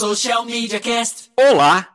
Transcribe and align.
Social 0.00 0.46
Media 0.46 0.80
Cast. 0.80 1.30
Olá! 1.36 1.94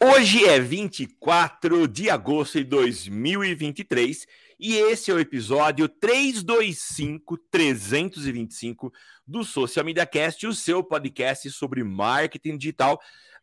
Hoje 0.00 0.44
é 0.44 0.60
24 0.60 1.88
de 1.88 2.08
agosto 2.08 2.58
de 2.58 2.64
2023 2.64 4.24
e 4.56 4.76
esse 4.76 5.10
é 5.10 5.14
o 5.14 5.18
episódio 5.18 5.88
325 5.88 7.36
325 7.50 8.92
do 9.26 9.42
Social 9.42 9.84
Media 9.84 10.06
Cast, 10.06 10.46
o 10.46 10.54
seu 10.54 10.84
podcast 10.84 11.50
sobre 11.50 11.82
marketing 11.82 12.56
digital. 12.56 13.00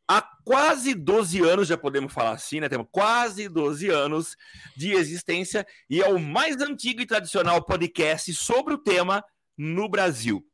Há 0.08 0.22
quase 0.46 0.94
12 0.94 1.42
anos, 1.42 1.68
já 1.68 1.78
podemos 1.78 2.14
falar 2.14 2.32
assim, 2.32 2.62
né? 2.62 2.70
Temos 2.70 2.88
quase 2.90 3.50
12 3.50 3.90
anos 3.90 4.38
de 4.78 4.94
existência 4.94 5.68
e 5.90 6.02
é 6.02 6.08
o 6.08 6.18
mais 6.18 6.62
antigo 6.62 7.02
e 7.02 7.06
tradicional 7.06 7.62
podcast 7.62 8.34
sobre 8.36 8.74
o 8.74 8.78
tema 8.78 9.22
no 9.58 9.90
Brasil. 9.90 10.50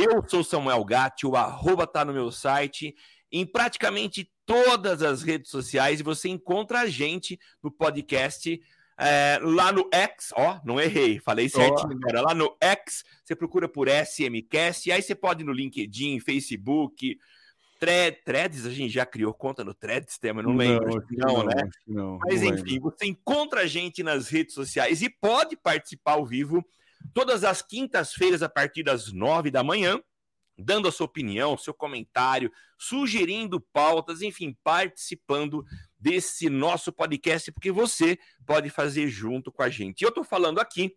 Eu 0.00 0.24
sou 0.28 0.44
Samuel 0.44 0.84
Gatti, 0.84 1.26
o 1.26 1.34
arroba 1.34 1.84
tá 1.84 2.04
no 2.04 2.12
meu 2.12 2.30
site, 2.30 2.94
em 3.32 3.44
praticamente 3.44 4.30
todas 4.46 5.02
as 5.02 5.24
redes 5.24 5.50
sociais, 5.50 5.98
e 5.98 6.04
você 6.04 6.28
encontra 6.28 6.82
a 6.82 6.86
gente 6.86 7.36
no 7.60 7.68
podcast 7.68 8.62
é, 8.96 9.40
lá 9.42 9.72
no 9.72 9.88
X, 9.92 10.32
ó, 10.36 10.60
não 10.64 10.80
errei, 10.80 11.18
falei 11.18 11.48
certinho 11.48 11.90
agora, 11.90 12.20
lá 12.20 12.32
no 12.32 12.56
X, 12.60 13.02
você 13.24 13.34
procura 13.34 13.68
por 13.68 13.88
SMCast, 13.88 14.92
aí 14.92 15.02
você 15.02 15.16
pode 15.16 15.42
ir 15.42 15.46
no 15.46 15.52
LinkedIn, 15.52 16.20
Facebook, 16.20 17.18
Thread, 17.80 18.18
Threads, 18.24 18.66
a 18.66 18.70
gente 18.70 18.92
já 18.92 19.04
criou 19.04 19.34
conta 19.34 19.64
no 19.64 19.74
Threads, 19.74 20.16
tema, 20.16 20.44
não, 20.44 20.50
não 20.50 20.58
lembro, 20.58 21.04
não, 21.10 21.38
não, 21.38 21.44
né? 21.44 21.68
Não, 21.84 22.18
Mas 22.24 22.40
enfim, 22.44 22.74
lembro. 22.74 22.94
você 22.96 23.04
encontra 23.06 23.62
a 23.62 23.66
gente 23.66 24.04
nas 24.04 24.28
redes 24.28 24.54
sociais 24.54 25.02
e 25.02 25.10
pode 25.10 25.56
participar 25.56 26.12
ao 26.12 26.24
vivo 26.24 26.64
todas 27.12 27.44
as 27.44 27.62
quintas-feiras, 27.62 28.42
a 28.42 28.48
partir 28.48 28.82
das 28.82 29.12
nove 29.12 29.50
da 29.50 29.62
manhã, 29.62 30.00
dando 30.58 30.88
a 30.88 30.92
sua 30.92 31.06
opinião, 31.06 31.56
seu 31.56 31.72
comentário, 31.72 32.50
sugerindo 32.76 33.60
pautas, 33.60 34.22
enfim, 34.22 34.56
participando 34.64 35.64
desse 35.98 36.50
nosso 36.50 36.92
podcast, 36.92 37.52
porque 37.52 37.70
você 37.70 38.18
pode 38.44 38.68
fazer 38.68 39.08
junto 39.08 39.52
com 39.52 39.62
a 39.62 39.68
gente. 39.68 40.02
Eu 40.02 40.08
estou 40.08 40.24
falando 40.24 40.58
aqui 40.58 40.96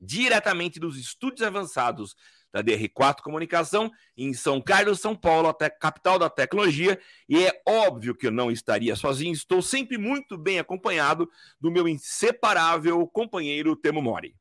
diretamente 0.00 0.80
dos 0.80 0.96
estúdios 0.96 1.46
avançados 1.46 2.14
da 2.52 2.62
DR4 2.62 3.22
Comunicação, 3.22 3.90
em 4.16 4.34
São 4.34 4.60
Carlos, 4.60 5.00
São 5.00 5.16
Paulo, 5.16 5.48
até 5.48 5.70
capital 5.70 6.18
da 6.18 6.28
tecnologia, 6.28 7.00
e 7.28 7.44
é 7.44 7.62
óbvio 7.66 8.14
que 8.14 8.26
eu 8.26 8.30
não 8.30 8.50
estaria 8.50 8.94
sozinho, 8.94 9.32
estou 9.32 9.62
sempre 9.62 9.96
muito 9.96 10.36
bem 10.36 10.58
acompanhado 10.58 11.30
do 11.58 11.70
meu 11.70 11.88
inseparável 11.88 13.06
companheiro 13.06 13.74
Temo 13.74 14.02
Mori. 14.02 14.36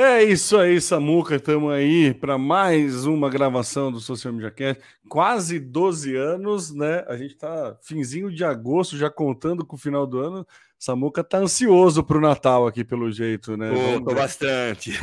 É 0.00 0.22
isso 0.22 0.56
aí, 0.56 0.80
Samuca. 0.80 1.34
Estamos 1.34 1.72
aí 1.72 2.14
para 2.14 2.38
mais 2.38 3.04
uma 3.04 3.28
gravação 3.28 3.90
do 3.90 3.98
Social 3.98 4.32
Media 4.32 4.48
Cast. 4.48 4.80
Quase 5.08 5.58
12 5.58 6.14
anos, 6.14 6.72
né? 6.72 7.04
A 7.08 7.16
gente 7.16 7.32
está 7.32 7.76
finzinho 7.82 8.30
de 8.30 8.44
agosto, 8.44 8.96
já 8.96 9.10
contando 9.10 9.66
com 9.66 9.74
o 9.74 9.78
final 9.78 10.06
do 10.06 10.20
ano. 10.20 10.46
Samuca 10.78 11.24
tá 11.24 11.38
ansioso 11.38 12.04
para 12.04 12.16
o 12.16 12.20
Natal 12.20 12.68
aqui, 12.68 12.84
pelo 12.84 13.10
jeito, 13.10 13.56
né? 13.56 13.72
Pô, 13.72 14.04
tô 14.04 14.14
bastante. 14.14 14.92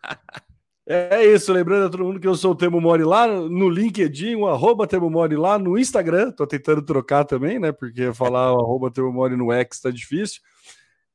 é 0.88 1.26
isso, 1.26 1.52
lembrando 1.52 1.84
a 1.84 1.90
todo 1.90 2.04
mundo 2.04 2.18
que 2.18 2.26
eu 2.26 2.34
sou 2.34 2.52
o 2.52 2.56
Temo 2.56 2.80
Mori 2.80 3.04
lá 3.04 3.26
no 3.26 3.68
LinkedIn, 3.68 4.36
o 4.36 4.46
arroba 4.48 4.86
Temo 4.86 5.10
Mori 5.10 5.36
lá 5.36 5.58
no 5.58 5.76
Instagram. 5.76 6.30
Tô 6.30 6.46
tentando 6.46 6.80
trocar 6.80 7.26
também, 7.26 7.58
né? 7.58 7.72
Porque 7.72 8.10
falar 8.14 8.54
o 8.54 8.58
arroba 8.58 8.90
Temo 8.90 9.12
Mori 9.12 9.36
no 9.36 9.52
X 9.52 9.82
tá 9.82 9.90
difícil. 9.90 10.40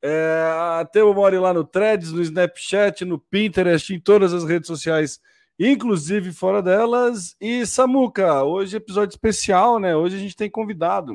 É, 0.03 0.85
Temo 0.91 1.13
Mori 1.13 1.37
lá 1.37 1.53
no 1.53 1.63
Threads, 1.63 2.11
no 2.11 2.21
Snapchat, 2.21 3.05
no 3.05 3.19
Pinterest, 3.19 3.93
em 3.93 3.99
todas 3.99 4.33
as 4.33 4.43
redes 4.43 4.67
sociais, 4.67 5.19
inclusive 5.59 6.31
fora 6.31 6.61
delas. 6.61 7.35
E 7.39 7.65
Samuca, 7.65 8.43
hoje 8.43 8.75
é 8.75 8.77
episódio 8.77 9.13
especial, 9.13 9.79
né? 9.79 9.95
Hoje 9.95 10.15
a 10.15 10.19
gente 10.19 10.35
tem 10.35 10.49
convidado. 10.49 11.13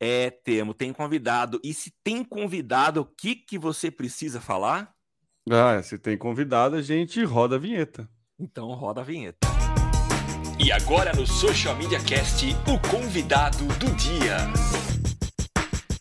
É, 0.00 0.30
Temo, 0.30 0.74
tem 0.74 0.92
convidado. 0.92 1.60
E 1.62 1.74
se 1.74 1.92
tem 2.02 2.24
convidado, 2.24 3.02
o 3.02 3.04
que, 3.04 3.34
que 3.34 3.58
você 3.58 3.90
precisa 3.90 4.40
falar? 4.40 4.94
Ah, 5.50 5.80
se 5.82 5.98
tem 5.98 6.16
convidado, 6.16 6.76
a 6.76 6.82
gente 6.82 7.22
roda 7.24 7.56
a 7.56 7.58
vinheta. 7.58 8.08
Então 8.38 8.68
roda 8.72 9.00
a 9.00 9.04
vinheta. 9.04 9.46
E 10.58 10.72
agora 10.72 11.12
no 11.14 11.26
Social 11.26 11.76
Media 11.76 12.00
Cast, 12.00 12.46
o 12.66 12.90
convidado 12.90 13.64
do 13.78 13.94
dia. 13.94 14.38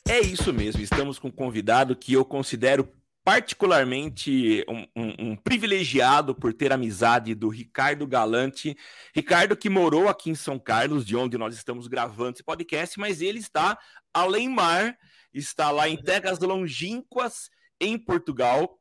É 0.08 0.20
isso 0.20 0.54
mesmo, 0.54 0.82
estamos 0.82 1.18
com 1.18 1.30
um 1.30 1.32
convidado 1.32 1.96
que 1.96 2.14
eu 2.14 2.24
considero 2.24 2.88
particularmente 3.24 4.64
um, 4.70 4.86
um, 4.96 5.32
um, 5.32 5.36
privilegiado 5.36 6.36
por 6.36 6.54
ter 6.54 6.72
amizade 6.72 7.34
do 7.34 7.50
Ricardo 7.50 8.06
Galante. 8.06 8.78
Ricardo 9.16 9.58
que 9.58 9.68
morou 9.68 10.08
aqui 10.08 10.30
em 10.30 10.36
São 10.36 10.60
Carlos, 10.60 11.04
de 11.04 11.16
onde 11.16 11.40
nós 11.40 11.56
estamos 11.56 11.88
gravando 11.88 12.36
esse 12.36 12.44
podcast, 12.44 13.00
mas 13.00 13.20
ele 13.20 13.40
está 13.40 13.80
além 14.14 14.48
mar, 14.48 14.96
está 15.34 15.72
lá 15.72 15.90
em 15.90 15.98
terras 15.98 16.38
longínquas, 16.38 17.50
em 17.82 17.98
Portugal. 17.98 18.80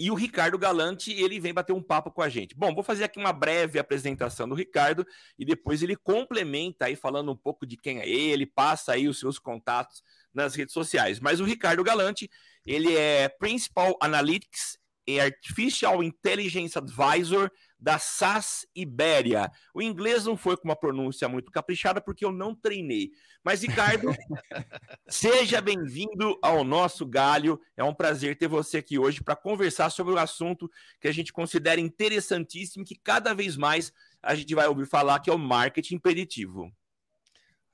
E 0.00 0.10
o 0.10 0.14
Ricardo 0.14 0.58
Galante, 0.58 1.12
ele 1.12 1.38
vem 1.38 1.52
bater 1.52 1.74
um 1.74 1.82
papo 1.82 2.10
com 2.10 2.22
a 2.22 2.30
gente. 2.30 2.54
Bom, 2.54 2.74
vou 2.74 2.82
fazer 2.82 3.04
aqui 3.04 3.18
uma 3.18 3.32
breve 3.32 3.78
apresentação 3.78 4.48
do 4.48 4.54
Ricardo 4.54 5.06
e 5.38 5.44
depois 5.44 5.82
ele 5.82 5.96
complementa 5.96 6.86
aí 6.86 6.96
falando 6.96 7.30
um 7.30 7.36
pouco 7.36 7.66
de 7.66 7.76
quem 7.76 8.00
é 8.00 8.08
ele, 8.08 8.46
passa 8.46 8.92
aí 8.92 9.06
os 9.06 9.18
seus 9.18 9.38
contatos 9.38 10.02
nas 10.36 10.54
redes 10.54 10.72
sociais. 10.72 11.18
Mas 11.18 11.40
o 11.40 11.44
Ricardo 11.44 11.82
Galante, 11.82 12.30
ele 12.64 12.94
é 12.94 13.28
Principal 13.28 13.96
Analytics 14.00 14.78
e 15.06 15.20
Artificial 15.20 16.02
Intelligence 16.02 16.76
Advisor 16.76 17.50
da 17.78 17.98
SAS 17.98 18.66
Ibéria. 18.74 19.50
O 19.72 19.80
inglês 19.80 20.24
não 20.24 20.36
foi 20.36 20.56
com 20.56 20.64
uma 20.64 20.74
pronúncia 20.74 21.28
muito 21.28 21.52
caprichada 21.52 22.00
porque 22.00 22.24
eu 22.24 22.32
não 22.32 22.54
treinei. 22.54 23.10
Mas, 23.44 23.62
Ricardo, 23.62 24.08
seja 25.06 25.60
bem-vindo 25.60 26.36
ao 26.42 26.64
nosso 26.64 27.06
galho. 27.06 27.60
É 27.76 27.84
um 27.84 27.94
prazer 27.94 28.36
ter 28.36 28.48
você 28.48 28.78
aqui 28.78 28.98
hoje 28.98 29.22
para 29.22 29.36
conversar 29.36 29.90
sobre 29.90 30.14
o 30.14 30.18
assunto 30.18 30.68
que 31.00 31.06
a 31.06 31.12
gente 31.12 31.32
considera 31.32 31.80
interessantíssimo 31.80 32.82
e 32.82 32.86
que 32.86 32.96
cada 32.96 33.32
vez 33.34 33.56
mais 33.56 33.92
a 34.22 34.34
gente 34.34 34.54
vai 34.54 34.66
ouvir 34.66 34.86
falar, 34.86 35.20
que 35.20 35.30
é 35.30 35.32
o 35.32 35.38
marketing 35.38 35.98
preditivo. 35.98 36.72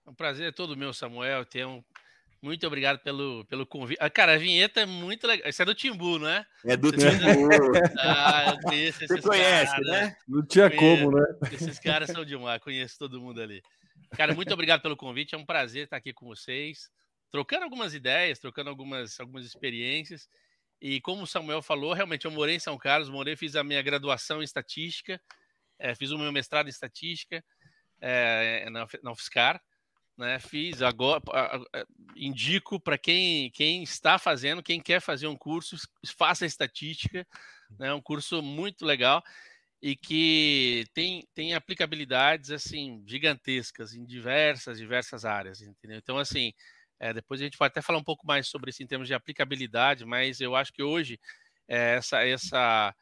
É 0.05 0.11
um 0.11 0.15
prazer 0.15 0.53
todo 0.53 0.77
meu, 0.77 0.93
Samuel. 0.93 1.47
Ter 1.47 1.65
um 1.65 1.83
muito 2.43 2.67
obrigado 2.67 2.99
pelo, 2.99 3.45
pelo 3.45 3.65
convite. 3.65 3.99
Ah, 4.01 4.11
cara, 4.11 4.35
a 4.35 4.37
vinheta 4.37 4.81
é 4.81 4.87
muito 4.87 5.29
legal. 5.29 5.49
Isso 5.49 5.63
é 5.63 5.65
do 5.65 5.77
Timbu, 5.77 6.19
não 6.19 6.29
é? 6.29 6.45
É 6.65 6.77
do 6.77 6.91
Timbu. 6.91 7.71
ah, 8.01 8.47
eu 8.51 8.61
conheço 8.61 9.07
Você 9.07 9.23
conhece, 9.23 9.71
caras, 9.71 9.87
né? 9.87 10.17
Não 10.27 10.45
tinha 10.45 10.69
conheço. 10.69 11.05
como, 11.05 11.17
né? 11.17 11.25
Esses 11.53 11.79
caras 11.79 12.11
são 12.11 12.25
demais, 12.25 12.61
conheço 12.61 12.99
todo 12.99 13.21
mundo 13.21 13.41
ali. 13.41 13.63
Cara, 14.17 14.35
muito 14.35 14.53
obrigado 14.53 14.83
pelo 14.83 14.97
convite. 14.97 15.37
É 15.37 15.39
um 15.39 15.47
prazer 15.47 15.85
estar 15.85 15.97
aqui 15.97 16.13
com 16.13 16.27
vocês, 16.27 16.91
trocando 17.31 17.63
algumas 17.63 17.95
ideias, 17.95 18.41
trocando 18.41 18.71
algumas, 18.71 19.21
algumas 19.21 19.47
experiências. 19.47 20.29
E 20.81 21.01
como 21.01 21.23
o 21.23 21.27
Samuel 21.29 21.63
falou, 21.63 21.93
realmente 21.93 22.25
eu 22.25 22.31
morei 22.33 22.57
em 22.57 22.61
São 22.61 22.77
Carlos, 22.77 23.09
morei, 23.09 23.37
fiz 23.37 23.55
a 23.55 23.63
minha 23.63 23.81
graduação 23.81 24.41
em 24.41 24.45
estatística, 24.45 25.21
é, 25.79 25.95
fiz 25.95 26.11
o 26.11 26.19
meu 26.19 26.33
mestrado 26.33 26.67
em 26.67 26.71
estatística 26.71 27.43
é, 28.01 28.69
na, 28.69 28.85
na 29.01 29.13
UFSCar 29.13 29.63
né? 30.17 30.39
Fiz 30.39 30.83
agora, 30.83 31.23
indico 32.17 32.79
para 32.81 32.99
quem, 32.99 33.51
quem 33.51 33.83
está 33.83 34.19
fazendo, 34.19 34.63
quem 34.63 34.81
quer 34.81 35.01
fazer 35.01 35.27
um 35.27 35.37
curso, 35.37 35.77
faça 36.17 36.47
estatística, 36.47 37.27
né? 37.79 37.93
Um 37.93 38.01
curso 38.01 38.43
muito 38.43 38.85
legal 38.85 39.23
e 39.81 39.97
que 39.97 40.85
tem, 40.95 41.27
tem 41.35 41.55
aplicabilidades 41.55 42.51
assim 42.51 43.03
gigantescas 43.07 43.95
em 43.95 44.05
diversas 44.05 44.79
diversas 44.79 45.25
áreas, 45.25 45.61
entendeu? 45.61 45.99
Então 45.99 46.19
assim, 46.19 46.53
é, 47.01 47.13
depois 47.13 47.41
a 47.41 47.45
gente 47.45 47.59
pode 47.59 47.73
até 47.73 47.83
falar 47.83 47.99
um 47.99 48.05
pouco 48.05 48.27
mais 48.27 48.47
sobre 48.49 48.71
isso 48.71 48.83
em 48.83 48.87
termos 48.87 49.09
de 49.09 49.15
aplicabilidade, 49.15 50.05
mas 50.05 50.41
eu 50.41 50.55
acho 50.55 50.73
que 50.73 50.83
hoje 50.83 51.19
é, 51.69 51.97
essa 51.97 52.25
essa 52.25 52.95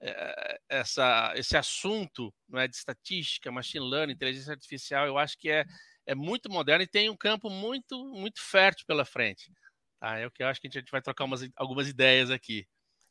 é, 0.00 0.58
essa, 0.68 1.32
esse 1.36 1.56
assunto 1.56 2.32
não 2.48 2.60
é, 2.60 2.68
de 2.68 2.76
estatística, 2.76 3.50
machine 3.50 3.88
learning, 3.88 4.12
inteligência 4.12 4.52
artificial, 4.52 5.06
eu 5.06 5.16
acho 5.16 5.38
que 5.38 5.48
é, 5.48 5.64
é 6.06 6.14
muito 6.14 6.50
moderno 6.50 6.84
e 6.84 6.88
tem 6.88 7.10
um 7.10 7.16
campo 7.16 7.50
muito, 7.50 8.04
muito 8.14 8.40
fértil 8.40 8.86
pela 8.86 9.04
frente. 9.04 9.50
Tá? 10.00 10.18
É 10.18 10.26
o 10.26 10.30
que 10.30 10.42
eu 10.42 10.46
acho 10.46 10.60
que 10.60 10.68
a 10.68 10.70
gente 10.70 10.90
vai 10.90 11.02
trocar 11.02 11.24
umas, 11.24 11.48
algumas 11.56 11.88
ideias 11.88 12.30
aqui. 12.30 12.66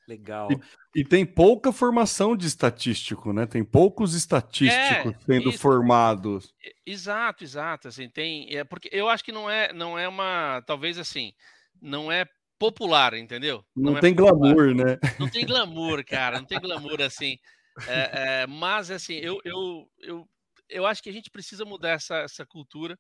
Legal. 0.07 0.49
E, 0.51 1.01
e, 1.01 1.03
tem 1.03 1.25
pouca 1.25 1.71
formação 1.71 2.37
de 2.37 2.45
estatístico, 2.45 3.33
né? 3.33 3.47
Tem 3.47 3.63
poucos 3.63 4.13
estatísticos 4.13 5.13
é, 5.13 5.19
sendo 5.25 5.49
isso, 5.49 5.57
formados. 5.57 6.53
Exato, 6.85 7.43
exato. 7.43 7.87
Assim, 7.87 8.07
tem, 8.07 8.55
é 8.55 8.63
porque 8.63 8.87
eu 8.91 9.09
acho 9.09 9.23
que 9.23 9.31
não 9.31 9.49
é, 9.49 9.73
não 9.73 9.97
é 9.97 10.07
uma, 10.07 10.61
talvez 10.67 10.99
assim, 10.99 11.33
não 11.81 12.11
é 12.11 12.27
popular, 12.59 13.15
entendeu? 13.15 13.65
Não, 13.75 13.93
não 13.93 13.97
é 13.97 14.01
tem 14.01 14.15
popular. 14.15 14.53
glamour, 14.53 14.75
né? 14.75 14.99
Não 15.19 15.27
tem 15.27 15.43
glamour, 15.43 16.05
cara. 16.05 16.37
Não 16.37 16.45
tem 16.45 16.59
glamour 16.59 17.01
assim. 17.01 17.39
É, 17.87 18.43
é, 18.43 18.47
mas 18.47 18.91
assim, 18.91 19.15
eu, 19.15 19.41
eu, 19.43 19.89
eu 20.01 20.29
eu 20.69 20.85
acho 20.85 21.01
que 21.01 21.09
a 21.09 21.13
gente 21.13 21.29
precisa 21.29 21.65
mudar 21.65 21.91
essa, 21.91 22.17
essa 22.17 22.45
cultura 22.45 22.97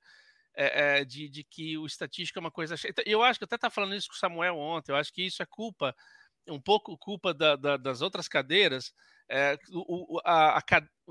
é, 0.55 0.99
é, 0.99 1.05
de, 1.05 1.29
de, 1.29 1.43
que 1.43 1.77
o 1.77 1.85
estatístico 1.85 2.39
é 2.39 2.41
uma 2.41 2.51
coisa. 2.51 2.75
Eu 3.05 3.21
acho 3.23 3.39
que 3.39 3.43
eu 3.43 3.47
até 3.47 3.55
estava 3.55 3.73
falando 3.73 3.95
isso 3.95 4.07
com 4.07 4.15
o 4.15 4.17
Samuel 4.17 4.57
ontem. 4.57 4.91
Eu 4.91 4.95
acho 4.95 5.11
que 5.11 5.23
isso 5.25 5.43
é 5.43 5.45
culpa, 5.45 5.95
um 6.47 6.61
pouco 6.61 6.97
culpa 6.97 7.33
da, 7.33 7.55
da, 7.55 7.77
das 7.77 8.01
outras 8.01 8.27
cadeiras, 8.27 8.93
é, 9.29 9.57
o, 9.71 10.19
a, 10.23 10.59
a, 10.59 10.63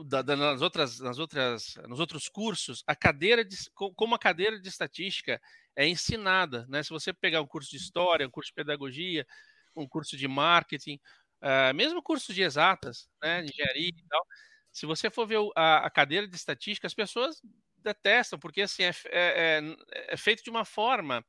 da, 0.06 0.22
da, 0.22 0.36
nas 0.36 0.62
outras, 0.62 1.00
nas 1.00 1.18
outras, 1.18 1.74
nos 1.88 1.98
outros 1.98 2.28
cursos, 2.28 2.82
a 2.86 2.94
cadeira 2.94 3.44
de, 3.44 3.56
como 3.74 4.14
a 4.14 4.18
cadeira 4.18 4.60
de 4.60 4.68
estatística 4.68 5.40
é 5.76 5.86
ensinada, 5.86 6.64
né? 6.68 6.82
Se 6.82 6.90
você 6.90 7.12
pegar 7.12 7.40
um 7.40 7.46
curso 7.46 7.70
de 7.70 7.76
história, 7.76 8.26
um 8.26 8.30
curso 8.30 8.50
de 8.50 8.54
pedagogia, 8.54 9.26
um 9.74 9.88
curso 9.88 10.16
de 10.16 10.28
marketing, 10.28 11.00
uh, 11.42 11.74
mesmo 11.74 12.02
curso 12.02 12.32
de 12.32 12.42
exatas, 12.42 13.08
né, 13.22 13.44
engenharia 13.44 13.88
e 13.88 14.08
tal, 14.08 14.26
se 14.74 14.86
você 14.86 15.08
for 15.08 15.24
ver 15.24 15.38
a, 15.54 15.86
a 15.86 15.90
cadeira 15.90 16.26
de 16.26 16.34
estatística, 16.34 16.86
as 16.86 16.94
pessoas 16.94 17.40
detestam, 17.78 18.38
porque 18.38 18.62
assim 18.62 18.82
é, 18.82 18.90
é, 19.06 19.62
é, 19.62 20.14
é 20.14 20.16
feito 20.16 20.42
de 20.42 20.50
uma 20.50 20.64
forma 20.64 21.24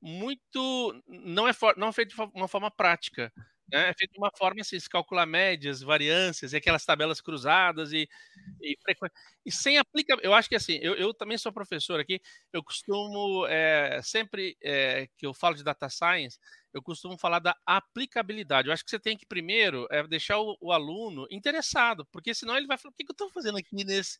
muito 0.00 1.02
não 1.06 1.46
é, 1.46 1.52
for, 1.52 1.76
não 1.76 1.88
é 1.88 1.92
feito 1.92 2.16
de 2.16 2.22
uma 2.34 2.48
forma 2.48 2.70
prática. 2.70 3.30
Né? 3.70 3.90
É 3.90 3.94
feito 3.94 4.12
de 4.12 4.18
uma 4.18 4.30
forma 4.30 4.60
assim, 4.62 4.80
se 4.80 4.88
calcular 4.88 5.26
médias, 5.26 5.82
variâncias, 5.82 6.52
e 6.52 6.56
aquelas 6.56 6.84
tabelas 6.86 7.20
cruzadas 7.20 7.92
e, 7.92 8.08
e, 8.62 8.76
e 9.44 9.52
sem 9.52 9.76
aplicar. 9.76 10.18
Eu 10.22 10.32
acho 10.32 10.48
que 10.48 10.56
assim, 10.56 10.78
eu, 10.80 10.94
eu, 10.94 11.12
também 11.12 11.36
sou 11.36 11.52
professor 11.52 12.00
aqui, 12.00 12.20
eu 12.50 12.62
costumo 12.62 13.46
é, 13.46 14.00
sempre 14.02 14.56
é, 14.62 15.08
que 15.18 15.26
eu 15.26 15.34
falo 15.34 15.54
de 15.54 15.64
data 15.64 15.88
science, 15.90 16.38
eu 16.76 16.82
costumo 16.82 17.16
falar 17.16 17.38
da 17.38 17.56
aplicabilidade. 17.64 18.68
Eu 18.68 18.74
acho 18.74 18.84
que 18.84 18.90
você 18.90 19.00
tem 19.00 19.16
que 19.16 19.24
primeiro 19.24 19.86
é, 19.90 20.06
deixar 20.06 20.38
o, 20.38 20.56
o 20.60 20.72
aluno 20.72 21.26
interessado, 21.30 22.06
porque 22.12 22.34
senão 22.34 22.56
ele 22.56 22.66
vai 22.66 22.76
falar: 22.76 22.92
o 22.92 22.94
que, 22.94 23.04
que 23.04 23.10
eu 23.10 23.14
estou 23.14 23.30
fazendo 23.30 23.56
aqui 23.56 23.84
nesse, 23.84 24.18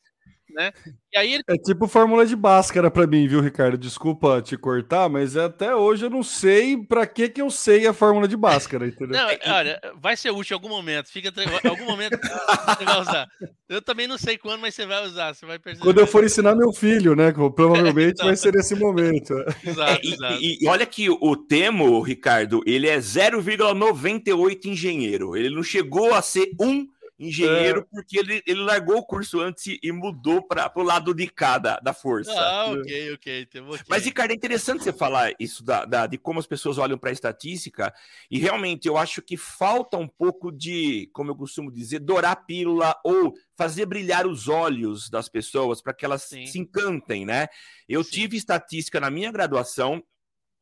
né? 0.56 0.72
E 1.12 1.18
aí 1.18 1.34
ele... 1.34 1.42
É 1.48 1.56
tipo 1.56 1.86
fórmula 1.86 2.24
de 2.24 2.34
Bhaskara 2.34 2.90
para 2.90 3.06
mim, 3.06 3.28
viu, 3.28 3.40
Ricardo? 3.40 3.76
Desculpa 3.76 4.40
te 4.40 4.56
cortar, 4.56 5.08
mas 5.08 5.36
até 5.36 5.74
hoje 5.74 6.06
eu 6.06 6.10
não 6.10 6.22
sei 6.22 6.76
para 6.76 7.06
que 7.06 7.28
que 7.28 7.42
eu 7.42 7.50
sei 7.50 7.86
a 7.86 7.92
fórmula 7.92 8.26
de 8.26 8.36
Bhaskara, 8.36 8.86
entendeu? 8.86 9.20
Não, 9.20 9.54
olha, 9.54 9.80
vai 10.00 10.16
ser 10.16 10.30
útil 10.30 10.54
em 10.54 10.58
algum 10.58 10.68
momento. 10.68 11.10
Fica 11.10 11.32
em 11.64 11.68
algum 11.68 11.84
momento 11.84 12.18
você 12.18 12.84
vai 12.84 13.00
usar. 13.00 13.28
Eu 13.68 13.82
também 13.82 14.06
não 14.06 14.16
sei 14.16 14.38
quando, 14.38 14.60
mas 14.60 14.74
você 14.74 14.86
vai 14.86 15.04
usar, 15.04 15.34
você 15.34 15.44
vai 15.44 15.58
perceber. 15.58 15.84
Quando 15.84 15.98
eu 15.98 16.06
for 16.06 16.24
ensinar 16.24 16.54
meu 16.54 16.72
filho, 16.72 17.14
né? 17.14 17.32
Provavelmente 17.32 18.24
vai 18.24 18.36
ser 18.36 18.54
nesse 18.54 18.74
momento. 18.74 19.34
Exato, 19.64 20.06
é, 20.06 20.10
exato. 20.10 20.38
E, 20.40 20.64
e, 20.64 20.68
olha 20.68 20.86
que 20.86 21.10
o 21.10 21.36
Temo, 21.36 22.00
Ricardo, 22.00 22.62
ele 22.66 22.88
é 22.88 22.96
0,98 22.98 24.66
engenheiro. 24.66 25.36
Ele 25.36 25.54
não 25.54 25.62
chegou 25.62 26.14
a 26.14 26.22
ser 26.22 26.50
um 26.60 26.86
engenheiro, 27.18 27.80
é. 27.80 27.84
porque 27.90 28.18
ele, 28.18 28.42
ele 28.46 28.60
largou 28.60 28.98
o 28.98 29.04
curso 29.04 29.40
antes 29.40 29.78
e 29.82 29.90
mudou 29.92 30.42
para 30.42 30.70
o 30.76 30.82
lado 30.82 31.14
de 31.14 31.26
cada 31.26 31.76
da 31.78 31.94
força. 31.94 32.32
Ah, 32.32 32.72
ok, 32.72 33.14
ok. 33.14 33.48
Mas, 33.88 34.04
Ricardo, 34.04 34.32
é 34.32 34.34
interessante 34.34 34.84
você 34.84 34.92
falar 34.92 35.32
isso 35.40 35.64
da, 35.64 35.84
da 35.84 36.06
de 36.06 36.18
como 36.18 36.38
as 36.38 36.46
pessoas 36.46 36.76
olham 36.78 36.98
para 36.98 37.10
a 37.10 37.12
estatística, 37.12 37.92
e 38.30 38.38
realmente 38.38 38.86
eu 38.86 38.96
acho 38.96 39.22
que 39.22 39.36
falta 39.36 39.96
um 39.96 40.08
pouco 40.08 40.52
de, 40.52 41.08
como 41.12 41.30
eu 41.30 41.36
costumo 41.36 41.72
dizer, 41.72 42.00
dourar 42.00 42.32
a 42.32 42.36
pílula 42.36 42.94
ou 43.02 43.34
fazer 43.56 43.86
brilhar 43.86 44.26
os 44.26 44.48
olhos 44.48 45.08
das 45.08 45.28
pessoas 45.28 45.80
para 45.80 45.94
que 45.94 46.04
elas 46.04 46.22
Sim. 46.22 46.46
se 46.46 46.58
encantem, 46.58 47.24
né? 47.24 47.46
Eu 47.88 48.04
Sim. 48.04 48.10
tive 48.10 48.36
estatística 48.36 49.00
na 49.00 49.10
minha 49.10 49.32
graduação, 49.32 50.02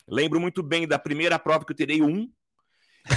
lembro 0.06 0.38
muito 0.38 0.62
bem 0.62 0.86
da 0.86 0.98
primeira 0.98 1.38
prova 1.38 1.64
que 1.64 1.72
eu 1.72 1.76
tirei 1.76 2.00
um, 2.00 2.30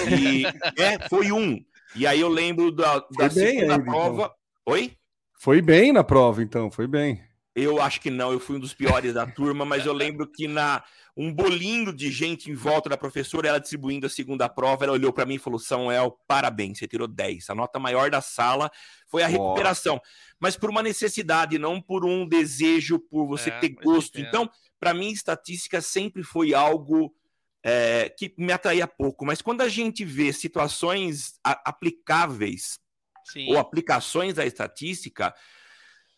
e 0.10 0.44
é, 0.82 1.08
foi 1.08 1.32
um. 1.32 1.64
E 1.96 2.06
aí 2.06 2.20
eu 2.20 2.30
lembro 2.30 2.72
da, 2.72 3.00
da 3.18 3.30
segunda 3.30 3.76
aí, 3.76 3.84
prova. 3.84 4.24
Então. 4.24 4.34
Oi? 4.68 4.98
Foi 5.40 5.62
bem 5.62 5.94
na 5.94 6.04
prova, 6.04 6.42
então, 6.42 6.72
foi 6.72 6.88
bem. 6.88 7.22
Eu 7.56 7.82
acho 7.82 8.00
que 8.00 8.12
não, 8.12 8.32
eu 8.32 8.40
fui 8.40 8.58
um 8.58 8.60
dos 8.60 8.74
piores 8.74 9.16
da 9.16 9.26
turma, 9.26 9.66
mas 9.66 9.86
eu 9.86 9.94
lembro 9.94 10.28
que 10.28 10.48
na 10.48 10.84
um 11.18 11.34
bolinho 11.34 11.92
de 11.92 12.12
gente 12.12 12.52
em 12.52 12.54
volta 12.54 12.88
da 12.88 12.96
professora, 12.96 13.48
ela 13.48 13.60
distribuindo 13.60 14.06
a 14.06 14.10
segunda 14.10 14.48
prova, 14.48 14.86
ela 14.86 14.94
olhou 14.94 15.12
para 15.12 15.26
mim 15.26 15.36
e 15.36 15.40
falou: 15.40 15.58
Samuel, 15.58 16.16
parabéns, 16.28 16.78
você 16.78 16.88
tirou 16.88 17.08
10. 17.08 17.50
A 17.50 17.56
nota 17.56 17.80
maior 17.80 18.12
da 18.12 18.22
sala 18.22 18.70
foi 19.08 19.24
a 19.24 19.28
recuperação, 19.28 20.00
mas 20.40 20.56
por 20.56 20.70
uma 20.70 20.84
necessidade, 20.84 21.58
não 21.58 21.82
por 21.82 22.06
um 22.06 22.28
desejo, 22.28 23.00
por 23.00 23.26
você 23.26 23.50
é, 23.50 23.60
ter 23.60 23.70
gosto. 23.70 24.20
Então, 24.20 24.48
para 24.80 24.94
mim, 24.94 25.10
estatística 25.10 25.82
sempre 25.82 26.22
foi 26.22 26.54
algo 26.54 27.12
é, 27.70 28.08
que 28.08 28.34
me 28.38 28.54
atraía 28.54 28.88
pouco, 28.88 29.26
mas 29.26 29.42
quando 29.42 29.60
a 29.60 29.68
gente 29.68 30.06
vê 30.06 30.32
situações 30.32 31.38
aplicáveis 31.44 32.80
Sim. 33.26 33.50
ou 33.50 33.58
aplicações 33.58 34.36
da 34.36 34.46
estatística, 34.46 35.36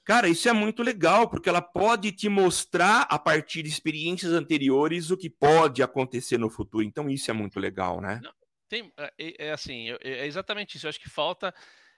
cara, 0.05 0.29
isso 0.29 0.47
é 0.47 0.53
muito 0.53 0.83
legal, 0.83 1.27
porque 1.27 1.49
ela 1.49 1.61
pode 1.61 2.11
te 2.11 2.29
mostrar, 2.29 3.07
a 3.09 3.17
partir 3.17 3.63
de 3.63 3.69
experiências 3.69 4.31
anteriores, 4.31 5.09
o 5.09 5.17
que 5.17 5.27
pode 5.27 5.81
acontecer 5.81 6.37
no 6.37 6.51
futuro. 6.51 6.83
Então, 6.83 7.09
isso 7.09 7.31
é 7.31 7.33
muito 7.33 7.59
legal, 7.59 7.99
né? 7.99 8.19
Não, 8.21 8.31
tem, 8.69 8.93
é, 8.95 9.47
é 9.47 9.51
assim, 9.51 9.89
é, 9.89 9.97
é 10.01 10.27
exatamente 10.27 10.77
isso. 10.77 10.85
Eu 10.85 10.89
acho 10.89 10.99
que 10.99 11.09
falta 11.09 11.51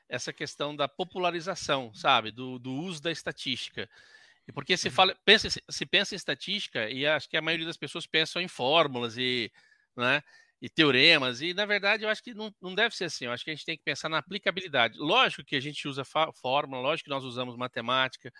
essa 0.07 0.31
questão 0.31 0.73
da 0.73 0.87
popularização, 0.87 1.93
sabe, 1.93 2.31
do, 2.31 2.57
do 2.57 2.71
uso 2.71 3.01
da 3.01 3.11
estatística. 3.11 3.89
Porque 4.53 4.77
se, 4.77 4.87
uhum. 4.87 4.93
fala, 4.93 5.15
pensa, 5.25 5.49
se 5.69 5.85
pensa 5.85 6.15
em 6.15 6.17
estatística, 6.17 6.89
e 6.89 7.05
acho 7.05 7.29
que 7.29 7.37
a 7.37 7.41
maioria 7.41 7.65
das 7.65 7.77
pessoas 7.77 8.05
pensam 8.05 8.41
em 8.41 8.47
fórmulas 8.47 9.17
e, 9.17 9.51
né, 9.95 10.21
e 10.61 10.69
teoremas, 10.69 11.41
e 11.41 11.53
na 11.53 11.65
verdade 11.65 12.03
eu 12.03 12.09
acho 12.09 12.23
que 12.23 12.33
não, 12.33 12.53
não 12.61 12.75
deve 12.75 12.95
ser 12.95 13.05
assim. 13.05 13.25
Eu 13.25 13.31
acho 13.31 13.43
que 13.43 13.51
a 13.51 13.55
gente 13.55 13.65
tem 13.65 13.77
que 13.77 13.83
pensar 13.83 14.09
na 14.09 14.19
aplicabilidade. 14.19 14.97
Lógico 14.97 15.43
que 15.43 15.55
a 15.55 15.59
gente 15.61 15.87
usa 15.87 16.03
fórmula, 16.05 16.81
lógico 16.81 17.05
que 17.05 17.09
nós 17.09 17.23
usamos 17.23 17.55
matemática, 17.55 18.31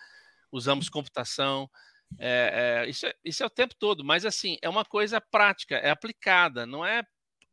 usamos 0.50 0.88
computação, 0.88 1.68
é, 2.18 2.84
é, 2.84 2.90
isso, 2.90 3.06
é, 3.06 3.14
isso 3.24 3.42
é 3.42 3.46
o 3.46 3.50
tempo 3.50 3.74
todo, 3.78 4.04
mas 4.04 4.24
assim, 4.24 4.56
é 4.62 4.68
uma 4.68 4.84
coisa 4.84 5.20
prática, 5.20 5.76
é 5.76 5.90
aplicada, 5.90 6.66
não 6.66 6.84
é 6.84 7.02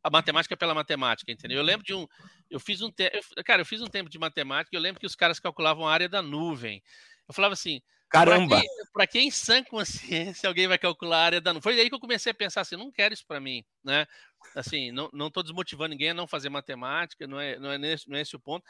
a 0.02 0.10
matemática 0.10 0.56
pela 0.56 0.74
matemática, 0.74 1.30
entendeu? 1.30 1.58
Eu 1.58 1.64
lembro 1.64 1.84
de 1.84 1.94
um. 1.94 2.06
Eu 2.48 2.58
fiz 2.58 2.80
um 2.80 2.90
tempo. 2.90 3.18
Cara, 3.44 3.62
eu 3.62 3.66
fiz 3.66 3.82
um 3.82 3.86
tempo 3.86 4.08
de 4.08 4.18
matemática, 4.18 4.74
eu 4.74 4.80
lembro 4.80 5.00
que 5.00 5.06
os 5.06 5.14
caras 5.14 5.38
calculavam 5.38 5.86
a 5.86 5.92
área 5.92 6.08
da 6.08 6.22
nuvem. 6.22 6.82
Eu 7.28 7.34
falava 7.34 7.52
assim, 7.54 7.80
Caramba! 8.10 8.60
Para 8.92 9.06
quem, 9.06 9.22
quem 9.22 9.30
sã 9.30 9.62
consciência 9.62 10.48
alguém 10.48 10.66
vai 10.66 10.76
calcular 10.76 11.18
a 11.18 11.24
área 11.24 11.40
da 11.40 11.52
nuvem. 11.52 11.62
Foi 11.62 11.80
aí 11.80 11.88
que 11.88 11.94
eu 11.94 12.00
comecei 12.00 12.32
a 12.32 12.34
pensar 12.34 12.62
assim, 12.62 12.76
não 12.76 12.90
quero 12.90 13.14
isso 13.14 13.24
para 13.24 13.40
mim, 13.40 13.64
né? 13.84 14.06
Assim, 14.54 14.90
não, 14.90 15.08
não 15.12 15.30
tô 15.30 15.42
desmotivando 15.42 15.90
ninguém 15.90 16.10
a 16.10 16.14
não 16.14 16.26
fazer 16.26 16.48
matemática, 16.48 17.26
não 17.26 17.40
é, 17.40 17.56
não 17.58 17.70
é, 17.70 17.78
nesse, 17.78 18.08
não 18.08 18.16
é 18.16 18.22
esse 18.22 18.34
o 18.34 18.40
ponto. 18.40 18.66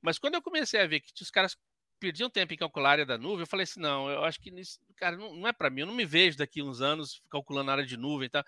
Mas 0.00 0.18
quando 0.18 0.34
eu 0.34 0.42
comecei 0.42 0.80
a 0.80 0.86
ver 0.86 1.00
que 1.00 1.12
os 1.20 1.30
caras 1.30 1.56
perdiam 1.98 2.30
tempo 2.30 2.54
em 2.54 2.56
calcular 2.56 2.90
a 2.90 2.92
área 2.92 3.06
da 3.06 3.18
nuvem, 3.18 3.40
eu 3.40 3.46
falei 3.46 3.64
assim, 3.64 3.80
não, 3.80 4.08
eu 4.08 4.24
acho 4.24 4.40
que 4.40 4.50
isso, 4.50 4.78
cara, 4.96 5.16
não, 5.16 5.34
não 5.34 5.48
é 5.48 5.52
para 5.52 5.70
mim, 5.70 5.80
eu 5.80 5.86
não 5.86 5.94
me 5.94 6.04
vejo 6.04 6.38
daqui 6.38 6.62
uns 6.62 6.80
anos 6.80 7.20
calculando 7.28 7.70
a 7.70 7.74
área 7.74 7.86
de 7.86 7.96
nuvem 7.96 8.26
e 8.26 8.30
tal. 8.30 8.44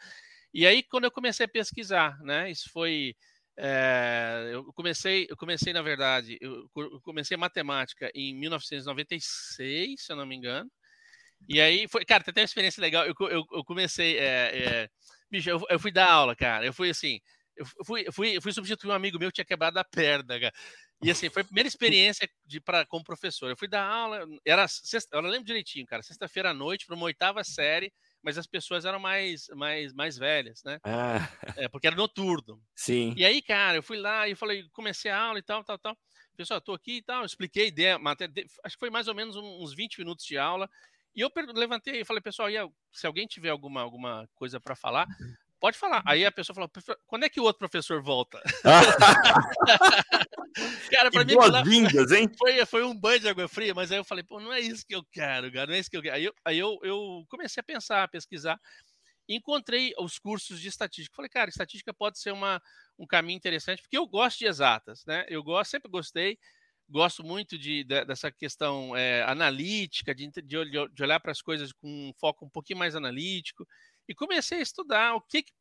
E 0.55 0.67
aí, 0.67 0.83
quando 0.83 1.05
eu 1.05 1.11
comecei 1.11 1.45
a 1.45 1.49
pesquisar, 1.49 2.19
né? 2.21 2.51
Isso 2.51 2.71
foi 2.71 3.17
é, 3.59 4.51
eu 4.53 4.65
comecei, 4.75 5.27
eu 5.31 5.37
comecei 5.37 5.73
na 5.73 5.83
verdade, 5.83 6.37
eu 6.41 6.69
comecei 7.03 7.37
matemática 7.37 8.11
em 8.15 8.35
1996, 8.35 10.03
se 10.03 10.13
eu 10.13 10.17
não 10.17 10.27
me 10.27 10.37
engano. 10.37 10.71
E 11.49 11.61
aí 11.61 11.89
foi, 11.89 12.05
cara, 12.05 12.25
tem 12.25 12.33
até 12.33 12.41
uma 12.43 12.47
experiência 12.47 12.81
legal. 12.81 13.07
Eu, 13.07 13.15
eu, 13.29 13.45
eu 13.53 13.65
comecei, 13.65 14.19
é, 14.19 14.59
é, 14.85 14.89
bicho, 15.31 15.49
eu, 15.51 15.63
eu, 15.71 15.79
fui 15.79 15.93
dar 15.93 16.11
aula, 16.11 16.37
cara. 16.37 16.67
Eu 16.67 16.73
fui 16.73 16.91
assim, 16.91 17.21
eu 17.57 17.67
fui, 17.85 18.05
eu 18.07 18.13
fui, 18.13 18.41
fui 18.41 18.53
substituir 18.53 18.91
um 18.91 18.95
amigo 18.95 19.19
meu 19.19 19.31
que 19.31 19.37
tinha 19.37 19.45
quebrado 19.45 19.79
a 19.79 19.85
perna, 19.85 20.41
cara. 20.41 20.53
E 21.03 21.11
assim, 21.11 21.31
foi 21.31 21.43
a 21.43 21.45
primeira 21.45 21.69
experiência 21.69 22.29
de 22.45 22.61
para 22.61 22.87
como 22.87 23.05
professor. 23.05 23.51
Eu 23.51 23.57
fui 23.57 23.69
dar 23.69 23.85
aula, 23.87 24.27
era 24.45 24.67
sexta, 24.69 25.17
eu 25.17 25.21
lembro 25.23 25.47
direitinho, 25.47 25.87
cara, 25.87 26.03
sexta-feira 26.03 26.51
à 26.51 26.55
noite 26.55 26.87
para 26.87 26.97
uma 26.97 27.05
oitava 27.05 27.45
série 27.45 27.93
mas 28.27 28.37
as 28.37 28.47
pessoas 28.49 28.85
eram 28.85 28.99
mais, 28.99 29.47
mais, 29.55 29.93
mais 29.93 30.19
velhas, 30.19 30.61
né? 30.65 30.81
Ah. 30.83 31.31
É, 31.57 31.69
porque 31.69 31.87
era 31.87 31.95
noturno. 31.95 32.61
Sim. 32.75 33.15
E 33.17 33.25
aí, 33.25 33.41
cara, 33.41 33.79
eu 33.79 33.83
fui 33.85 33.97
lá 33.97 34.29
e 34.29 34.35
falei, 34.35 34.69
comecei 34.73 35.13
a 35.13 35.17
aula 35.17 35.39
e 35.39 35.43
tal, 35.43 35.63
tal, 35.63 35.79
tal. 35.79 35.97
Pessoal, 36.37 36.61
tô 36.61 36.75
aqui 36.75 36.97
e 36.97 37.03
tal, 37.03 37.25
expliquei 37.25 37.69
ideia, 37.69 37.97
acho 38.65 38.75
que 38.75 38.81
foi 38.81 38.91
mais 38.91 39.07
ou 39.07 39.15
menos 39.15 39.37
uns 39.37 39.73
20 39.73 39.99
minutos 39.99 40.27
de 40.27 40.37
aula. 40.37 40.69
E 41.15 41.21
eu 41.21 41.31
levantei 41.55 42.01
e 42.01 42.05
falei, 42.05 42.21
pessoal, 42.21 42.49
se 42.93 43.07
alguém 43.07 43.29
tiver 43.29 43.51
alguma, 43.51 43.81
alguma 43.81 44.29
coisa 44.35 44.59
para 44.59 44.75
falar, 44.75 45.07
pode 45.61 45.79
falar. 45.79 46.03
Aí 46.07 46.25
a 46.25 46.33
pessoa 46.33 46.55
falou, 46.55 46.71
quando 47.07 47.25
é 47.25 47.29
que 47.29 47.41
o 47.41 47.45
outro 47.45 47.59
professor 47.59 48.03
volta? 48.03 48.41
cara, 50.91 51.11
para 51.11 51.25
mim. 51.25 51.35
Boas-vindas, 51.35 52.13
hein? 52.13 52.29
Foi, 52.37 52.67
foi 52.67 52.85
um 52.85 52.99
banho 52.99 53.21
de 53.21 53.29
água 53.29 53.49
fria, 53.49 53.75
mas 53.75 53.91
aí 53.91 53.99
eu 53.99 54.05
falei, 54.05 54.25
pô, 54.25 54.41
não 54.41 54.53
é 54.53 54.61
isso 54.61 54.87
que 54.87 54.95
eu 54.95 55.05
quero, 55.05 55.53
cara, 55.53 55.67
não 55.67 55.75
é 55.75 55.79
isso 55.79 55.91
que 55.91 55.97
eu 55.97 56.03
quero. 56.03 56.15
Aí 56.15 56.25
eu, 56.25 56.35
aí 56.45 56.59
eu, 56.59 56.79
eu 56.83 57.25
comecei 57.29 57.61
a 57.61 57.65
pensar, 57.65 58.03
a 58.03 58.09
pesquisar. 58.09 58.61
Encontrei 59.29 59.93
os 59.99 60.19
cursos 60.19 60.61
de 60.61 60.69
estatística. 60.69 61.17
Falei, 61.17 61.29
cara, 61.29 61.51
estatística 61.51 61.93
pode 61.93 62.19
ser 62.19 62.33
uma, 62.33 62.63
um 62.99 63.07
caminho 63.07 63.37
interessante, 63.37 63.83
porque 63.83 63.99
eu 63.99 64.07
gosto 64.07 64.39
de 64.39 64.47
exatas, 64.47 65.05
né? 65.05 65.25
Eu 65.29 65.43
gosto, 65.43 65.71
sempre 65.71 65.91
gostei, 65.91 66.39
gosto 66.89 67.25
muito 67.25 67.59
de, 67.59 67.83
de 67.83 68.05
dessa 68.05 68.31
questão 68.31 68.97
é, 68.97 69.25
analítica, 69.25 70.15
de, 70.15 70.31
de, 70.31 70.89
de 70.93 71.03
olhar 71.03 71.19
para 71.19 71.33
as 71.33 71.43
coisas 71.43 71.73
com 71.73 71.89
um 71.89 72.13
foco 72.21 72.47
um 72.47 72.51
pouquinho 72.51 72.79
mais 72.79 72.95
analítico 72.95 73.67
e 74.09 74.15
comecei 74.15 74.59
a 74.59 74.63
estudar 74.63 75.15
o 75.15 75.21
que, 75.21 75.43
que 75.43 75.53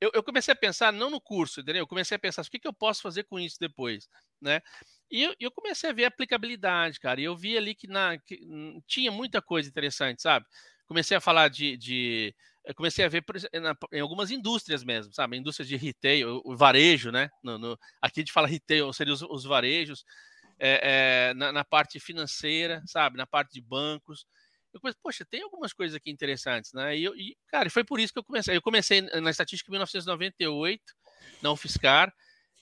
eu, 0.00 0.10
eu, 0.14 0.22
comecei 0.22 0.52
a 0.52 0.56
pensar 0.56 0.92
não 0.92 1.10
no 1.10 1.20
curso, 1.20 1.60
entendeu? 1.60 1.82
Eu 1.82 1.86
comecei 1.86 2.16
a 2.16 2.18
pensar 2.18 2.42
o 2.42 2.50
que, 2.50 2.58
que 2.58 2.66
eu 2.66 2.72
posso 2.72 3.00
fazer 3.00 3.22
com 3.22 3.38
isso 3.38 3.56
depois, 3.60 4.08
né? 4.40 4.60
E 5.08 5.22
eu, 5.22 5.34
eu 5.38 5.50
comecei 5.52 5.90
a 5.90 5.92
ver 5.92 6.06
a 6.06 6.08
aplicabilidade, 6.08 6.98
cara. 6.98 7.20
E 7.20 7.24
eu 7.24 7.36
vi 7.36 7.56
ali 7.56 7.72
que, 7.72 7.86
na, 7.86 8.18
que 8.18 8.40
tinha 8.84 9.12
muita 9.12 9.40
coisa 9.40 9.68
interessante, 9.68 10.20
sabe? 10.20 10.44
Comecei 10.86 11.16
a 11.16 11.20
falar 11.20 11.48
de, 11.48 11.76
de 11.76 12.34
comecei 12.74 13.04
a 13.04 13.08
ver 13.08 13.24
na, 13.54 13.76
em 13.92 14.00
algumas 14.00 14.32
indústrias 14.32 14.82
mesmo, 14.82 15.12
sabe? 15.12 15.36
Indústrias 15.36 15.68
de 15.68 15.76
retail, 15.76 16.40
o, 16.44 16.52
o 16.52 16.56
varejo, 16.56 17.12
né? 17.12 17.30
No, 17.40 17.56
no, 17.56 17.78
aqui 18.00 18.20
a 18.20 18.22
gente 18.22 18.32
fala 18.32 18.48
retail, 18.48 18.92
seriam 18.92 19.14
os, 19.14 19.22
os 19.22 19.44
varejos. 19.44 20.04
é, 20.58 21.28
é, 21.30 21.34
na, 21.34 21.52
na, 21.52 21.64
parte 21.64 22.00
financeira, 22.00 22.82
sabe? 22.86 23.16
Na 23.16 23.26
parte 23.26 23.52
de 23.52 23.60
bancos. 23.60 24.26
Eu 24.72 24.80
comecei, 24.80 25.00
poxa, 25.02 25.24
tem 25.24 25.42
algumas 25.42 25.72
coisas 25.72 25.94
aqui 25.94 26.10
interessantes, 26.10 26.72
né? 26.72 26.96
E, 26.96 27.04
eu, 27.04 27.14
e, 27.14 27.36
cara, 27.48 27.68
foi 27.68 27.84
por 27.84 28.00
isso 28.00 28.12
que 28.12 28.18
eu 28.18 28.24
comecei. 28.24 28.56
Eu 28.56 28.62
comecei 28.62 29.00
na 29.00 29.30
estatística 29.30 29.70
em 29.70 29.72
1998, 29.72 30.82
na 31.42 31.52
UFSCar. 31.52 32.12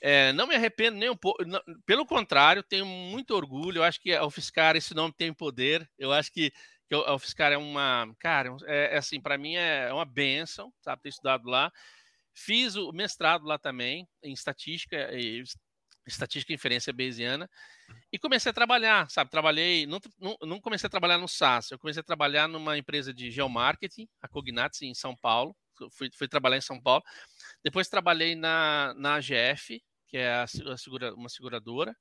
É, 0.03 0.33
não 0.33 0.47
me 0.47 0.55
arrependo 0.55 0.97
nem 0.97 1.11
um 1.11 1.17
pouco, 1.17 1.45
não, 1.45 1.61
pelo 1.85 2.07
contrário, 2.07 2.63
tenho 2.63 2.87
muito 2.87 3.35
orgulho. 3.35 3.79
Eu 3.79 3.85
acho 3.85 4.01
que 4.01 4.15
a 4.15 4.25
UFSCar, 4.25 4.75
esse 4.77 4.95
nome 4.95 5.15
tem 5.17 5.33
poder. 5.33 5.89
Eu 5.99 6.11
acho 6.13 6.33
que, 6.33 6.51
que 6.89 6.95
a 6.95 7.15
UFSCar 7.15 7.53
é 7.53 7.59
uma, 7.59 8.11
cara, 8.19 8.57
é, 8.65 8.95
é 8.95 8.99
assim, 8.99 9.21
para 9.21 9.37
mim 9.37 9.57
é 9.57 9.93
uma 9.93 10.07
benção, 10.07 10.73
sabe, 10.81 11.03
ter 11.03 11.11
estudado 11.11 11.49
lá. 11.49 11.71
Fiz 12.35 12.77
o 12.77 12.93
mestrado 12.93 13.45
lá 13.45 13.59
também, 13.59 14.09
em 14.23 14.33
estatística, 14.33 15.11
e, 15.13 15.43
estatística 16.07 16.53
e 16.53 16.55
inferência 16.55 16.93
bayesiana, 16.93 17.49
e 18.13 18.19
comecei 18.19 18.51
a 18.51 18.53
trabalhar, 18.53 19.11
sabe? 19.11 19.31
Trabalhei, 19.31 19.87
não, 19.87 20.01
não, 20.19 20.37
não, 20.43 20.61
comecei 20.61 20.87
a 20.87 20.91
trabalhar 20.91 21.19
no 21.19 21.29
SAS, 21.29 21.71
eu 21.71 21.79
comecei 21.79 22.01
a 22.01 22.05
trabalhar 22.05 22.49
numa 22.49 22.77
empresa 22.77 23.13
de 23.13 23.31
geomarketing, 23.31 24.09
a 24.21 24.29
Cognatis, 24.29 24.83
em 24.83 24.95
São 24.95 25.17
Paulo. 25.17 25.55
Fui, 25.93 26.11
fui 26.15 26.29
trabalhar 26.29 26.59
em 26.59 26.63
São 26.63 26.81
Paulo. 26.81 27.03
Depois 27.65 27.89
trabalhei 27.89 28.35
na, 28.35 28.93
na 28.99 29.15
AGF, 29.15 29.83
que 30.07 30.19
é 30.19 30.31
a, 30.31 30.43
a 30.45 30.77
segura, 30.77 31.15
uma 31.15 31.29
seguradora, 31.29 31.95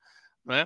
né? 0.44 0.66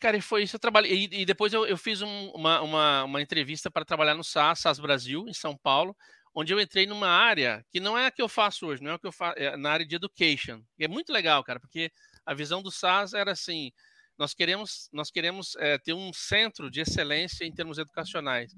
Cara, 0.00 0.16
e 0.16 0.20
foi 0.20 0.42
isso. 0.42 0.56
Eu 0.56 0.60
trabalhei. 0.60 0.92
E, 0.92 1.22
e 1.22 1.24
depois 1.24 1.52
eu, 1.52 1.66
eu 1.66 1.76
fiz 1.76 2.02
um, 2.02 2.28
uma, 2.30 2.60
uma, 2.60 3.04
uma, 3.04 3.22
entrevista 3.22 3.70
para 3.70 3.84
trabalhar 3.84 4.14
no 4.14 4.24
SAS, 4.24 4.60
SAS 4.60 4.78
Brasil, 4.78 5.26
em 5.28 5.32
São 5.32 5.56
Paulo, 5.56 5.96
onde 6.34 6.52
eu 6.52 6.60
entrei 6.60 6.86
numa 6.86 7.08
área 7.08 7.64
que 7.70 7.78
não 7.78 7.96
é 7.96 8.06
a 8.06 8.10
que 8.10 8.20
eu 8.20 8.28
faço 8.28 8.66
hoje, 8.66 8.82
não 8.82 8.90
é 8.90 8.94
o 8.94 8.98
que 8.98 9.06
eu 9.06 9.12
faço, 9.12 9.38
é 9.38 9.56
na 9.56 9.70
área 9.70 9.86
de 9.86 9.94
education. 9.94 10.62
E 10.78 10.84
é 10.84 10.88
muito 10.88 11.12
legal, 11.12 11.42
cara, 11.44 11.60
porque 11.60 11.92
a 12.26 12.34
visão 12.34 12.62
do 12.62 12.70
SAS 12.70 13.14
era 13.14 13.32
assim: 13.32 13.70
nós 14.18 14.34
queremos, 14.34 14.88
nós 14.92 15.10
queremos 15.10 15.54
é, 15.56 15.78
ter 15.78 15.92
um 15.92 16.12
centro 16.12 16.70
de 16.70 16.80
excelência 16.80 17.44
em 17.44 17.52
termos 17.52 17.78
educacionais. 17.78 18.52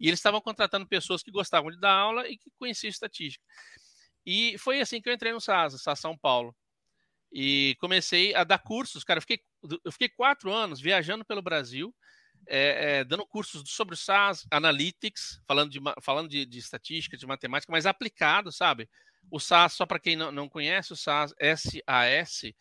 E 0.00 0.08
eles 0.08 0.20
estavam 0.20 0.40
contratando 0.40 0.86
pessoas 0.86 1.22
que 1.22 1.30
gostavam 1.30 1.70
de 1.70 1.78
dar 1.78 1.92
aula 1.92 2.28
e 2.28 2.38
que 2.38 2.50
conheciam 2.58 2.88
estatística. 2.88 3.44
E 4.24 4.56
foi 4.58 4.80
assim 4.80 5.00
que 5.00 5.08
eu 5.08 5.12
entrei 5.12 5.32
no 5.32 5.40
SAS, 5.40 5.80
SAS 5.82 6.00
São 6.00 6.16
Paulo 6.16 6.54
e 7.32 7.76
comecei 7.80 8.34
a 8.34 8.44
dar 8.44 8.58
cursos. 8.58 9.04
Cara, 9.04 9.18
eu 9.18 9.22
fiquei, 9.22 9.40
eu 9.84 9.92
fiquei 9.92 10.08
quatro 10.08 10.52
anos 10.52 10.80
viajando 10.80 11.24
pelo 11.24 11.42
Brasil, 11.42 11.94
é, 12.48 12.98
é, 12.98 13.04
dando 13.04 13.26
cursos 13.26 13.70
sobre 13.70 13.94
o 13.94 13.96
SAS, 13.96 14.46
Analytics, 14.50 15.40
falando 15.46 15.70
de, 15.70 15.80
falando 16.02 16.28
de, 16.28 16.46
de 16.46 16.58
estatística, 16.58 17.16
de 17.16 17.26
matemática, 17.26 17.70
mas 17.70 17.86
aplicado, 17.86 18.50
sabe? 18.50 18.88
O 19.30 19.38
SAS, 19.38 19.74
só 19.74 19.84
para 19.84 19.98
quem 19.98 20.16
não, 20.16 20.32
não 20.32 20.48
conhece, 20.48 20.92
o 20.92 20.96
SAS, 20.96 21.34
SAS 21.38 22.52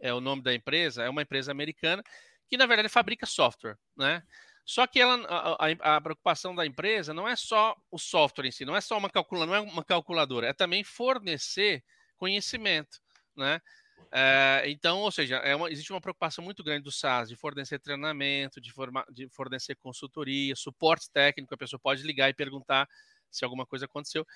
é 0.00 0.12
o 0.14 0.20
nome 0.20 0.42
da 0.42 0.54
empresa, 0.54 1.02
é 1.02 1.08
uma 1.08 1.22
empresa 1.22 1.50
americana 1.50 2.02
que, 2.48 2.56
na 2.56 2.66
verdade, 2.66 2.88
fabrica 2.88 3.26
software, 3.26 3.76
né? 3.96 4.22
Só 4.64 4.86
que 4.86 5.00
ela, 5.00 5.16
a, 5.26 5.66
a, 5.66 5.96
a, 5.96 6.00
preocupação 6.00 6.54
da 6.54 6.64
empresa 6.64 7.12
não 7.12 7.26
é 7.26 7.34
só 7.34 7.76
o 7.90 7.98
software 7.98 8.46
em 8.46 8.52
si, 8.52 8.64
não 8.64 8.76
é 8.76 8.80
só 8.80 8.96
uma 8.96 9.10
calculadora, 9.10 9.60
não 9.60 9.68
é 9.68 9.72
uma 9.72 9.84
calculadora, 9.84 10.46
é 10.46 10.52
também 10.52 10.84
fornecer 10.84 11.82
conhecimento, 12.16 13.00
né? 13.36 13.60
É, 14.10 14.64
então, 14.66 15.00
ou 15.00 15.10
seja, 15.10 15.36
é 15.36 15.54
uma, 15.54 15.70
existe 15.70 15.92
uma 15.92 16.00
preocupação 16.00 16.44
muito 16.44 16.62
grande 16.64 16.84
do 16.84 16.90
SaaS 16.90 17.28
de 17.28 17.36
fornecer 17.36 17.78
treinamento, 17.78 18.60
de, 18.60 18.72
forma, 18.72 19.04
de 19.10 19.28
fornecer 19.28 19.76
consultoria, 19.76 20.56
suporte 20.56 21.10
técnico, 21.10 21.54
a 21.54 21.58
pessoa 21.58 21.80
pode 21.80 22.02
ligar 22.02 22.28
e 22.28 22.34
perguntar 22.34 22.88
se 23.30 23.44
alguma 23.44 23.66
coisa 23.66 23.84
aconteceu. 23.86 24.26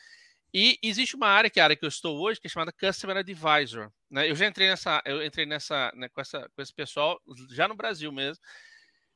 E 0.54 0.78
existe 0.82 1.16
uma 1.16 1.28
área 1.28 1.50
que 1.50 1.58
é 1.58 1.62
a 1.62 1.66
área 1.66 1.76
que 1.76 1.84
eu 1.84 1.88
estou 1.88 2.18
hoje, 2.18 2.40
que 2.40 2.46
é 2.46 2.50
chamada 2.50 2.72
Customer 2.72 3.16
Advisor. 3.16 3.90
Né? 4.10 4.30
Eu 4.30 4.34
já 4.34 4.46
entrei 4.46 4.68
nessa, 4.68 5.02
eu 5.04 5.24
entrei 5.24 5.44
nessa, 5.44 5.92
né, 5.94 6.08
com, 6.08 6.20
essa, 6.20 6.48
com 6.54 6.62
esse 6.62 6.72
pessoal 6.72 7.20
já 7.50 7.68
no 7.68 7.74
Brasil 7.74 8.10
mesmo. 8.12 8.42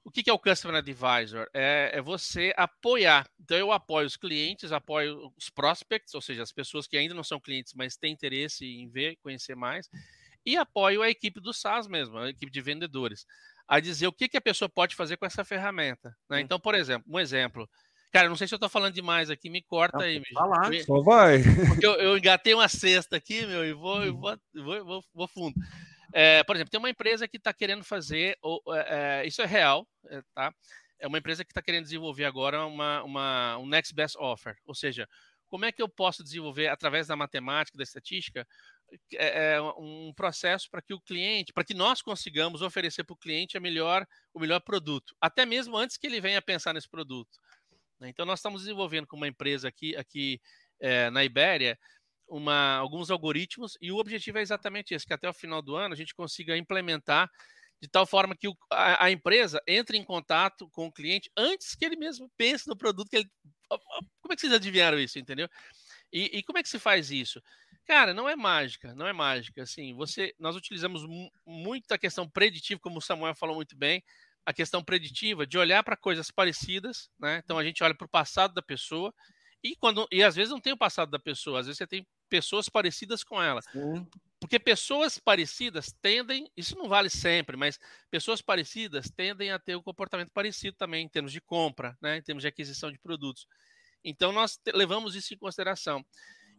O 0.03 0.11
que, 0.11 0.23
que 0.23 0.31
é 0.31 0.33
o 0.33 0.39
Customer 0.39 0.77
Advisor? 0.77 1.47
É, 1.55 1.91
é, 1.95 2.01
você 2.01 2.53
apoiar. 2.57 3.29
Então, 3.39 3.57
eu 3.57 3.71
apoio 3.71 4.07
os 4.07 4.17
clientes, 4.17 4.73
apoio 4.73 5.33
os 5.37 5.51
prospects, 5.51 6.15
ou 6.15 6.23
seja, 6.23 6.43
as 6.43 6.53
pessoas 6.53 6.87
que 6.87 6.97
ainda 6.97 7.15
não 7.15 7.23
são 7.23 7.39
clientes, 7.39 7.75
mas 7.75 7.97
têm 7.97 8.13
interesse 8.13 8.65
em 8.65 8.89
ver, 8.89 9.17
conhecer 9.23 9.55
mais 9.55 9.89
e 10.45 10.57
apoio 10.57 11.03
a 11.03 11.11
equipe 11.11 11.41
do 11.41 11.53
SaaS 11.53 11.87
mesmo, 11.87 12.19
a 12.19 12.31
equipe 12.31 12.51
de 12.51 12.61
vendedores, 12.61 13.27
a 13.69 13.79
dizer 13.81 14.07
o 14.07 14.13
que, 14.13 14.29
que 14.29 14.37
a 14.37 14.41
pessoa 14.41 14.69
pode 14.69 14.97
fazer 14.97 15.17
com 15.17 15.27
essa 15.27 15.45
ferramenta. 15.45 16.15
Né? 16.29 16.41
Então, 16.41 16.59
por 16.59 16.75
exemplo, 16.75 17.07
um 17.09 17.21
exemplo. 17.21 17.69
Cara, 18.13 18.29
não 18.29 18.35
sei 18.35 18.49
se 18.49 18.55
eu 18.55 18.57
estou 18.57 18.69
falando 18.69 18.95
demais 18.95 19.31
aqui, 19.31 19.49
me 19.49 19.63
corta 19.63 19.99
não, 19.99 20.05
aí. 20.05 20.21
Falar. 20.35 20.75
Eu, 20.75 20.85
Só 20.85 21.01
vai. 21.01 21.39
Porque 21.69 21.87
eu, 21.87 21.93
eu, 21.93 22.19
engatei 22.19 22.53
uma 22.53 22.69
cesta 22.69 23.17
aqui, 23.17 23.47
meu, 23.47 23.65
e 23.65 23.73
vou, 23.73 24.03
eu 24.03 24.17
vou, 24.17 24.37
vou, 24.55 24.85
vou, 24.85 25.05
vou 25.15 25.29
fundo. 25.29 25.55
É, 26.13 26.43
por 26.43 26.57
exemplo, 26.57 26.71
tem 26.71 26.81
uma 26.81 26.91
empresa 26.91 27.29
que 27.29 27.37
está 27.37 27.53
querendo 27.53 27.85
fazer, 27.85 28.37
ou, 28.43 28.61
é, 28.75 29.23
é, 29.23 29.27
isso 29.27 29.41
é 29.41 29.47
real, 29.47 29.87
é, 30.09 30.21
tá? 30.35 30.53
É 30.99 31.07
uma 31.07 31.19
empresa 31.19 31.45
que 31.45 31.53
está 31.53 31.63
querendo 31.63 31.85
desenvolver 31.85 32.25
agora 32.25 32.67
uma, 32.67 33.03
uma, 33.05 33.59
um 33.59 33.67
Next 33.67 33.95
Best 33.95 34.19
Offer, 34.19 34.57
ou 34.67 34.75
seja, 34.75 35.09
como 35.51 35.65
é 35.65 35.73
que 35.73 35.83
eu 35.83 35.89
posso 35.89 36.23
desenvolver, 36.23 36.69
através 36.69 37.09
da 37.09 37.17
matemática, 37.17 37.77
da 37.77 37.85
estatística, 37.85 38.47
é, 39.15 39.55
é 39.55 39.61
um 39.61 40.13
processo 40.15 40.71
para 40.71 40.81
que 40.81 40.95
o 40.95 41.01
cliente, 41.01 41.53
para 41.53 41.65
que 41.65 41.75
nós 41.75 42.01
consigamos 42.01 42.63
oferecer 42.63 43.05
para 43.05 43.15
o 43.15 43.19
cliente 43.19 43.57
a 43.57 43.61
melhor, 43.61 44.07
o 44.33 44.41
melhor 44.41 44.61
produto, 44.61 45.15
até 45.21 45.45
mesmo 45.45 45.77
antes 45.77 45.97
que 45.97 46.07
ele 46.07 46.21
venha 46.21 46.41
pensar 46.41 46.73
nesse 46.73 46.89
produto. 46.89 47.39
Né? 47.99 48.09
Então, 48.09 48.25
nós 48.25 48.39
estamos 48.39 48.63
desenvolvendo 48.63 49.07
com 49.07 49.17
uma 49.17 49.29
empresa 49.29 49.69
aqui, 49.69 49.95
aqui 49.97 50.41
é, 50.81 51.11
na 51.11 51.25
Ibéria 51.25 51.79
uma, 52.29 52.77
alguns 52.77 53.11
algoritmos 53.11 53.77
e 53.81 53.91
o 53.91 53.99
objetivo 53.99 54.39
é 54.39 54.43
exatamente 54.43 54.95
esse, 54.95 55.05
que 55.05 55.13
até 55.13 55.29
o 55.29 55.35
final 55.35 55.61
do 55.61 55.75
ano 55.75 55.93
a 55.95 55.97
gente 55.97 56.15
consiga 56.15 56.57
implementar 56.57 57.29
de 57.83 57.89
tal 57.89 58.07
forma 58.07 58.37
que 58.37 58.47
o, 58.47 58.57
a, 58.71 59.07
a, 59.07 59.11
empresa 59.11 59.61
entre 59.67 59.97
em 59.97 60.05
contato 60.05 60.69
com 60.71 60.87
o 60.87 60.93
cliente 60.93 61.31
antes 61.37 61.75
que 61.75 61.85
ele 61.85 61.97
mesmo 61.97 62.31
pense 62.37 62.69
no 62.69 62.77
produto 62.77 63.09
que 63.09 63.17
ele. 63.17 63.31
Como 64.23 64.33
é 64.33 64.35
que 64.35 64.41
vocês 64.41 64.53
adivinharam 64.53 64.99
isso, 64.99 65.19
entendeu? 65.19 65.49
E, 66.13 66.39
e 66.39 66.43
como 66.43 66.59
é 66.59 66.63
que 66.63 66.69
se 66.69 66.79
faz 66.79 67.11
isso? 67.11 67.43
Cara, 67.87 68.15
não 68.15 68.29
é 68.29 68.37
mágica, 68.37 68.95
não 68.95 69.07
é 69.07 69.13
mágica. 69.13 69.63
Assim, 69.63 69.95
você, 69.95 70.35
nós 70.39 70.55
utilizamos 70.57 71.03
muito 71.47 71.91
a 71.93 71.99
questão 71.99 72.29
preditiva, 72.29 72.81
como 72.81 72.99
o 72.99 73.03
Samuel 73.03 73.35
falou 73.35 73.57
muito 73.57 73.77
bem, 73.77 74.03
a 74.45 74.53
questão 74.53 74.83
preditiva 74.83 75.47
de 75.47 75.59
olhar 75.59 75.83
para 75.83 75.97
coisas 75.97 76.31
parecidas, 76.31 77.11
né? 77.19 77.41
Então 77.45 77.59
a 77.59 77.65
gente 77.65 77.83
olha 77.83 77.95
para 77.95 78.05
o 78.07 78.09
passado 78.09 78.55
da 78.55 78.63
pessoa 78.63 79.13
e 79.63 79.77
quando 79.77 80.07
e 80.11 80.23
às 80.23 80.35
vezes 80.35 80.51
não 80.51 80.61
tem 80.61 80.73
o 80.73 80.79
passado 80.79 81.11
da 81.11 81.19
pessoa, 81.19 81.61
às 81.61 81.67
vezes 81.67 81.79
você 81.79 81.87
tem 81.87 82.07
pessoas 82.29 82.69
parecidas 82.69 83.23
com 83.23 83.43
ela. 83.43 83.61
Sim. 83.63 84.07
Porque 84.41 84.59
pessoas 84.59 85.19
parecidas 85.19 85.93
tendem, 86.01 86.51
isso 86.57 86.77
não 86.77 86.89
vale 86.89 87.11
sempre, 87.11 87.57
mas 87.57 87.79
pessoas 88.11 88.41
parecidas 88.41 89.11
tendem 89.11 89.51
a 89.51 89.59
ter 89.59 89.77
um 89.77 89.83
comportamento 89.83 90.33
parecido 90.33 90.77
também 90.79 91.05
em 91.05 91.09
termos 91.09 91.31
de 91.31 91.41
compra, 91.43 91.97
né, 92.01 92.17
em 92.17 92.23
termos 92.23 92.43
de 92.43 92.49
aquisição 92.49 92.91
de 92.91 92.99
produtos. 92.99 93.47
Então 94.03 94.33
nós 94.33 94.59
levamos 94.75 95.15
isso 95.15 95.35
em 95.35 95.39
consideração. 95.39 96.05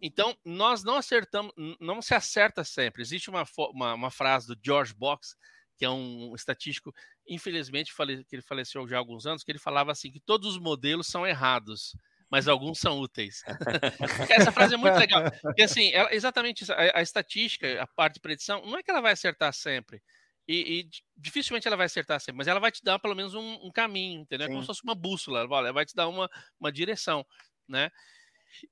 Então, 0.02 0.36
nós 0.44 0.84
não 0.84 0.96
acertamos, 0.96 1.54
não 1.80 2.02
se 2.02 2.16
acerta 2.16 2.64
sempre. 2.64 3.04
Existe 3.04 3.30
uma, 3.30 3.46
uma, 3.72 3.94
uma 3.94 4.12
frase 4.12 4.48
do 4.48 4.60
George 4.64 4.96
Box, 4.96 5.36
que 5.78 5.86
é 5.86 5.90
um 5.90 6.34
estatístico, 6.36 6.92
infelizmente, 7.28 7.94
fale, 7.94 8.24
que 8.26 8.36
ele 8.36 8.42
faleceu 8.42 8.88
já 8.88 8.96
há 8.96 9.00
alguns 9.00 9.28
anos, 9.28 9.44
que 9.44 9.52
ele 9.52 9.60
falava 9.60 9.92
assim, 9.92 10.12
que 10.12 10.20
todos 10.20 10.56
os 10.56 10.60
modelos 10.60 11.06
são 11.06 11.26
errados, 11.26 11.96
mas 12.32 12.48
alguns 12.48 12.80
são 12.80 13.00
úteis. 13.00 13.44
Essa 14.30 14.54
frase 14.54 14.76
é 14.76 14.78
muito 14.78 14.98
legal, 14.98 15.22
assim, 15.62 15.92
ela, 15.92 16.14
exatamente 16.16 16.64
isso, 16.64 16.72
a, 16.72 17.00
a, 17.00 17.02
estatística, 17.02 17.84
a 17.84 17.86
parte 17.86 18.16
de 18.16 18.20
predição, 18.22 18.66
não 18.66 18.78
é 18.78 18.84
que 18.84 18.90
ela 18.90 19.02
vai 19.02 19.12
acertar 19.12 19.54
sempre, 19.54 20.02
e, 20.48 20.80
e 20.80 20.90
dificilmente 21.18 21.68
ela 21.68 21.76
vai 21.76 21.88
acertar 21.88 22.20
sempre, 22.22 22.38
mas 22.38 22.48
ela 22.48 22.60
vai 22.60 22.72
te 22.72 22.82
dar 22.84 22.98
pelo 23.00 23.16
menos 23.16 23.36
um, 23.36 23.60
um 23.66 23.72
caminho, 23.72 24.22
entendeu? 24.22 24.48
É 24.48 24.50
como 24.50 24.62
se 24.62 24.68
fosse 24.68 24.84
uma 24.84 24.96
bússola, 24.96 25.42
ela 25.42 25.74
vai 25.74 25.86
te 25.86 25.94
dar 25.94 26.08
uma, 26.08 26.30
uma 26.58 26.72
direção, 26.72 27.26
né? 27.68 27.92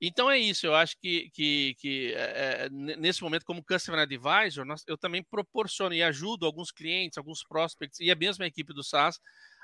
Então 0.00 0.30
é 0.30 0.38
isso, 0.38 0.66
eu 0.66 0.74
acho 0.74 0.98
que, 0.98 1.30
que, 1.30 1.74
que 1.78 2.14
é, 2.14 2.68
nesse 2.70 3.22
momento, 3.22 3.44
como 3.44 3.64
Customer 3.64 4.00
Advisor, 4.00 4.64
nós, 4.64 4.84
eu 4.86 4.96
também 4.96 5.22
proporciono 5.22 5.94
e 5.94 6.02
ajudo 6.02 6.46
alguns 6.46 6.70
clientes, 6.70 7.18
alguns 7.18 7.42
prospects 7.42 8.00
e 8.00 8.10
a 8.10 8.16
mesma 8.16 8.46
equipe 8.46 8.72
do 8.72 8.82
SaaS 8.82 9.18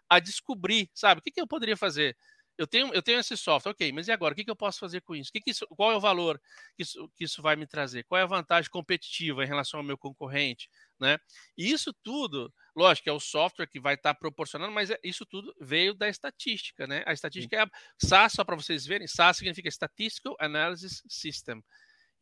a 0.09 0.19
descobrir, 0.19 0.89
sabe, 0.95 1.19
o 1.19 1.23
que, 1.23 1.31
que 1.31 1.41
eu 1.41 1.47
poderia 1.47 1.77
fazer? 1.77 2.17
Eu 2.59 2.67
tenho, 2.67 2.93
eu 2.95 3.03
tenho 3.03 3.19
esse 3.19 3.37
software, 3.37 3.73
ok, 3.73 3.93
mas 3.93 4.09
e 4.09 4.13
agora? 4.13 4.33
O 4.33 4.37
que, 4.37 4.45
que 4.45 4.51
eu 4.51 4.57
posso 4.57 4.79
fazer 4.79 5.03
com 5.03 5.15
isso? 5.15 5.31
Que 5.31 5.41
que 5.41 5.51
isso? 5.51 5.67
Qual 5.69 5.93
é 5.93 5.97
o 5.97 6.01
valor 6.01 6.41
que 6.75 6.83
isso, 6.83 7.09
que 7.15 7.25
isso 7.25 7.43
vai 7.43 7.55
me 7.55 7.67
trazer? 7.67 8.05
Qual 8.05 8.19
é 8.19 8.23
a 8.23 8.27
vantagem 8.27 8.71
competitiva 8.71 9.45
em 9.45 9.47
relação 9.47 9.79
ao 9.81 9.85
meu 9.85 9.99
concorrente? 9.99 10.71
Né? 10.99 11.19
E 11.57 11.71
isso 11.71 11.93
tudo, 12.03 12.53
lógico, 12.75 13.11
é 13.11 13.13
o 13.13 13.21
software 13.21 13.67
que 13.67 13.79
vai 13.79 13.95
estar 13.95 14.15
tá 14.15 14.19
proporcionando, 14.19 14.73
mas 14.73 14.91
é, 14.91 14.99
isso 15.05 15.27
tudo 15.27 15.55
veio 15.61 15.95
da 15.95 16.09
estatística, 16.09 16.87
né? 16.87 17.03
A 17.07 17.13
estatística 17.13 17.57
Sim. 17.57 17.63
é 17.63 17.65
a 17.65 17.71
SAS, 17.99 18.33
só 18.33 18.45
para 18.45 18.57
vocês 18.57 18.87
verem, 18.87 19.07
SAS 19.07 19.37
significa 19.37 19.69
Statistical 19.69 20.35
Analysis 20.41 21.03
System. 21.07 21.63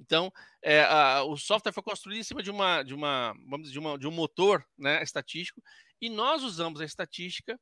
Então, 0.00 0.32
é, 0.62 0.82
a, 0.82 1.22
o 1.22 1.36
software 1.36 1.72
foi 1.72 1.82
construído 1.82 2.18
em 2.18 2.24
cima 2.24 2.42
de 2.42 2.50
uma, 2.50 2.82
de 2.82 2.94
uma, 2.94 3.32
vamos 3.48 3.68
dizer, 3.68 3.72
de, 3.74 3.78
uma, 3.78 3.98
de 3.98 4.06
um 4.08 4.10
motor, 4.10 4.66
né, 4.76 5.02
estatístico, 5.02 5.62
e 6.00 6.10
nós 6.10 6.42
usamos 6.42 6.80
a 6.80 6.84
estatística 6.84 7.58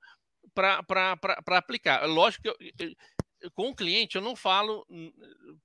para 0.54 1.58
aplicar. 1.58 2.06
Lógico 2.06 2.42
que 2.42 2.49
eu, 2.49 2.56
eu, 2.78 3.50
com 3.50 3.70
o 3.70 3.75
cliente 3.75 4.16
eu 4.16 4.22
não 4.22 4.37
falo 4.37 4.87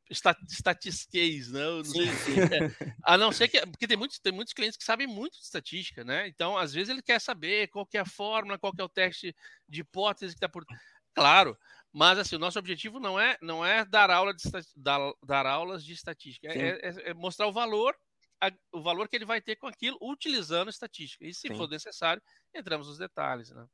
estatisquez, 0.09 1.51
né? 1.51 1.63
Não 1.63 1.83
sim, 1.83 2.07
sim. 2.07 2.35
É, 2.53 2.95
a 3.03 3.17
não 3.17 3.31
ser 3.31 3.47
que. 3.47 3.59
Porque 3.67 3.87
tem 3.87 3.97
muitos, 3.97 4.19
tem 4.19 4.33
muitos 4.33 4.53
clientes 4.53 4.77
que 4.77 4.83
sabem 4.83 5.07
muito 5.07 5.33
de 5.33 5.43
estatística, 5.43 6.03
né? 6.03 6.27
Então, 6.27 6.57
às 6.57 6.73
vezes, 6.73 6.89
ele 6.89 7.01
quer 7.01 7.19
saber 7.19 7.67
qual 7.67 7.85
que 7.85 7.97
é 7.97 8.01
a 8.01 8.05
fórmula, 8.05 8.57
qual 8.57 8.73
que 8.73 8.81
é 8.81 8.83
o 8.83 8.89
teste 8.89 9.35
de 9.67 9.81
hipótese 9.81 10.33
que 10.33 10.37
está 10.37 10.49
por. 10.49 10.65
Claro, 11.13 11.57
mas 11.91 12.19
assim, 12.19 12.35
o 12.35 12.39
nosso 12.39 12.59
objetivo 12.59 12.99
não 12.99 13.19
é, 13.19 13.37
não 13.41 13.65
é 13.65 13.83
dar, 13.83 14.11
aula 14.11 14.33
de, 14.33 14.43
dar, 14.75 14.99
dar 15.25 15.45
aulas 15.45 15.83
de 15.83 15.93
estatística, 15.93 16.47
é, 16.47 16.79
é, 16.81 17.09
é, 17.09 17.13
mostrar 17.13 17.47
o 17.47 17.51
valor, 17.51 17.95
a, 18.39 18.51
o 18.71 18.83
valor 18.83 19.09
que 19.09 19.15
ele 19.15 19.25
vai 19.25 19.41
ter 19.41 19.55
com 19.55 19.65
aquilo 19.65 19.97
utilizando 19.99 20.69
estatística. 20.69 21.25
E 21.25 21.33
se 21.33 21.47
sim. 21.47 21.55
for 21.55 21.67
necessário, 21.67 22.21
entramos 22.53 22.87
nos 22.87 22.99
detalhes, 22.99 23.49
né? 23.49 23.65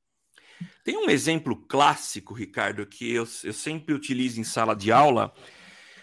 Tem 0.83 0.97
um 0.97 1.09
exemplo 1.09 1.55
clássico, 1.55 2.33
Ricardo, 2.33 2.85
que 2.85 3.13
eu, 3.13 3.27
eu 3.43 3.53
sempre 3.53 3.93
utilizo 3.93 4.39
em 4.39 4.43
sala 4.43 4.75
de 4.75 4.91
aula, 4.91 5.33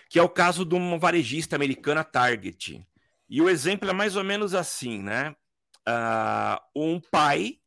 que 0.09 0.19
é 0.19 0.23
o 0.23 0.29
caso 0.29 0.65
de 0.65 0.75
uma 0.75 0.99
varejista 0.99 1.57
americana 1.57 2.03
Target. 2.03 2.87
E 3.29 3.41
o 3.41 3.49
exemplo 3.49 3.89
é 3.89 3.93
mais 3.93 4.17
ou 4.17 4.25
menos 4.25 4.55
assim, 4.55 5.03
né? 5.03 5.35
Uh, 5.89 6.61
um 6.75 7.01
pai, 7.01 7.59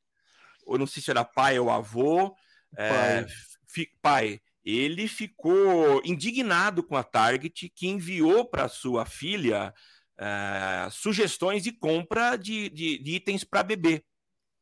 ou 0.65 0.77
não 0.77 0.87
sei 0.87 1.01
se 1.01 1.09
era 1.09 1.23
pai 1.23 1.57
ou 1.59 1.69
avô, 1.69 2.35
é, 2.75 3.21
pai. 3.21 3.87
pai, 4.01 4.41
ele 4.63 5.07
ficou 5.07 6.01
indignado 6.03 6.83
com 6.83 6.95
a 6.95 7.03
Target, 7.03 7.69
que 7.69 7.87
enviou 7.87 8.45
para 8.45 8.67
sua 8.67 9.05
filha 9.05 9.73
uh, 10.19 10.91
sugestões 10.91 11.63
de 11.63 11.71
compra 11.71 12.35
de, 12.35 12.69
de, 12.69 12.97
de 12.97 13.11
itens 13.15 13.43
para 13.43 13.63
bebê. 13.63 14.03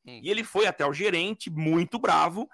Hum. 0.05 0.19
E 0.23 0.29
ele 0.29 0.43
foi 0.43 0.65
até 0.65 0.85
o 0.85 0.93
gerente, 0.93 1.49
muito 1.49 1.99
bravo, 1.99 2.49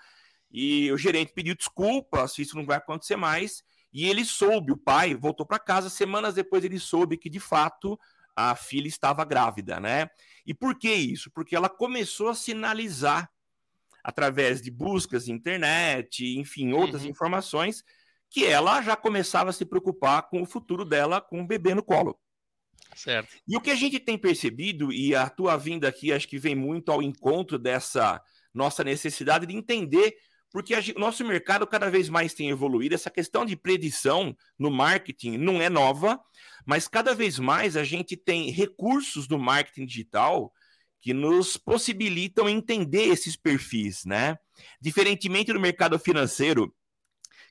e 0.51 0.91
o 0.91 0.97
gerente 0.97 1.33
pediu 1.33 1.55
desculpas, 1.55 2.37
isso 2.37 2.55
não 2.55 2.65
vai 2.65 2.77
acontecer 2.77 3.15
mais. 3.15 3.63
E 3.91 4.07
ele 4.07 4.23
soube, 4.25 4.71
o 4.71 4.77
pai 4.77 5.15
voltou 5.15 5.45
para 5.45 5.59
casa, 5.59 5.89
semanas 5.89 6.35
depois 6.35 6.63
ele 6.63 6.79
soube 6.79 7.17
que 7.17 7.29
de 7.29 7.39
fato 7.39 7.99
a 8.35 8.55
filha 8.55 8.87
estava 8.87 9.25
grávida, 9.25 9.79
né? 9.79 10.09
E 10.45 10.53
por 10.53 10.77
que 10.77 10.93
isso? 10.93 11.31
Porque 11.31 11.55
ela 11.55 11.69
começou 11.69 12.29
a 12.29 12.35
sinalizar 12.35 13.29
através 14.03 14.61
de 14.61 14.69
buscas 14.69 15.27
na 15.27 15.33
internet, 15.33 16.37
enfim, 16.37 16.71
outras 16.71 17.03
uhum. 17.03 17.09
informações, 17.09 17.83
que 18.29 18.45
ela 18.45 18.81
já 18.81 18.95
começava 18.95 19.49
a 19.49 19.53
se 19.53 19.65
preocupar 19.65 20.29
com 20.29 20.41
o 20.41 20.45
futuro 20.45 20.85
dela 20.85 21.19
com 21.19 21.41
o 21.41 21.47
bebê 21.47 21.73
no 21.73 21.83
colo. 21.83 22.17
Certo. 22.95 23.35
E 23.47 23.55
o 23.55 23.61
que 23.61 23.69
a 23.69 23.75
gente 23.75 23.99
tem 23.99 24.17
percebido, 24.17 24.91
e 24.91 25.13
a 25.15 25.29
tua 25.29 25.55
vinda 25.55 25.87
aqui 25.87 26.11
acho 26.11 26.27
que 26.27 26.39
vem 26.39 26.55
muito 26.55 26.91
ao 26.91 27.01
encontro 27.01 27.59
dessa 27.59 28.21
nossa 28.53 28.83
necessidade 28.83 29.45
de 29.45 29.55
entender, 29.55 30.15
porque 30.51 30.73
o 30.95 30.99
nosso 30.99 31.23
mercado 31.25 31.67
cada 31.67 31.89
vez 31.89 32.09
mais 32.09 32.33
tem 32.33 32.49
evoluído, 32.49 32.95
essa 32.95 33.11
questão 33.11 33.45
de 33.45 33.55
predição 33.55 34.35
no 34.57 34.71
marketing 34.71 35.37
não 35.37 35.61
é 35.61 35.69
nova, 35.69 36.19
mas 36.65 36.87
cada 36.87 37.13
vez 37.13 37.37
mais 37.37 37.77
a 37.77 37.83
gente 37.83 38.17
tem 38.17 38.49
recursos 38.49 39.27
do 39.27 39.37
marketing 39.37 39.85
digital 39.85 40.51
que 41.01 41.13
nos 41.13 41.57
possibilitam 41.57 42.49
entender 42.49 43.07
esses 43.07 43.35
perfis, 43.35 44.03
né? 44.05 44.37
Diferentemente 44.81 45.53
do 45.53 45.59
mercado 45.59 45.97
financeiro, 45.99 46.75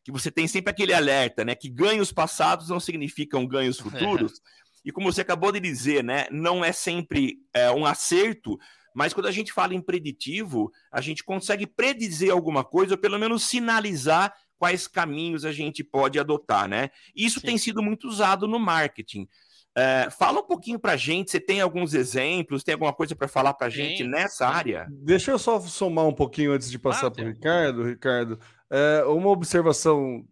que 0.04 0.12
você 0.12 0.30
tem 0.30 0.46
sempre 0.46 0.70
aquele 0.70 0.92
alerta, 0.92 1.44
né? 1.44 1.54
Que 1.54 1.68
ganhos 1.68 2.12
passados 2.12 2.68
não 2.68 2.80
significam 2.80 3.46
ganhos 3.46 3.78
futuros. 3.80 4.40
E 4.86 4.92
como 4.92 5.12
você 5.12 5.22
acabou 5.22 5.50
de 5.50 5.58
dizer, 5.58 6.04
né, 6.04 6.28
não 6.30 6.64
é 6.64 6.70
sempre 6.70 7.38
é, 7.52 7.68
um 7.72 7.84
acerto, 7.84 8.56
mas 8.94 9.12
quando 9.12 9.26
a 9.26 9.32
gente 9.32 9.52
fala 9.52 9.74
em 9.74 9.80
preditivo, 9.80 10.70
a 10.92 11.00
gente 11.00 11.24
consegue 11.24 11.66
predizer 11.66 12.30
alguma 12.30 12.62
coisa, 12.62 12.94
ou 12.94 12.98
pelo 12.98 13.18
menos 13.18 13.42
sinalizar 13.42 14.32
quais 14.56 14.86
caminhos 14.86 15.44
a 15.44 15.50
gente 15.50 15.82
pode 15.82 16.18
adotar, 16.20 16.68
né? 16.68 16.88
Isso 17.14 17.40
Sim. 17.40 17.46
tem 17.46 17.58
sido 17.58 17.82
muito 17.82 18.08
usado 18.08 18.46
no 18.46 18.60
marketing. 18.60 19.28
É, 19.76 20.08
fala 20.08 20.40
um 20.40 20.46
pouquinho 20.46 20.78
para 20.78 20.92
a 20.92 20.96
gente, 20.96 21.30
você 21.30 21.38
tem 21.38 21.60
alguns 21.60 21.92
exemplos, 21.92 22.62
tem 22.62 22.72
alguma 22.72 22.94
coisa 22.94 23.14
para 23.14 23.28
falar 23.28 23.52
para 23.52 23.66
a 23.66 23.70
gente 23.70 24.04
nessa 24.04 24.46
área? 24.46 24.86
Deixa 24.88 25.32
eu 25.32 25.38
só 25.38 25.60
somar 25.60 26.06
um 26.06 26.14
pouquinho 26.14 26.52
antes 26.52 26.70
de 26.70 26.78
passar 26.78 27.08
ah, 27.08 27.10
para 27.10 27.24
o 27.24 27.28
Ricardo. 27.28 27.82
Ricardo, 27.82 28.40
é, 28.70 29.04
uma 29.04 29.28
observação 29.28 30.24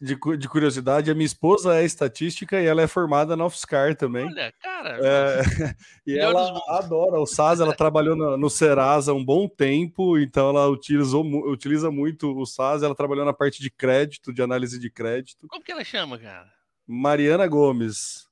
de, 0.00 0.18
de, 0.36 0.48
curiosidade, 0.48 1.10
a 1.10 1.14
minha 1.14 1.26
esposa 1.26 1.76
é 1.76 1.84
estatística 1.84 2.60
e 2.60 2.66
ela 2.66 2.82
é 2.82 2.88
formada 2.88 3.36
na 3.36 3.46
UFSCar 3.46 3.94
também. 3.94 4.26
Olha, 4.26 4.52
cara. 4.60 4.98
É, 5.00 5.42
e 6.06 6.18
ela 6.18 6.60
adora 6.68 7.20
o 7.20 7.26
SAS, 7.26 7.60
ela 7.60 7.74
trabalhou 7.74 8.16
no, 8.16 8.36
no, 8.36 8.50
Serasa 8.50 9.14
um 9.14 9.24
bom 9.24 9.48
tempo, 9.48 10.18
então 10.18 10.48
ela 10.48 10.68
utilizou, 10.68 11.24
utiliza 11.48 11.90
muito 11.90 12.36
o 12.36 12.44
SAS, 12.44 12.82
ela 12.82 12.94
trabalhou 12.94 13.24
na 13.24 13.32
parte 13.32 13.62
de 13.62 13.70
crédito, 13.70 14.32
de 14.32 14.42
análise 14.42 14.78
de 14.80 14.90
crédito. 14.90 15.46
Como 15.46 15.62
que 15.62 15.70
ela 15.70 15.84
chama, 15.84 16.18
cara? 16.18 16.50
Mariana 16.86 17.46
Gomes. 17.46 18.26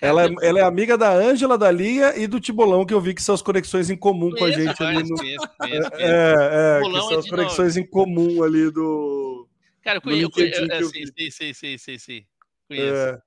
Ela, 0.00 0.26
é, 0.26 0.34
ela 0.42 0.60
é 0.60 0.62
amiga 0.62 0.96
da 0.96 1.12
Ângela, 1.12 1.58
da 1.58 1.70
Lia 1.70 2.16
e 2.16 2.26
do 2.26 2.38
Tibolão, 2.38 2.86
que 2.86 2.94
eu 2.94 3.00
vi 3.00 3.14
que 3.14 3.22
são 3.22 3.34
as 3.34 3.42
conexões 3.42 3.90
em 3.90 3.96
comum 3.96 4.30
com 4.30 4.44
a 4.44 4.50
gente 4.50 4.82
ali 4.82 5.02
no. 5.02 5.16
É, 5.98 6.78
é, 6.78 6.80
que 6.82 7.00
são 7.00 7.18
as 7.18 7.28
conexões 7.28 7.76
em 7.76 7.84
comum 7.84 8.42
ali 8.42 8.70
do 8.70 9.21
Cara, 9.82 9.98
eu 9.98 10.02
conheço. 10.02 10.30
Eu, 10.40 10.66
eu, 10.68 10.88
sim, 10.88 11.30
sim, 11.30 11.52
sim, 11.52 11.78
sim, 11.78 11.98
sim, 11.98 12.26
Conheço. 12.68 12.94
É, 12.94 13.22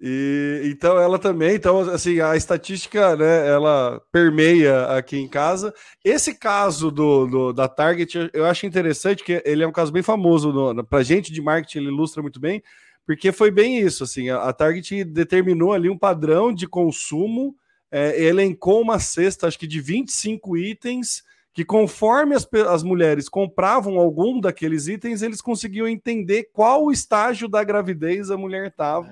e, 0.00 0.62
então 0.64 0.98
ela 0.98 1.18
também, 1.18 1.54
então 1.54 1.80
assim, 1.80 2.20
a 2.20 2.36
estatística, 2.36 3.16
né, 3.16 3.48
ela 3.48 4.00
permeia 4.12 4.86
aqui 4.88 5.16
em 5.16 5.26
casa. 5.26 5.74
Esse 6.04 6.34
caso 6.34 6.90
do, 6.90 7.26
do 7.26 7.52
da 7.52 7.66
Target, 7.66 8.30
eu 8.32 8.44
acho 8.44 8.66
interessante 8.66 9.24
que 9.24 9.42
ele 9.44 9.62
é 9.62 9.66
um 9.66 9.72
caso 9.72 9.90
bem 9.90 10.02
famoso 10.02 10.52
para 10.84 11.02
gente 11.02 11.32
de 11.32 11.40
marketing, 11.40 11.78
ele 11.78 11.88
ilustra 11.88 12.20
muito 12.20 12.38
bem, 12.38 12.62
porque 13.06 13.32
foi 13.32 13.50
bem 13.50 13.80
isso, 13.80 14.04
assim, 14.04 14.28
a, 14.28 14.42
a 14.42 14.52
Target 14.52 15.02
determinou 15.04 15.72
ali 15.72 15.88
um 15.88 15.98
padrão 15.98 16.52
de 16.52 16.66
consumo, 16.66 17.56
é, 17.90 18.22
elencou 18.22 18.82
uma 18.82 18.98
cesta, 18.98 19.46
acho 19.46 19.58
que 19.58 19.66
de 19.66 19.80
25 19.80 20.58
itens, 20.58 21.22
que 21.56 21.64
conforme 21.64 22.34
as, 22.34 22.46
as 22.68 22.82
mulheres 22.82 23.30
compravam 23.30 23.98
algum 23.98 24.38
daqueles 24.42 24.88
itens, 24.88 25.22
eles 25.22 25.40
conseguiam 25.40 25.88
entender 25.88 26.50
qual 26.52 26.92
estágio 26.92 27.48
da 27.48 27.64
gravidez 27.64 28.30
a 28.30 28.36
mulher 28.36 28.66
estava. 28.66 29.10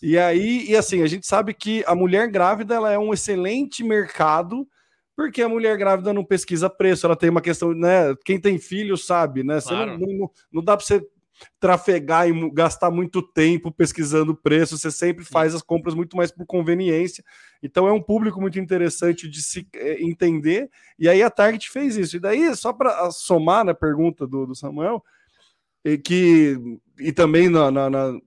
E 0.00 0.16
aí, 0.16 0.64
e 0.68 0.76
assim, 0.76 1.02
a 1.02 1.08
gente 1.08 1.26
sabe 1.26 1.52
que 1.52 1.82
a 1.84 1.92
mulher 1.92 2.30
grávida 2.30 2.76
ela 2.76 2.92
é 2.92 2.96
um 2.96 3.12
excelente 3.12 3.82
mercado, 3.82 4.64
porque 5.16 5.42
a 5.42 5.48
mulher 5.48 5.76
grávida 5.76 6.12
não 6.12 6.24
pesquisa 6.24 6.70
preço, 6.70 7.04
ela 7.04 7.16
tem 7.16 7.30
uma 7.30 7.40
questão, 7.40 7.74
né? 7.74 8.14
Quem 8.24 8.40
tem 8.40 8.60
filho 8.60 8.96
sabe, 8.96 9.42
né? 9.42 9.60
Claro. 9.60 9.98
Não, 9.98 10.06
não, 10.06 10.30
não, 10.52 10.62
dá 10.62 10.76
para 10.76 10.86
você 10.86 11.04
trafegar 11.58 12.28
e 12.28 12.50
gastar 12.52 12.92
muito 12.92 13.20
tempo 13.20 13.72
pesquisando 13.72 14.36
preço, 14.36 14.78
você 14.78 14.92
sempre 14.92 15.24
faz 15.24 15.52
as 15.52 15.62
compras 15.62 15.96
muito 15.96 16.16
mais 16.16 16.30
por 16.30 16.46
conveniência. 16.46 17.24
Então 17.62 17.86
é 17.86 17.92
um 17.92 18.02
público 18.02 18.40
muito 18.40 18.58
interessante 18.58 19.28
de 19.28 19.42
se 19.42 19.68
é, 19.74 20.02
entender. 20.02 20.68
E 20.98 21.08
aí 21.08 21.22
a 21.22 21.30
Target 21.30 21.70
fez 21.70 21.96
isso. 21.96 22.16
E 22.16 22.20
daí, 22.20 22.54
só 22.56 22.72
para 22.72 23.10
somar 23.10 23.64
na 23.64 23.74
pergunta 23.74 24.26
do, 24.26 24.46
do 24.46 24.54
Samuel, 24.54 25.02
e 25.84 25.96
que 25.96 26.58
e 26.98 27.12
também 27.12 27.48
na, 27.48 27.70
na, 27.70 27.90
na, 27.90 28.18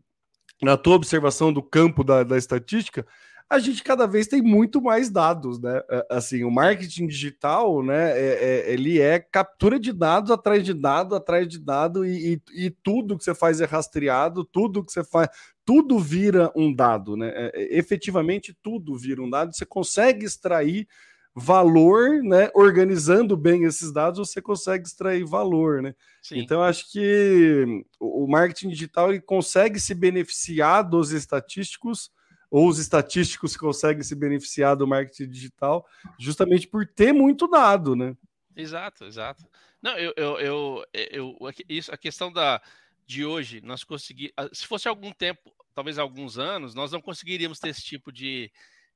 na 0.62 0.78
tua 0.78 0.96
observação 0.96 1.52
do 1.52 1.62
campo 1.62 2.04
da, 2.04 2.24
da 2.24 2.38
estatística, 2.38 3.06
a 3.50 3.60
gente 3.60 3.84
cada 3.84 4.08
vez 4.08 4.28
tem 4.28 4.42
muito 4.42 4.82
mais 4.82 5.10
dados, 5.10 5.60
né? 5.62 5.82
É, 5.90 6.08
assim, 6.10 6.44
o 6.44 6.50
marketing 6.50 7.06
digital, 7.08 7.84
né? 7.84 8.12
É, 8.12 8.34
é, 8.44 8.74
ele 8.74 9.00
é 9.00 9.20
captura 9.20 9.80
de 9.80 9.94
dados 9.94 10.32
atrás 10.32 10.64
de 10.64 10.74
dado, 10.74 11.16
atrás 11.16 11.48
de 11.48 11.60
dado, 11.60 12.06
e, 12.06 12.34
e, 12.34 12.66
e, 12.66 12.70
tudo 12.72 13.18
que 13.18 13.24
você 13.24 13.36
faz 13.36 13.62
é 13.62 13.66
rastreado, 13.66 14.44
tudo 14.44 14.84
que 14.84 14.92
você 14.92 15.04
faz, 15.04 15.30
tudo 15.66 15.98
vira 16.00 16.52
um 16.56 16.74
dado, 16.74 17.18
né? 17.18 17.32
É, 17.36 17.52
é 17.56 17.78
efetivamente 17.78 18.56
tudo 18.62 18.96
vira 18.96 19.22
um 19.22 19.30
dado. 19.30 19.54
Você 19.54 19.66
consegue 19.66 20.26
extrair 20.26 20.88
valor, 21.36 22.24
né? 22.24 22.50
Organizando 22.54 23.36
bem 23.36 23.64
esses 23.66 23.92
dados, 23.92 24.30
você 24.30 24.42
consegue 24.42 24.86
extrair 24.86 25.26
valor, 25.26 25.82
né? 25.82 25.94
Sim. 26.22 26.40
Então, 26.40 26.64
acho 26.64 26.90
que 26.92 27.84
o 28.00 28.26
marketing 28.28 28.70
digital 28.70 29.10
ele 29.10 29.22
consegue 29.22 29.80
se 29.80 29.94
beneficiar 29.94 30.88
dos 30.88 31.12
estatísticos 31.12 32.10
ou 32.50 32.70
os 32.70 32.80
estatísticos 32.80 33.58
conseguem 33.58 34.04
se 34.04 34.16
beneficiar 34.16 34.78
do 34.78 34.88
marketing 34.88 35.30
digital 35.30 35.86
justamente 36.18 36.68
por 36.68 36.88
ter 36.88 37.12
muito 37.12 37.48
dado, 37.48 37.96
né? 37.96 38.16
Exato, 38.56 39.04
exato. 39.04 39.44
Não, 39.82 39.98
eu, 39.98 40.14
eu, 40.16 40.40
eu, 40.40 40.86
eu 40.94 41.38
isso, 41.68 41.94
a 41.94 41.98
questão 41.98 42.32
da 42.32 42.62
de 43.06 43.26
hoje, 43.26 43.62
nós 43.62 43.84
conseguimos, 43.84 44.34
se 44.54 44.66
fosse 44.66 44.88
algum 44.88 45.12
tempo, 45.12 45.54
talvez 45.74 46.00
alguns 46.00 46.38
anos, 46.38 46.74
nós 46.74 46.92
não 46.92 47.02
conseguiríamos 47.02 47.60
ter 47.60 47.70
esse 47.70 47.84
tipo 47.84 48.12
de, 48.12 48.52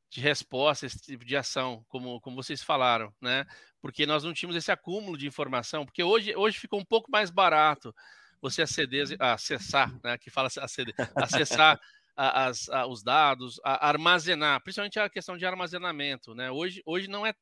de 0.10 0.20
resposta, 0.20 0.86
esse 0.86 1.00
tipo 1.00 1.24
de 1.24 1.36
ação, 1.36 1.86
como, 1.88 2.20
como 2.22 2.36
vocês 2.36 2.64
falaram, 2.64 3.14
né? 3.22 3.46
Porque 3.82 4.06
nós 4.06 4.24
não 4.24 4.34
tínhamos 4.34 4.58
esse 4.58 4.72
acúmulo 4.72 5.18
de 5.18 5.28
informação, 5.28 5.86
porque 5.86 6.04
hoje, 6.04 6.36
hoje 6.36 6.58
ficou 6.58 6.80
um 6.80 6.86
pouco 6.86 7.12
mais 7.12 7.30
barato 7.30 7.94
você 8.42 8.64
aceder, 8.64 9.16
acessar, 9.20 9.94
né? 10.04 10.18
Que 10.18 10.32
fala 10.32 10.50
aceder, 10.60 10.96
acessar 11.16 11.80
as, 12.16 12.68
a, 12.70 12.88
os 12.88 13.04
dados, 13.04 13.60
a, 13.64 13.88
armazenar, 13.88 14.62
principalmente 14.64 15.00
a 15.00 15.10
questão 15.10 15.38
de 15.38 15.46
armazenamento, 15.46 16.34
né? 16.34 16.50
Hoje, 16.50 16.82
hoje 16.86 17.08
não 17.08 17.26
é, 17.26 17.34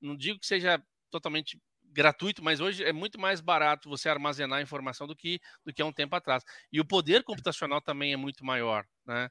não 0.00 0.16
digo 0.16 0.40
que 0.40 0.46
seja 0.46 0.82
totalmente 1.10 1.58
gratuito, 1.90 2.42
mas 2.42 2.60
hoje 2.60 2.84
é 2.84 2.92
muito 2.92 3.18
mais 3.20 3.40
barato 3.40 3.88
você 3.88 4.08
armazenar 4.08 4.62
informação 4.62 5.06
do 5.06 5.16
que 5.16 5.40
do 5.64 5.72
que 5.72 5.82
há 5.82 5.86
um 5.86 5.92
tempo 5.92 6.14
atrás. 6.16 6.44
E 6.72 6.80
o 6.80 6.84
poder 6.84 7.22
computacional 7.24 7.80
também 7.80 8.12
é 8.12 8.16
muito 8.16 8.44
maior, 8.44 8.84
né? 9.06 9.28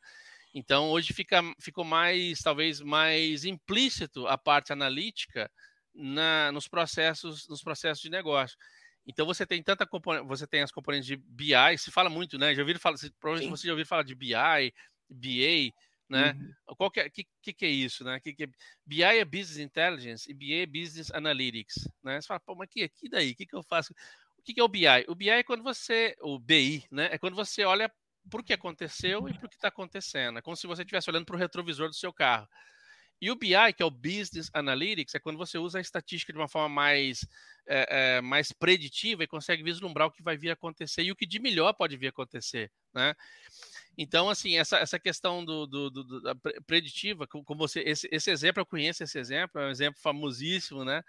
Então 0.54 0.90
hoje 0.90 1.14
fica 1.14 1.42
ficou 1.60 1.84
mais 1.84 2.40
talvez 2.40 2.82
mais 2.82 3.46
implícito 3.46 4.28
a 4.28 4.38
parte 4.38 4.74
analítica 4.74 5.50
na, 5.94 6.52
nos 6.52 6.68
processos 6.68 7.48
nos 7.48 7.62
processos 7.62 8.02
de 8.02 8.10
negócio. 8.10 8.58
Então 9.08 9.26
você 9.26 9.46
tem 9.46 9.62
tanta 9.64 9.88
você 10.26 10.46
tem 10.48 10.62
as 10.62 10.72
componentes 10.72 11.08
de 11.08 11.16
BI, 11.16 11.78
se 11.78 11.92
fala 11.92 12.10
muito, 12.10 12.38
né? 12.38 12.54
Já 12.54 12.62
ouviram 12.62 12.80
falar, 12.80 12.98
provavelmente 13.20 13.58
você 13.58 13.68
já 13.68 13.74
ouviu 13.74 13.86
falar 13.86 14.04
de 14.04 14.16
BI, 14.16 14.74
BA, 15.10 15.74
né? 16.10 16.32
Uhum. 16.32 16.76
Qual 16.76 16.90
que 16.90 17.00
é, 17.00 17.10
que, 17.10 17.26
que, 17.54 17.66
é 17.66 17.70
isso, 17.70 18.04
né? 18.04 18.20
Que, 18.20 18.34
que 18.34 18.44
é, 18.44 18.48
BI 18.86 19.04
é 19.04 19.24
Business 19.24 19.60
Intelligence 19.60 20.30
e 20.30 20.34
BA 20.34 20.64
é 20.64 20.66
Business 20.66 21.12
Analytics, 21.12 21.88
né? 22.04 22.20
Você 22.20 22.28
fala, 22.28 22.40
pô, 22.40 22.56
mas 22.56 22.68
que, 22.70 22.90
que 22.90 23.08
daí? 23.08 23.32
O 23.32 23.36
que, 23.36 23.46
que 23.46 23.56
eu 23.56 23.64
faço? 23.64 23.94
O 24.38 24.42
que, 24.42 24.54
que 24.54 24.60
é 24.60 24.64
o 24.64 24.68
BI? 24.68 24.86
O 25.08 25.16
BI 25.16 25.30
é 25.30 25.44
quando 25.44 25.64
você, 25.64 26.16
o 26.22 26.40
BI, 26.40 26.84
né? 26.92 27.10
É 27.12 27.18
quando 27.18 27.36
você 27.36 27.64
olha 27.64 27.92
para 28.30 28.42
o 28.42 28.44
que 28.44 28.54
aconteceu 28.54 29.28
e 29.30 29.34
para 29.34 29.46
o 29.46 29.50
que 29.50 29.56
está 29.56 29.68
acontecendo. 29.68 30.40
É 30.40 30.42
como 30.42 30.56
se 30.56 30.68
você 30.68 30.82
estivesse 30.82 31.10
olhando 31.10 31.26
para 31.26 31.36
o 31.36 31.40
retrovisor 31.40 31.88
do 31.88 31.96
seu 31.96 32.12
carro. 32.12 32.48
E 33.22 33.30
o 33.30 33.36
BI, 33.36 33.74
que 33.76 33.84
é 33.84 33.86
o 33.86 33.92
Business 33.92 34.50
Analytics, 34.54 35.14
é 35.14 35.20
quando 35.20 35.38
você 35.38 35.58
usa 35.58 35.78
a 35.78 35.82
estatística 35.82 36.32
de 36.32 36.40
uma 36.40 36.48
forma 36.48 36.70
mais, 36.70 37.28
é, 37.68 38.16
é, 38.18 38.22
mais 38.22 38.54
preditiva 38.54 39.24
e 39.24 39.28
consegue 39.28 39.62
vislumbrar 39.62 40.08
o 40.08 40.12
que 40.12 40.24
vai 40.24 40.38
vir 40.38 40.52
a 40.52 40.54
acontecer 40.54 41.04
e 41.04 41.12
o 41.12 41.16
que 41.16 41.26
de 41.26 41.38
melhor 41.38 41.74
pode 41.74 41.98
vir 41.98 42.08
a 42.08 42.10
acontecer, 42.12 42.72
né? 42.94 43.14
Então, 44.02 44.30
assim, 44.30 44.56
essa, 44.56 44.78
essa 44.78 44.98
questão 44.98 45.44
do, 45.44 45.68
do, 45.68 45.90
do 45.90 46.22
da 46.22 46.34
preditiva, 46.66 47.28
como 47.28 47.58
você, 47.58 47.82
esse, 47.82 48.08
esse, 48.10 48.32
exemplo, 48.32 48.62
eu 48.62 48.66
conheço 48.66 49.04
esse 49.04 49.20
exemplo, 49.20 49.60
é 49.60 49.68
um 49.68 49.72
exemplo 49.72 50.00
famosíssimo, 50.00 50.86
né? 50.86 51.04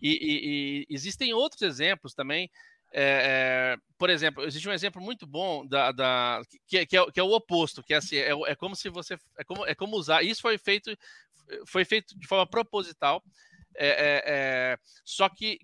E, 0.00 0.10
e, 0.10 0.86
e 0.88 0.94
existem 0.94 1.34
outros 1.34 1.62
exemplos 1.62 2.14
também. 2.14 2.48
É, 2.92 3.74
é, 3.74 3.76
por 3.98 4.08
exemplo, 4.08 4.44
existe 4.44 4.68
um 4.68 4.72
exemplo 4.72 5.02
muito 5.02 5.26
bom 5.26 5.66
da, 5.66 5.90
da 5.90 6.40
que, 6.68 6.86
que, 6.86 6.96
é, 6.96 7.10
que, 7.10 7.18
é, 7.18 7.22
o 7.22 7.32
oposto, 7.32 7.82
que 7.82 7.94
é 7.94 7.96
assim, 7.96 8.16
é, 8.18 8.30
é, 8.30 8.54
como 8.54 8.76
se 8.76 8.88
você 8.88 9.18
é 9.36 9.42
como, 9.42 9.66
é 9.66 9.74
como 9.74 9.96
usar. 9.96 10.22
Isso 10.22 10.40
foi 10.40 10.56
feito 10.56 10.96
foi 11.66 11.84
feito 11.84 12.16
de 12.16 12.28
forma 12.28 12.46
proposital, 12.46 13.24
é, 13.76 13.88
é, 13.88 14.22
é, 14.24 14.78
só 15.04 15.28
que 15.28 15.58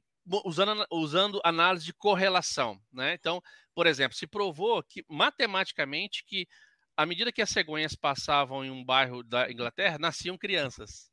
usando, 0.45 0.85
usando 0.91 1.41
análise 1.45 1.85
de 1.85 1.93
correlação. 1.93 2.81
Né? 2.93 3.15
Então, 3.15 3.41
por 3.77 3.87
exemplo, 3.87 4.17
se 4.17 4.27
provou 4.27 4.83
que 4.83 5.05
matematicamente 5.07 6.25
que 6.25 6.49
à 6.97 7.05
medida 7.05 7.31
que 7.31 7.43
as 7.43 7.51
cegonhas 7.51 7.95
passavam 7.95 8.65
em 8.65 8.71
um 8.71 8.83
bairro 8.83 9.23
da 9.23 9.53
Inglaterra, 9.53 9.99
nasciam 9.99 10.39
crianças. 10.39 11.11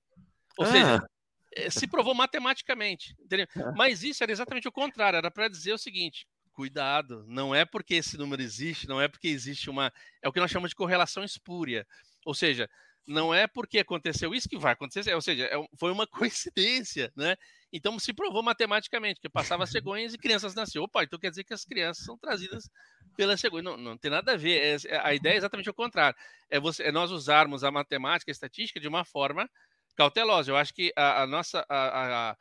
Ou 0.58 0.66
ah. 0.66 0.72
seja, 0.72 1.10
eh, 1.58 1.70
se 1.70 1.86
provou 1.86 2.16
matematicamente. 2.16 3.14
Entendeu? 3.20 3.48
Ah. 3.58 3.74
Mas 3.76 4.02
isso 4.02 4.24
era 4.24 4.32
exatamente 4.32 4.66
o 4.66 4.72
contrário, 4.72 5.18
era 5.18 5.30
para 5.30 5.50
dizer 5.50 5.74
o 5.74 5.78
seguinte: 5.78 6.26
cuidado, 6.54 7.26
não 7.28 7.54
é 7.54 7.66
porque 7.66 7.96
esse 7.96 8.18
número 8.18 8.42
existe, 8.42 8.88
não 8.88 9.02
é 9.02 9.10
porque 9.10 9.28
existe 9.28 9.70
uma. 9.70 9.92
É 10.22 10.30
o 10.30 10.32
que 10.32 10.40
nós 10.40 10.50
chamamos 10.50 10.70
de 10.70 10.76
correlação 10.78 11.22
espúria. 11.22 11.86
Ou 12.26 12.34
seja, 12.34 12.70
não 13.06 13.34
é 13.34 13.48
porque 13.48 13.80
aconteceu 13.80 14.34
isso 14.34 14.48
que 14.48 14.58
vai 14.58 14.74
acontecer, 14.74 15.14
ou 15.14 15.22
seja, 15.22 15.46
é, 15.46 15.56
foi 15.78 15.92
uma 15.92 16.08
coincidência, 16.08 17.12
né? 17.16 17.36
Então 17.72 17.98
se 17.98 18.14
provou 18.14 18.44
matematicamente 18.44 19.20
que 19.20 19.28
passava 19.28 19.66
cegonhas 19.66 20.14
e 20.14 20.18
crianças 20.18 20.54
nasciam. 20.54 20.84
Opa, 20.84 21.04
então 21.04 21.20
quer 21.20 21.30
dizer 21.30 21.44
que 21.44 21.54
as 21.54 21.66
crianças 21.66 22.06
são 22.06 22.18
trazidas 22.18 22.70
pela 23.18 23.36
cegonha. 23.36 23.64
Não, 23.64 23.78
não 23.78 23.98
tem 23.98 24.12
nada 24.12 24.34
a 24.34 24.38
ver. 24.38 24.62
É, 24.62 24.78
é, 24.88 25.00
a 25.00 25.14
ideia 25.14 25.34
é 25.34 25.38
exatamente 25.38 25.70
o 25.70 25.74
contrário. 25.74 26.18
É, 26.50 26.60
você, 26.60 26.84
é 26.84 26.92
nós 26.92 27.12
usarmos 27.12 27.64
a 27.64 27.72
matemática, 27.72 28.30
a 28.30 28.34
estatística 28.34 28.80
de 28.80 28.88
uma 28.88 29.04
forma 29.04 29.50
cautelosa. 29.96 30.52
Eu 30.52 30.58
acho 30.58 30.74
que 30.74 30.94
a, 30.96 31.24
a 31.24 31.28
nossa 31.28 31.66
a, 31.68 32.30
a, 32.30 32.38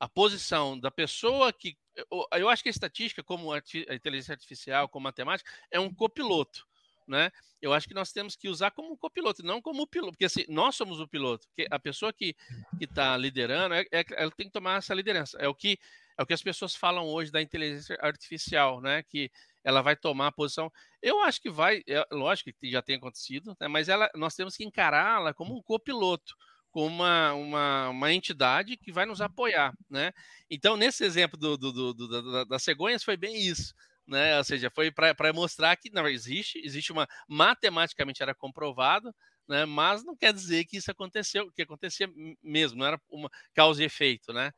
a, 0.00 0.08
posição 0.08 0.78
da 0.78 0.90
pessoa 0.90 1.52
que 1.52 1.76
eu, 1.96 2.26
eu 2.32 2.48
acho 2.48 2.62
que 2.62 2.68
a 2.68 2.70
estatística, 2.70 3.22
como 3.22 3.52
a, 3.52 3.62
a 3.88 3.94
inteligência 3.94 4.32
artificial, 4.32 4.88
como 4.88 5.04
matemática, 5.04 5.48
é 5.70 5.78
um 5.78 5.92
copiloto 5.94 6.66
né? 7.06 7.30
Eu 7.60 7.72
acho 7.72 7.88
que 7.88 7.94
nós 7.94 8.12
temos 8.12 8.36
que 8.36 8.48
usar 8.48 8.70
como 8.70 8.96
copiloto, 8.96 9.42
não 9.42 9.60
como 9.60 9.86
piloto, 9.86 10.12
porque 10.12 10.24
assim, 10.24 10.44
nós 10.48 10.76
somos 10.76 11.00
o 11.00 11.08
piloto, 11.08 11.46
que 11.54 11.66
a 11.70 11.78
pessoa 11.78 12.12
que 12.12 12.36
está 12.80 13.16
liderando, 13.16 13.74
é, 13.74 13.86
é, 13.90 14.04
ela 14.16 14.30
tem 14.30 14.46
que 14.46 14.52
tomar 14.52 14.78
essa 14.78 14.94
liderança. 14.94 15.38
É 15.38 15.48
o 15.48 15.54
que 15.54 15.78
é 16.16 16.22
o 16.22 16.26
que 16.26 16.34
as 16.34 16.42
pessoas 16.42 16.76
falam 16.76 17.06
hoje 17.06 17.32
da 17.32 17.42
inteligência 17.42 17.98
artificial, 18.00 18.80
né? 18.80 19.02
Que 19.02 19.30
ela 19.64 19.82
vai 19.82 19.96
tomar 19.96 20.28
a 20.28 20.32
posição. 20.32 20.70
Eu 21.02 21.20
acho 21.22 21.40
que 21.40 21.50
vai, 21.50 21.82
é, 21.88 22.06
lógico 22.12 22.52
que 22.52 22.70
já 22.70 22.80
tem 22.82 22.96
acontecido, 22.96 23.56
né? 23.60 23.66
mas 23.66 23.88
ela, 23.88 24.08
nós 24.14 24.36
temos 24.36 24.56
que 24.56 24.64
encará-la 24.64 25.34
como 25.34 25.56
um 25.56 25.62
copiloto, 25.62 26.36
como 26.70 26.86
uma, 26.86 27.32
uma, 27.34 27.88
uma, 27.88 28.12
entidade 28.12 28.76
que 28.76 28.92
vai 28.92 29.06
nos 29.06 29.20
apoiar, 29.20 29.72
né? 29.88 30.12
Então, 30.50 30.76
nesse 30.76 31.04
exemplo 31.04 31.38
do, 31.38 31.56
do, 31.56 31.72
do, 31.72 31.94
do 31.94 32.44
das 32.44 32.62
cegonhas, 32.62 33.02
foi 33.02 33.16
bem 33.16 33.36
isso 33.36 33.74
né? 34.06 34.36
Ou 34.38 34.44
seja, 34.44 34.70
foi 34.70 34.90
para 34.90 35.32
mostrar 35.32 35.76
que 35.76 35.90
não 35.90 36.06
existe, 36.08 36.58
existe 36.64 36.92
uma 36.92 37.06
matematicamente 37.28 38.22
era 38.22 38.34
comprovado, 38.34 39.14
né? 39.48 39.64
Mas 39.64 40.04
não 40.04 40.16
quer 40.16 40.32
dizer 40.32 40.64
que 40.64 40.76
isso 40.76 40.90
aconteceu, 40.90 41.50
que 41.52 41.62
acontecia 41.62 42.08
mesmo, 42.42 42.78
não 42.78 42.86
era 42.86 43.00
uma 43.08 43.30
causa 43.54 43.82
e 43.82 43.86
efeito, 43.86 44.32
né? 44.32 44.52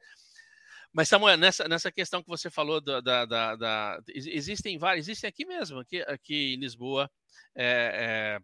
Mas 0.93 1.09
Samuel, 1.09 1.37
nessa, 1.37 1.69
nessa 1.69 1.93
questão 1.93 2.23
que 2.23 2.29
você 2.29 2.51
falou 2.51 2.81
da, 2.81 3.01
da, 3.01 3.25
da, 3.27 3.57
da 3.57 3.99
existem 4.09 4.79
vários, 4.79 5.07
existem 5.07 5.29
aqui 5.29 5.45
mesmo, 5.45 5.81
aqui, 5.81 6.01
aqui 6.03 6.55
em 6.55 6.61
Lisboa, 6.61 7.11
é, 7.55 8.39
é, 8.39 8.41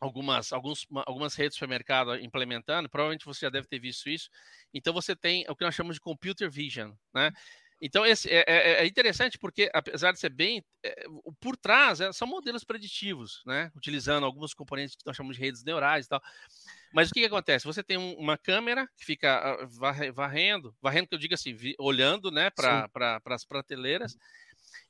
algumas, 0.00 0.52
alguns, 0.52 0.86
algumas 1.06 1.34
redes 1.34 1.54
de 1.54 1.58
supermercado 1.58 2.16
implementando, 2.16 2.88
provavelmente 2.88 3.24
você 3.24 3.46
já 3.46 3.50
deve 3.50 3.66
ter 3.66 3.80
visto 3.80 4.08
isso. 4.08 4.28
Então 4.72 4.92
você 4.92 5.16
tem 5.16 5.44
o 5.48 5.56
que 5.56 5.64
nós 5.64 5.74
chamamos 5.74 5.96
de 5.96 6.00
computer 6.00 6.50
vision, 6.50 6.92
né? 7.14 7.32
Então, 7.84 8.06
esse 8.06 8.30
é, 8.30 8.44
é, 8.46 8.72
é, 8.84 8.86
interessante 8.86 9.36
porque, 9.36 9.68
apesar 9.74 10.12
de 10.12 10.20
ser 10.20 10.30
bem. 10.30 10.64
É, 10.84 11.04
por 11.40 11.56
trás, 11.56 12.00
é, 12.00 12.12
são 12.12 12.28
modelos 12.28 12.62
preditivos, 12.62 13.42
né? 13.44 13.72
Utilizando 13.74 14.24
alguns 14.24 14.54
componentes 14.54 14.94
que 14.94 15.04
nós 15.04 15.16
chamamos 15.16 15.36
de 15.36 15.42
redes 15.42 15.64
neurais 15.64 16.06
e 16.06 16.08
tal. 16.08 16.22
Mas 16.94 17.10
o 17.10 17.12
que, 17.12 17.20
que 17.20 17.26
acontece? 17.26 17.64
Você 17.64 17.82
tem 17.82 17.98
um, 17.98 18.14
uma 18.14 18.38
câmera 18.38 18.86
que 18.96 19.04
fica 19.04 19.36
ah, 19.36 19.66
varrendo, 20.14 20.72
varrendo 20.80 21.08
que 21.08 21.14
eu 21.16 21.18
digo 21.18 21.34
assim, 21.34 21.54
vi, 21.54 21.74
olhando 21.76 22.30
né, 22.30 22.50
para 22.50 22.88
pra, 22.88 23.20
as 23.26 23.44
prateleiras 23.44 24.16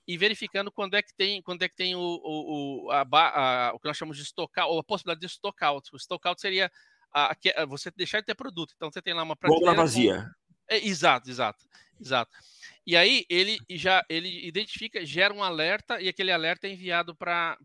e 0.06 0.18
verificando 0.18 0.70
quando 0.70 0.94
é 0.94 1.02
que 1.02 1.14
tem, 1.14 1.40
quando 1.40 1.62
é 1.62 1.68
que 1.70 1.76
tem 1.76 1.94
o, 1.94 2.00
o, 2.00 2.86
o, 2.86 2.90
a, 2.90 3.06
a, 3.10 3.72
o 3.72 3.78
que 3.78 3.88
nós 3.88 3.96
chamamos 3.96 4.18
de 4.18 4.24
out, 4.36 4.52
ou 4.68 4.78
a 4.78 4.84
possibilidade 4.84 5.20
de 5.20 5.32
stock 5.32 5.64
out. 5.64 5.88
O 5.94 5.96
stock 5.96 6.28
out 6.28 6.38
seria 6.38 6.70
a, 7.10 7.34
a, 7.56 7.64
você 7.64 7.90
deixar 7.90 8.20
de 8.20 8.26
ter 8.26 8.34
produto. 8.34 8.74
Então 8.76 8.90
você 8.90 9.00
tem 9.00 9.14
lá 9.14 9.22
uma 9.22 9.36
prateleira. 9.36 9.74
vazia. 9.74 10.22
Com... 10.22 10.74
É, 10.74 10.86
exato, 10.86 11.30
exato, 11.30 11.64
exato. 11.98 12.36
E 12.86 12.96
aí 12.96 13.24
ele 13.28 13.58
já 13.70 14.04
ele 14.08 14.46
identifica, 14.46 15.04
gera 15.06 15.32
um 15.32 15.42
alerta 15.42 16.00
e 16.00 16.08
aquele 16.08 16.32
alerta 16.32 16.66
é 16.66 16.70
enviado 16.70 17.14
para 17.14 17.56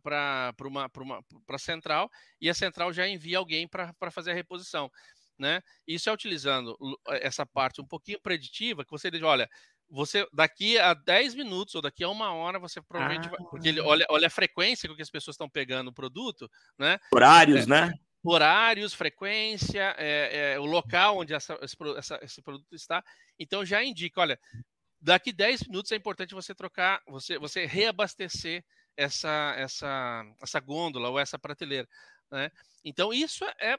uma 0.62 0.90
para 0.90 1.58
central 1.58 2.10
e 2.40 2.50
a 2.50 2.54
central 2.54 2.94
já 2.94 3.08
envia 3.08 3.40
alguém 3.40 3.68
para 3.68 4.12
fazer 4.12 4.32
a 4.32 4.36
reposição, 4.36 4.92
né? 5.38 5.62
Isso 5.88 6.10
é 6.10 6.14
utilizando 6.14 6.78
essa 7.08 7.46
parte 7.46 7.82
um 7.82 7.88
pouquinho 7.88 8.22
preditiva 8.22 8.86
que 8.86 8.92
você 8.92 9.10
diz, 9.10 9.24
olha, 9.24 9.50
você 9.90 10.28
daqui 10.32 10.78
a 10.78 10.94
10 10.94 11.34
minutos 11.34 11.74
ou 11.74 11.82
daqui 11.82 12.04
a 12.04 12.10
uma 12.10 12.34
hora 12.34 12.60
você 12.60 12.80
provavelmente 12.82 13.28
ah. 13.28 13.32
vai, 13.32 13.40
porque 13.50 13.70
ele 13.70 13.82
olha, 13.82 14.06
olha 14.10 14.28
a 14.28 14.32
frequência 14.32 14.88
com 14.88 14.96
que 14.96 15.02
as 15.02 15.10
pessoas 15.10 15.34
estão 15.34 15.50
pegando 15.50 15.90
o 15.90 15.94
produto, 15.94 16.50
né? 16.78 17.00
Horários, 17.12 17.64
é, 17.64 17.70
né? 17.70 17.94
Horários, 18.24 18.94
frequência, 18.94 19.96
é, 19.98 20.54
é, 20.54 20.60
o 20.60 20.66
local 20.66 21.20
onde 21.20 21.34
essa, 21.34 21.58
esse, 21.62 21.76
essa, 21.98 22.20
esse 22.22 22.42
produto 22.42 22.76
está. 22.76 23.04
Então 23.40 23.66
já 23.66 23.84
indica, 23.84 24.20
olha, 24.20 24.40
daqui 25.08 25.32
10 25.32 25.68
minutos 25.68 25.92
é 25.94 25.96
importante 25.96 26.36
você 26.36 26.54
trocar, 26.54 27.02
você, 27.08 27.40
você 27.40 27.66
reabastecer 27.66 28.64
essa, 28.98 29.56
essa, 29.58 30.26
essa 30.42 30.60
gôndola 30.60 31.10
ou 31.10 31.18
essa 31.18 31.40
prateleira. 31.40 31.88
Né? 32.30 32.52
Então, 32.84 33.14
isso 33.14 33.46
é 33.46 33.78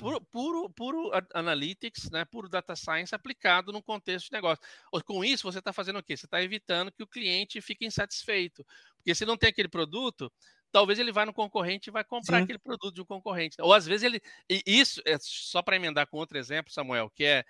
puro, 0.00 0.20
puro, 0.20 0.68
puro 0.70 1.10
analytics, 1.32 2.10
né? 2.10 2.24
puro 2.24 2.48
data 2.48 2.74
science 2.74 3.14
aplicado 3.14 3.72
no 3.72 3.80
contexto 3.80 4.26
de 4.26 4.32
negócio. 4.32 4.62
Com 5.04 5.24
isso, 5.24 5.44
você 5.44 5.60
está 5.60 5.72
fazendo 5.72 6.00
o 6.00 6.02
quê? 6.02 6.16
Você 6.16 6.26
está 6.26 6.42
evitando 6.42 6.90
que 6.90 7.04
o 7.04 7.06
cliente 7.06 7.60
fique 7.60 7.86
insatisfeito. 7.86 8.66
Porque 8.96 9.14
se 9.14 9.24
não 9.24 9.36
tem 9.36 9.50
aquele 9.50 9.68
produto, 9.68 10.32
talvez 10.72 10.98
ele 10.98 11.12
vá 11.12 11.24
no 11.24 11.32
concorrente 11.32 11.90
e 11.90 11.92
vai 11.92 12.02
comprar 12.02 12.38
Sim. 12.38 12.42
aquele 12.42 12.58
produto 12.58 12.92
de 12.92 13.02
um 13.02 13.06
concorrente. 13.06 13.56
Ou 13.60 13.72
às 13.72 13.86
vezes 13.86 14.02
ele. 14.02 14.20
E 14.50 14.62
isso 14.66 15.00
é 15.06 15.16
só 15.20 15.62
para 15.62 15.76
emendar 15.76 16.08
com 16.08 16.16
outro 16.16 16.36
exemplo, 16.36 16.72
Samuel, 16.72 17.08
que 17.10 17.24
é 17.24 17.44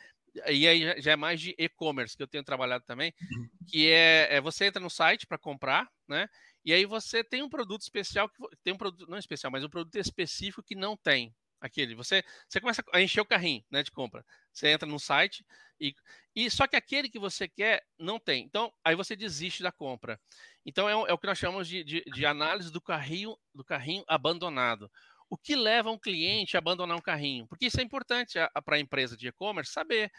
e 0.48 0.66
aí 0.66 1.00
já 1.00 1.12
é 1.12 1.16
mais 1.16 1.40
de 1.40 1.54
e-commerce 1.58 2.16
que 2.16 2.22
eu 2.22 2.28
tenho 2.28 2.44
trabalhado 2.44 2.84
também, 2.84 3.12
uhum. 3.20 3.48
que 3.68 3.88
é, 3.88 4.36
é 4.36 4.40
você 4.40 4.66
entra 4.66 4.80
no 4.80 4.90
site 4.90 5.26
para 5.26 5.38
comprar, 5.38 5.88
né? 6.08 6.28
E 6.64 6.72
aí 6.72 6.84
você 6.84 7.22
tem 7.22 7.42
um 7.42 7.48
produto 7.48 7.82
especial 7.82 8.28
que 8.28 8.36
tem 8.64 8.74
um 8.74 8.78
produto 8.78 9.08
não 9.08 9.18
especial, 9.18 9.50
mas 9.50 9.64
um 9.64 9.68
produto 9.68 9.96
específico 9.96 10.62
que 10.62 10.74
não 10.74 10.96
tem 10.96 11.34
aquele. 11.60 11.94
Você 11.94 12.24
você 12.48 12.60
começa 12.60 12.82
a 12.92 13.00
encher 13.00 13.20
o 13.20 13.26
carrinho, 13.26 13.64
né, 13.70 13.82
de 13.82 13.90
compra. 13.90 14.24
Você 14.52 14.68
entra 14.68 14.88
no 14.88 14.98
site 14.98 15.44
e, 15.80 15.94
e 16.34 16.50
só 16.50 16.66
que 16.66 16.76
aquele 16.76 17.08
que 17.08 17.18
você 17.18 17.46
quer 17.48 17.84
não 17.98 18.18
tem. 18.18 18.44
Então 18.44 18.72
aí 18.84 18.94
você 18.94 19.14
desiste 19.14 19.62
da 19.62 19.70
compra. 19.70 20.20
Então 20.64 20.88
é, 20.88 20.92
é 20.92 21.12
o 21.12 21.18
que 21.18 21.26
nós 21.26 21.38
chamamos 21.38 21.68
de, 21.68 21.84
de, 21.84 22.02
de 22.04 22.26
análise 22.26 22.70
do 22.70 22.80
carrinho 22.80 23.36
do 23.54 23.64
carrinho 23.64 24.04
abandonado 24.08 24.90
o 25.28 25.36
que 25.36 25.56
leva 25.56 25.90
um 25.90 25.98
cliente 25.98 26.56
a 26.56 26.58
abandonar 26.58 26.96
um 26.96 27.00
carrinho? 27.00 27.46
Porque 27.46 27.66
isso 27.66 27.80
é 27.80 27.82
importante 27.82 28.34
para 28.64 28.76
a 28.76 28.80
empresa 28.80 29.16
de 29.16 29.28
e-commerce 29.28 29.72
saber. 29.72 30.10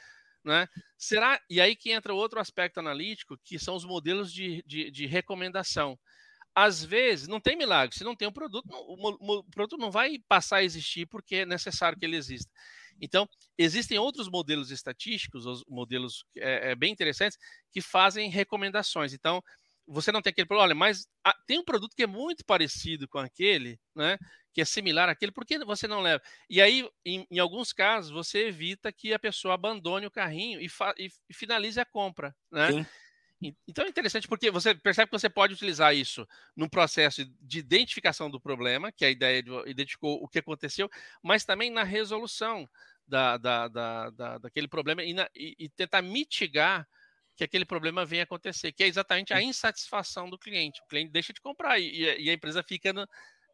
né? 0.43 0.67
Será? 0.97 1.39
E 1.49 1.59
aí 1.61 1.75
que 1.75 1.91
entra 1.91 2.13
outro 2.13 2.39
aspecto 2.39 2.79
analítico, 2.79 3.37
que 3.43 3.59
são 3.59 3.75
os 3.75 3.85
modelos 3.85 4.31
de, 4.31 4.63
de, 4.65 4.91
de 4.91 5.05
recomendação. 5.05 5.97
Às 6.55 6.83
vezes, 6.83 7.27
não 7.27 7.39
tem 7.39 7.55
milagre. 7.55 7.95
Se 7.95 8.03
não 8.03 8.15
tem 8.15 8.27
um 8.27 8.31
produto, 8.31 8.65
não, 8.67 8.79
o, 8.79 9.39
o 9.39 9.43
produto 9.43 9.79
não 9.79 9.91
vai 9.91 10.17
passar 10.27 10.57
a 10.57 10.63
existir 10.63 11.05
porque 11.05 11.37
é 11.37 11.45
necessário 11.45 11.97
que 11.97 12.05
ele 12.05 12.17
exista. 12.17 12.51
Então, 12.99 13.29
existem 13.57 13.99
outros 13.99 14.27
modelos 14.27 14.71
estatísticos, 14.71 15.45
os 15.45 15.63
modelos 15.67 16.25
é, 16.35 16.71
é, 16.71 16.75
bem 16.75 16.91
interessantes, 16.91 17.37
que 17.71 17.79
fazem 17.79 18.29
recomendações. 18.29 19.13
Então, 19.13 19.43
você 19.87 20.11
não 20.11 20.21
tem 20.21 20.31
aquele 20.31 20.47
problema, 20.47 20.65
olha, 20.67 20.75
mas 20.75 21.07
tem 21.45 21.59
um 21.59 21.63
produto 21.63 21.95
que 21.95 22.03
é 22.03 22.07
muito 22.07 22.45
parecido 22.45 23.07
com 23.07 23.19
aquele, 23.19 23.79
né? 23.95 24.17
Que 24.53 24.61
é 24.61 24.65
similar 24.65 25.09
àquele, 25.09 25.31
por 25.31 25.45
que 25.45 25.57
você 25.63 25.87
não 25.87 26.01
leva? 26.01 26.21
E 26.49 26.61
aí, 26.61 26.87
em, 27.05 27.25
em 27.31 27.39
alguns 27.39 27.71
casos, 27.71 28.11
você 28.11 28.47
evita 28.47 28.91
que 28.91 29.13
a 29.13 29.19
pessoa 29.19 29.53
abandone 29.53 30.05
o 30.05 30.11
carrinho 30.11 30.59
e, 30.59 30.67
e, 30.97 31.09
e 31.29 31.33
finalize 31.33 31.79
a 31.79 31.85
compra, 31.85 32.35
né? 32.51 32.73
Sim. 32.73 32.85
Então 33.67 33.85
é 33.85 33.89
interessante 33.89 34.27
porque 34.27 34.49
você 34.49 34.73
percebe 34.73 35.11
que 35.11 35.17
você 35.19 35.29
pode 35.29 35.53
utilizar 35.53 35.95
isso 35.95 36.27
num 36.55 36.67
processo 36.67 37.23
de 37.39 37.59
identificação 37.59 38.31
do 38.31 38.41
problema, 38.41 38.91
que 38.91 39.05
é 39.05 39.09
a 39.09 39.11
ideia 39.11 39.43
de 39.43 39.51
identificou 39.69 40.15
o 40.23 40.27
que 40.27 40.39
aconteceu, 40.39 40.89
mas 41.23 41.45
também 41.45 41.69
na 41.69 41.83
resolução 41.83 42.67
da, 43.07 43.37
da, 43.37 43.67
da, 43.67 44.09
da 44.09 44.37
daquele 44.39 44.67
problema 44.67 45.03
e, 45.03 45.13
na, 45.13 45.29
e, 45.35 45.55
e 45.59 45.69
tentar 45.69 46.01
mitigar 46.01 46.87
que 47.37 47.43
aquele 47.43 47.65
problema 47.65 48.03
venha 48.03 48.23
acontecer, 48.23 48.71
que 48.71 48.83
é 48.83 48.87
exatamente 48.87 49.31
a 49.31 49.41
insatisfação 49.41 50.27
do 50.29 50.39
cliente. 50.39 50.81
O 50.81 50.87
cliente 50.87 51.11
deixa 51.11 51.31
de 51.31 51.39
comprar 51.39 51.79
e, 51.79 52.23
e 52.23 52.29
a 52.29 52.33
empresa 52.33 52.63
fica 52.63 52.91
no, 52.91 53.07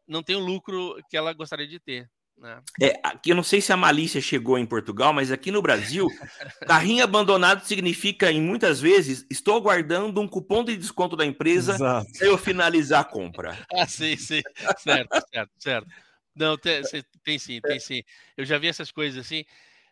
não 0.08 0.22
tem 0.22 0.34
o 0.34 0.40
lucro 0.40 0.96
que 1.08 1.16
ela 1.16 1.32
gostaria 1.34 1.68
de 1.68 1.78
ter. 1.78 2.10
Né? 2.36 2.60
É, 2.80 2.98
aqui 3.02 3.30
eu 3.30 3.36
não 3.36 3.42
sei 3.42 3.60
se 3.60 3.72
a 3.72 3.76
malícia 3.76 4.20
chegou 4.20 4.58
em 4.58 4.66
Portugal, 4.66 5.12
mas 5.12 5.30
aqui 5.30 5.50
no 5.50 5.62
Brasil, 5.62 6.08
carrinho 6.66 7.04
abandonado 7.04 7.64
significa, 7.64 8.32
em 8.32 8.40
muitas 8.40 8.80
vezes, 8.80 9.24
estou 9.30 9.56
aguardando 9.56 10.20
um 10.20 10.26
cupom 10.26 10.64
de 10.64 10.76
desconto 10.76 11.14
da 11.14 11.26
empresa 11.26 11.76
para 11.78 12.26
eu 12.26 12.38
finalizar 12.38 13.02
a 13.02 13.04
compra. 13.04 13.56
ah, 13.72 13.86
sim, 13.86 14.16
sim. 14.16 14.42
Certo, 14.78 15.26
certo, 15.30 15.50
certo. 15.58 15.88
Não, 16.34 16.56
tem, 16.56 16.82
tem 17.22 17.38
sim, 17.38 17.60
tem 17.60 17.78
sim. 17.78 18.02
Eu 18.36 18.44
já 18.44 18.58
vi 18.58 18.66
essas 18.66 18.90
coisas 18.90 19.24
assim. 19.24 19.44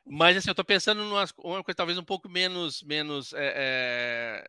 Mas 0.04 0.36
assim, 0.36 0.48
eu 0.48 0.52
estou 0.52 0.64
pensando 0.64 1.04
numa 1.04 1.24
uma 1.38 1.62
coisa 1.62 1.76
talvez 1.76 1.96
um 1.96 2.04
pouco 2.04 2.28
menos, 2.28 2.82
menos 2.82 3.32
é, 3.32 3.54
é, 3.56 4.44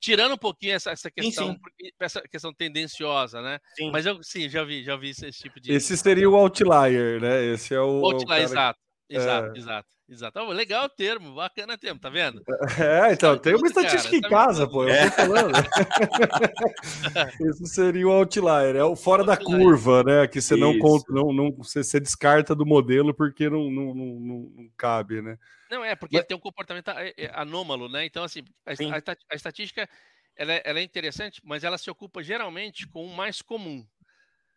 tirando 0.00 0.34
um 0.34 0.38
pouquinho 0.38 0.74
essa, 0.74 0.90
essa 0.90 1.10
questão, 1.10 1.52
sim, 1.52 1.58
sim. 1.80 1.90
essa 2.00 2.20
questão 2.22 2.52
tendenciosa, 2.52 3.40
né? 3.40 3.58
Sim. 3.76 3.90
Mas 3.92 4.04
eu 4.06 4.22
sim, 4.22 4.48
já 4.48 4.64
vi, 4.64 4.82
já 4.82 4.96
vi 4.96 5.10
esse, 5.10 5.26
esse 5.26 5.38
tipo 5.38 5.60
de. 5.60 5.72
Esse 5.72 5.96
seria 5.96 6.28
o 6.28 6.34
outlier, 6.34 7.20
né? 7.20 7.44
Esse 7.44 7.74
é 7.74 7.80
o. 7.80 8.00
o 8.00 8.06
outlier, 8.06 8.40
o 8.40 8.42
exato, 8.42 8.80
exato, 9.08 9.54
é... 9.54 9.58
exato. 9.58 9.94
Exato. 10.06 10.38
Oh, 10.38 10.52
legal 10.52 10.84
o 10.84 10.88
termo, 10.88 11.34
bacana 11.34 11.78
termo, 11.78 11.98
tá 11.98 12.10
vendo? 12.10 12.42
É, 12.78 13.10
então, 13.14 13.38
tem 13.38 13.54
uma 13.54 13.66
estatística 13.66 14.20
cara, 14.20 14.26
em 14.26 14.30
casa, 14.30 14.68
pô, 14.68 14.86
eu 14.86 15.10
tô 15.10 15.16
falando. 15.16 15.52
Esse 17.48 17.66
seria 17.66 18.06
o 18.06 18.10
outlier, 18.10 18.76
é 18.76 18.84
o 18.84 18.94
fora 18.94 19.22
o 19.22 19.26
da 19.26 19.34
curva, 19.34 20.04
né? 20.04 20.26
Que 20.26 20.42
você 20.42 20.56
não, 20.56 20.74
não, 21.08 21.32
não 21.32 21.50
você, 21.52 21.82
você, 21.82 21.98
descarta 21.98 22.54
do 22.54 22.66
modelo 22.66 23.14
porque 23.14 23.48
não, 23.48 23.70
não, 23.70 23.94
não, 23.94 24.16
não 24.20 24.70
cabe, 24.76 25.22
né? 25.22 25.38
Não, 25.70 25.82
é, 25.82 25.96
porque 25.96 26.16
Mas... 26.16 26.20
ele 26.20 26.28
tem 26.28 26.36
um 26.36 26.40
comportamento 26.40 26.90
é, 26.90 27.14
é, 27.16 27.30
anômalo, 27.32 27.88
né? 27.88 28.04
Então, 28.04 28.24
assim, 28.24 28.44
a, 28.66 28.72
a, 28.72 29.16
a 29.32 29.34
estatística 29.34 29.88
ela 30.36 30.52
é, 30.52 30.62
ela 30.64 30.80
é 30.80 30.82
interessante, 30.82 31.40
mas 31.44 31.64
ela 31.64 31.78
se 31.78 31.90
ocupa 31.90 32.22
geralmente 32.22 32.86
com 32.86 33.06
o 33.06 33.16
mais 33.16 33.40
comum. 33.40 33.86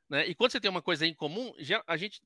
Né? 0.10 0.28
E 0.28 0.36
quando 0.36 0.52
você 0.52 0.60
tem 0.60 0.70
uma 0.70 0.82
coisa 0.82 1.06
em 1.06 1.14
comum, 1.14 1.54
a 1.86 1.98
gente 1.98 2.22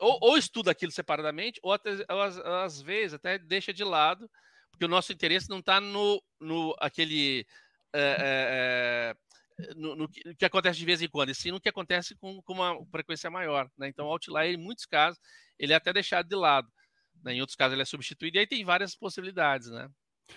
ou, 0.00 0.18
ou 0.20 0.38
estuda 0.38 0.70
aquilo 0.70 0.90
separadamente, 0.90 1.60
ou, 1.62 1.72
até, 1.72 1.90
às, 2.08 2.38
às, 2.38 2.80
vezes 2.80 3.14
até 3.14 3.38
deixa 3.38 3.72
de 3.72 3.84
lado, 3.84 4.28
porque 4.70 4.84
o 4.84 4.88
nosso 4.88 5.12
interesse 5.12 5.48
não 5.48 5.58
está 5.58 5.80
no, 5.80 6.22
no 6.40 6.74
aquele 6.80 7.46
é, 7.92 9.14
é, 9.14 9.74
no, 9.76 9.94
no, 9.96 10.08
que 10.08 10.44
acontece 10.44 10.78
de 10.78 10.84
vez 10.84 11.02
em 11.02 11.08
quando, 11.08 11.30
e 11.30 11.34
sim 11.34 11.50
no 11.50 11.60
que 11.60 11.68
acontece 11.68 12.14
com, 12.16 12.40
com 12.42 12.52
uma 12.52 12.84
frequência 12.90 13.30
maior. 13.30 13.70
Né? 13.76 13.88
Então, 13.88 14.06
o 14.06 14.10
outlier, 14.10 14.54
em 14.54 14.56
muitos 14.56 14.86
casos, 14.86 15.20
ele 15.58 15.72
é 15.72 15.76
até 15.76 15.92
deixado 15.92 16.28
de 16.28 16.36
lado. 16.36 16.68
Né? 17.22 17.34
Em 17.34 17.40
outros 17.40 17.56
casos, 17.56 17.74
ele 17.74 17.82
é 17.82 17.86
substituído, 17.86 18.36
e 18.36 18.40
aí 18.40 18.46
tem 18.46 18.64
várias 18.64 18.94
possibilidades. 18.94 19.68
Né? 19.68 19.88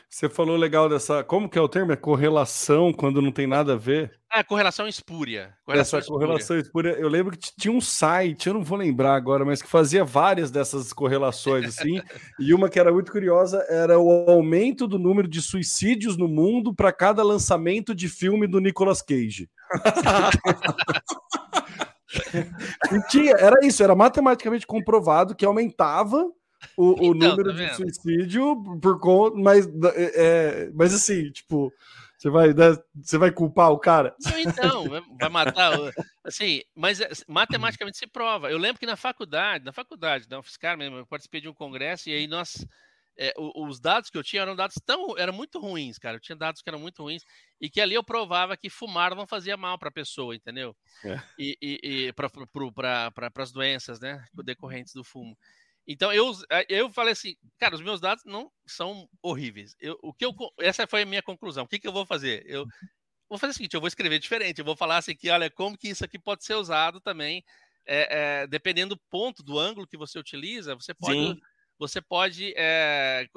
Você 0.09 0.29
falou 0.29 0.55
legal 0.55 0.87
dessa. 0.87 1.23
Como 1.23 1.49
que 1.49 1.57
é 1.57 1.61
o 1.61 1.67
termo? 1.67 1.91
É 1.91 1.95
correlação 1.95 2.93
quando 2.93 3.21
não 3.21 3.31
tem 3.31 3.47
nada 3.47 3.73
a 3.73 3.77
ver? 3.77 4.11
É, 4.31 4.43
correlação 4.43 4.87
espúria. 4.87 5.55
Correlação 5.63 5.99
Essa 5.99 6.05
espúria. 6.05 6.27
correlação 6.27 6.57
espúria. 6.57 6.89
Eu 6.91 7.07
lembro 7.07 7.37
que 7.37 7.51
tinha 7.55 7.71
um 7.71 7.79
site, 7.79 8.47
eu 8.47 8.55
não 8.55 8.63
vou 8.63 8.77
lembrar 8.77 9.15
agora, 9.15 9.45
mas 9.45 9.61
que 9.61 9.67
fazia 9.67 10.03
várias 10.03 10.49
dessas 10.49 10.91
correlações 10.91 11.65
assim. 11.65 12.01
e 12.39 12.53
uma 12.53 12.67
que 12.67 12.79
era 12.79 12.91
muito 12.91 13.11
curiosa 13.11 13.63
era 13.69 13.99
o 13.99 14.29
aumento 14.29 14.87
do 14.87 14.97
número 14.97 15.27
de 15.27 15.41
suicídios 15.41 16.17
no 16.17 16.27
mundo 16.27 16.73
para 16.73 16.91
cada 16.91 17.23
lançamento 17.23 17.93
de 17.93 18.09
filme 18.09 18.47
do 18.47 18.59
Nicolas 18.59 19.03
Cage. 19.03 19.49
tinha, 23.09 23.33
era 23.33 23.65
isso, 23.65 23.83
era 23.83 23.95
matematicamente 23.95 24.65
comprovado 24.65 25.35
que 25.35 25.45
aumentava 25.45 26.25
o, 26.77 26.93
então, 26.93 27.07
o 27.07 27.13
número 27.13 27.55
tá 27.55 27.63
de 27.63 27.75
suicídio 27.75 28.79
por 28.81 28.99
conta, 28.99 29.37
mas, 29.37 29.67
é, 29.67 30.11
é, 30.15 30.71
mas 30.73 30.93
assim, 30.93 31.31
tipo, 31.31 31.71
você 32.17 32.29
vai, 32.29 32.53
você 32.95 33.17
vai 33.17 33.31
culpar 33.31 33.71
o 33.71 33.79
cara? 33.79 34.15
Então, 34.37 34.85
vai 35.19 35.29
matar, 35.29 35.73
assim, 36.23 36.61
mas 36.75 37.01
é, 37.01 37.09
matematicamente 37.27 37.97
se 37.97 38.07
prova. 38.07 38.49
Eu 38.49 38.57
lembro 38.57 38.79
que 38.79 38.85
na 38.85 38.95
faculdade, 38.95 39.65
na 39.65 39.73
faculdade, 39.73 40.27
da 40.27 40.39
UFSCar 40.39 40.77
mesmo, 40.77 40.97
eu 40.97 41.05
participei 41.05 41.41
de 41.41 41.49
um 41.49 41.53
congresso 41.53 42.09
e 42.09 42.13
aí 42.13 42.27
nós 42.27 42.65
é, 43.17 43.33
os 43.37 43.79
dados 43.79 44.09
que 44.09 44.17
eu 44.17 44.23
tinha 44.23 44.41
eram 44.41 44.55
dados 44.55 44.75
tão 44.85 45.17
eram 45.17 45.33
muito 45.33 45.59
ruins, 45.59 45.97
cara. 45.97 46.17
Eu 46.17 46.21
tinha 46.21 46.35
dados 46.35 46.61
que 46.61 46.69
eram 46.69 46.79
muito 46.79 47.03
ruins 47.03 47.23
e 47.61 47.69
que 47.69 47.79
ali 47.79 47.93
eu 47.93 48.03
provava 48.03 48.57
que 48.57 48.69
fumar 48.69 49.15
não 49.15 49.27
fazia 49.27 49.55
mal 49.55 49.77
para 49.77 49.89
a 49.89 49.93
pessoa, 49.93 50.35
entendeu? 50.35 50.75
É. 51.05 51.21
E, 51.37 51.57
e, 51.61 51.79
e 52.07 52.13
para 52.13 52.29
pra, 53.11 53.43
as 53.43 53.51
doenças, 53.51 53.99
né, 53.99 54.23
decorrentes 54.43 54.93
do 54.93 55.03
fumo. 55.03 55.37
Então 55.87 56.13
eu, 56.13 56.31
eu 56.69 56.91
falei 56.91 57.11
assim, 57.11 57.35
cara, 57.59 57.75
os 57.75 57.81
meus 57.81 57.99
dados 57.99 58.23
não 58.25 58.51
são 58.65 59.07
horríveis. 59.21 59.75
Eu, 59.79 59.97
o 60.01 60.13
que 60.13 60.25
eu, 60.25 60.33
essa 60.59 60.87
foi 60.87 61.01
a 61.01 61.05
minha 61.05 61.21
conclusão. 61.21 61.65
O 61.65 61.67
que, 61.67 61.79
que 61.79 61.87
eu 61.87 61.91
vou 61.91 62.05
fazer? 62.05 62.43
Eu 62.45 62.65
vou 63.29 63.37
fazer 63.37 63.51
o 63.51 63.53
seguinte, 63.53 63.73
eu 63.73 63.81
vou 63.81 63.87
escrever 63.87 64.17
diferente. 64.19 64.59
Eu 64.59 64.65
vou 64.65 64.77
falar 64.77 64.97
assim 64.97 65.15
que, 65.15 65.29
olha, 65.29 65.49
como 65.51 65.77
que 65.77 65.89
isso 65.89 66.05
aqui 66.05 66.17
pode 66.17 66.45
ser 66.45 66.55
usado 66.55 67.01
também, 67.01 67.43
é, 67.85 68.43
é, 68.43 68.47
dependendo 68.47 68.95
do 68.95 69.01
ponto, 69.09 69.43
do 69.43 69.59
ângulo 69.59 69.87
que 69.87 69.97
você 69.97 70.17
utiliza, 70.17 70.73
você 70.73 70.93
pode, 70.93 71.17
Sim. 71.17 71.41
você 71.77 72.01
pode 72.01 72.53
é, 72.55 73.27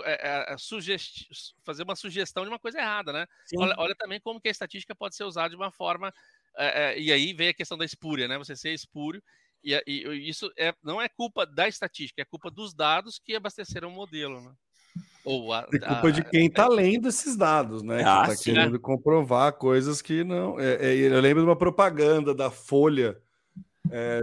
fazer 1.65 1.83
uma 1.83 1.97
sugestão 1.97 2.45
de 2.45 2.49
uma 2.49 2.61
coisa 2.61 2.79
errada, 2.79 3.13
né? 3.13 3.27
Olha, 3.57 3.75
olha, 3.77 3.95
também 3.97 4.21
como 4.21 4.41
que 4.41 4.47
a 4.49 4.53
estatística 4.53 4.95
pode 4.95 5.17
ser 5.17 5.25
usada 5.25 5.51
de 5.51 5.57
uma 5.57 5.73
forma 5.73 6.13
e 6.97 7.13
aí 7.13 7.35
vem 7.35 7.49
a 7.49 7.55
questão 7.55 7.77
da 7.77 7.85
espúria, 7.85 8.29
né? 8.29 8.39
Você 8.39 8.55
ser 8.55 8.73
espúrio 8.73 9.23
e, 9.67 10.07
e 10.07 10.29
isso 10.29 10.51
é, 10.57 10.75
não 10.83 11.01
é 11.01 11.09
culpa 11.09 11.45
da 11.47 11.67
estatística, 11.67 12.23
é 12.23 12.25
culpa 12.25 12.51
dos 12.51 12.75
dados 12.75 13.19
que 13.19 13.35
abasteceram 13.35 13.89
o 13.89 13.93
modelo, 13.93 14.41
né? 14.41 14.53
Ou 15.25 15.53
a, 15.53 15.67
é 15.73 15.79
culpa 15.79 16.09
a, 16.09 16.11
de 16.11 16.25
quem 16.25 16.47
está 16.47 16.69
lendo 16.69 17.09
esses 17.09 17.37
dados, 17.37 17.83
né? 17.83 18.03
Ah, 18.07 18.27
que 18.27 18.33
está 18.33 18.45
querendo 18.45 18.79
comprovar 18.79 19.53
coisas 19.55 20.01
que 20.01 20.23
não. 20.23 20.59
É, 20.61 20.93
é, 20.93 20.95
eu 20.95 21.21
lembro 21.21 21.43
de 21.43 21.49
uma 21.49 21.57
propaganda 21.57 22.33
da 22.33 22.51
Folha 22.51 23.21
é, 23.91 24.23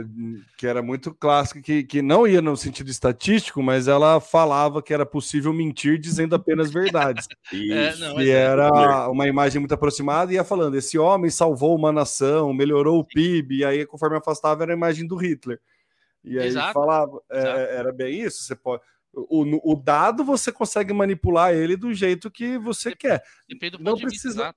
que 0.58 0.68
era 0.68 0.82
muito 0.82 1.14
clássica, 1.14 1.62
que, 1.62 1.84
que 1.84 2.02
não 2.02 2.28
ia 2.28 2.42
no 2.42 2.56
sentido 2.56 2.90
estatístico, 2.90 3.62
mas 3.62 3.88
ela 3.88 4.20
falava 4.20 4.82
que 4.82 4.94
era 4.94 5.06
possível 5.06 5.54
mentir 5.54 6.00
dizendo 6.00 6.36
apenas 6.36 6.72
verdades. 6.72 7.28
é, 7.52 7.96
não, 7.96 8.22
e 8.22 8.30
é 8.30 8.34
era 8.34 9.10
uma 9.10 9.28
imagem 9.28 9.60
muito 9.60 9.74
aproximada 9.74 10.32
e 10.32 10.36
ia 10.36 10.44
falando: 10.44 10.76
esse 10.76 10.98
homem 10.98 11.30
salvou 11.30 11.76
uma 11.76 11.92
nação, 11.92 12.54
melhorou 12.54 13.00
o 13.00 13.06
PIB, 13.06 13.58
e 13.58 13.66
aí, 13.66 13.86
conforme 13.86 14.18
afastava, 14.18 14.64
era 14.64 14.74
a 14.74 14.78
imagem 14.78 15.08
do 15.08 15.16
Hitler. 15.16 15.60
E 16.24 16.40
aí 16.40 16.48
Exato. 16.48 16.74
falava, 16.74 17.22
é, 17.30 17.76
era 17.76 17.92
bem 17.92 18.22
isso. 18.22 18.44
Você 18.44 18.56
pode. 18.56 18.82
O, 19.16 19.74
o, 19.74 19.76
dado 19.76 20.24
você 20.24 20.52
consegue 20.52 20.92
manipular 20.92 21.54
ele 21.54 21.78
do 21.78 21.94
jeito 21.94 22.32
que 22.32 22.58
você 22.58 22.90
Dep 22.90 23.00
quer. 23.00 23.24
Depende 23.48 23.78
do 23.78 23.84
não 23.84 23.96
precisa. 23.96 24.48
Vista, 24.48 24.56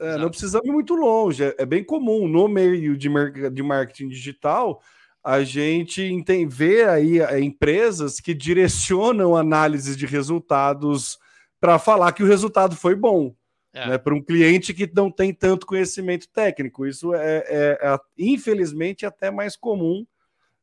é, 0.00 0.16
não 0.16 0.30
precisamos 0.30 0.66
ir 0.66 0.72
muito 0.72 0.94
longe. 0.94 1.44
É, 1.44 1.54
é, 1.58 1.66
bem 1.66 1.84
comum 1.84 2.28
no 2.28 2.48
meio 2.48 2.96
de, 2.96 3.08
de 3.50 3.62
marketing 3.62 4.08
digital 4.08 4.80
a 5.22 5.42
gente 5.42 6.22
tem, 6.24 6.48
vê 6.48 6.84
aí 6.84 7.20
é, 7.20 7.40
empresas 7.40 8.20
que 8.20 8.32
direcionam 8.32 9.36
análises 9.36 9.96
de 9.96 10.06
resultados 10.06 11.18
para 11.60 11.78
falar 11.78 12.12
que 12.12 12.22
o 12.22 12.26
resultado 12.26 12.76
foi 12.76 12.94
bom. 12.94 13.34
É. 13.74 13.86
Né, 13.86 13.98
para 13.98 14.14
um 14.14 14.24
cliente 14.24 14.72
que 14.72 14.90
não 14.94 15.10
tem 15.10 15.32
tanto 15.32 15.66
conhecimento 15.66 16.26
técnico. 16.30 16.86
Isso 16.86 17.14
é, 17.14 17.44
é, 17.46 17.78
é 17.82 17.98
infelizmente, 18.16 19.04
até 19.04 19.30
mais 19.30 19.54
comum 19.54 20.06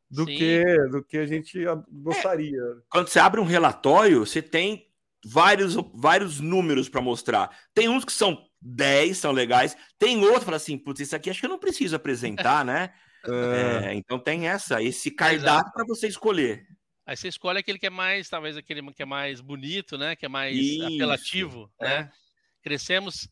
do 0.10 0.26
que, 0.26 0.64
do 0.90 1.04
que 1.04 1.18
a 1.18 1.26
gente 1.28 1.64
gostaria. 1.88 2.60
Quando 2.90 3.08
você 3.08 3.20
abre 3.20 3.40
um 3.40 3.46
relatório, 3.46 4.26
você 4.26 4.42
tem 4.42 4.88
vários, 5.24 5.76
vários 5.94 6.40
números 6.40 6.90
para 6.90 7.00
mostrar. 7.00 7.56
Tem 7.76 7.88
uns 7.88 8.04
que 8.04 8.12
são 8.12 8.44
10 8.66 9.18
são 9.18 9.32
legais. 9.32 9.78
Tem 10.00 10.18
outro 10.24 10.40
que 10.40 10.46
fala 10.46 10.58
assim, 10.58 10.78
putz, 10.78 11.02
isso 11.02 11.16
aqui 11.16 11.30
acho 11.30 11.40
que 11.40 11.46
eu 11.46 11.50
não 11.52 11.60
preciso 11.60 11.96
apresentar, 11.96 12.66
né? 12.66 12.92
É, 13.28 13.92
então 13.96 14.20
tem 14.20 14.48
essa, 14.48 14.84
esse 14.84 15.10
cardápio 15.10 15.74
para 15.74 15.84
você 15.84 16.08
escolher. 16.08 16.68
Aí 17.08 17.18
você 17.18 17.28
escolhe 17.28 17.58
aquele 17.58 17.80
que 17.80 17.88
é 17.88 17.90
mais, 17.90 18.30
talvez 18.30 18.56
aquele 18.56 18.84
que 18.94 19.02
é 19.02 19.06
mais 19.06 19.42
bonito, 19.42 19.98
né? 19.98 20.16
Que 20.16 20.28
é 20.28 20.30
mais 20.30 20.56
Isso. 20.56 20.86
apelativo, 20.86 21.72
é. 21.82 21.86
né? 21.86 22.12
Crescemos 22.62 23.28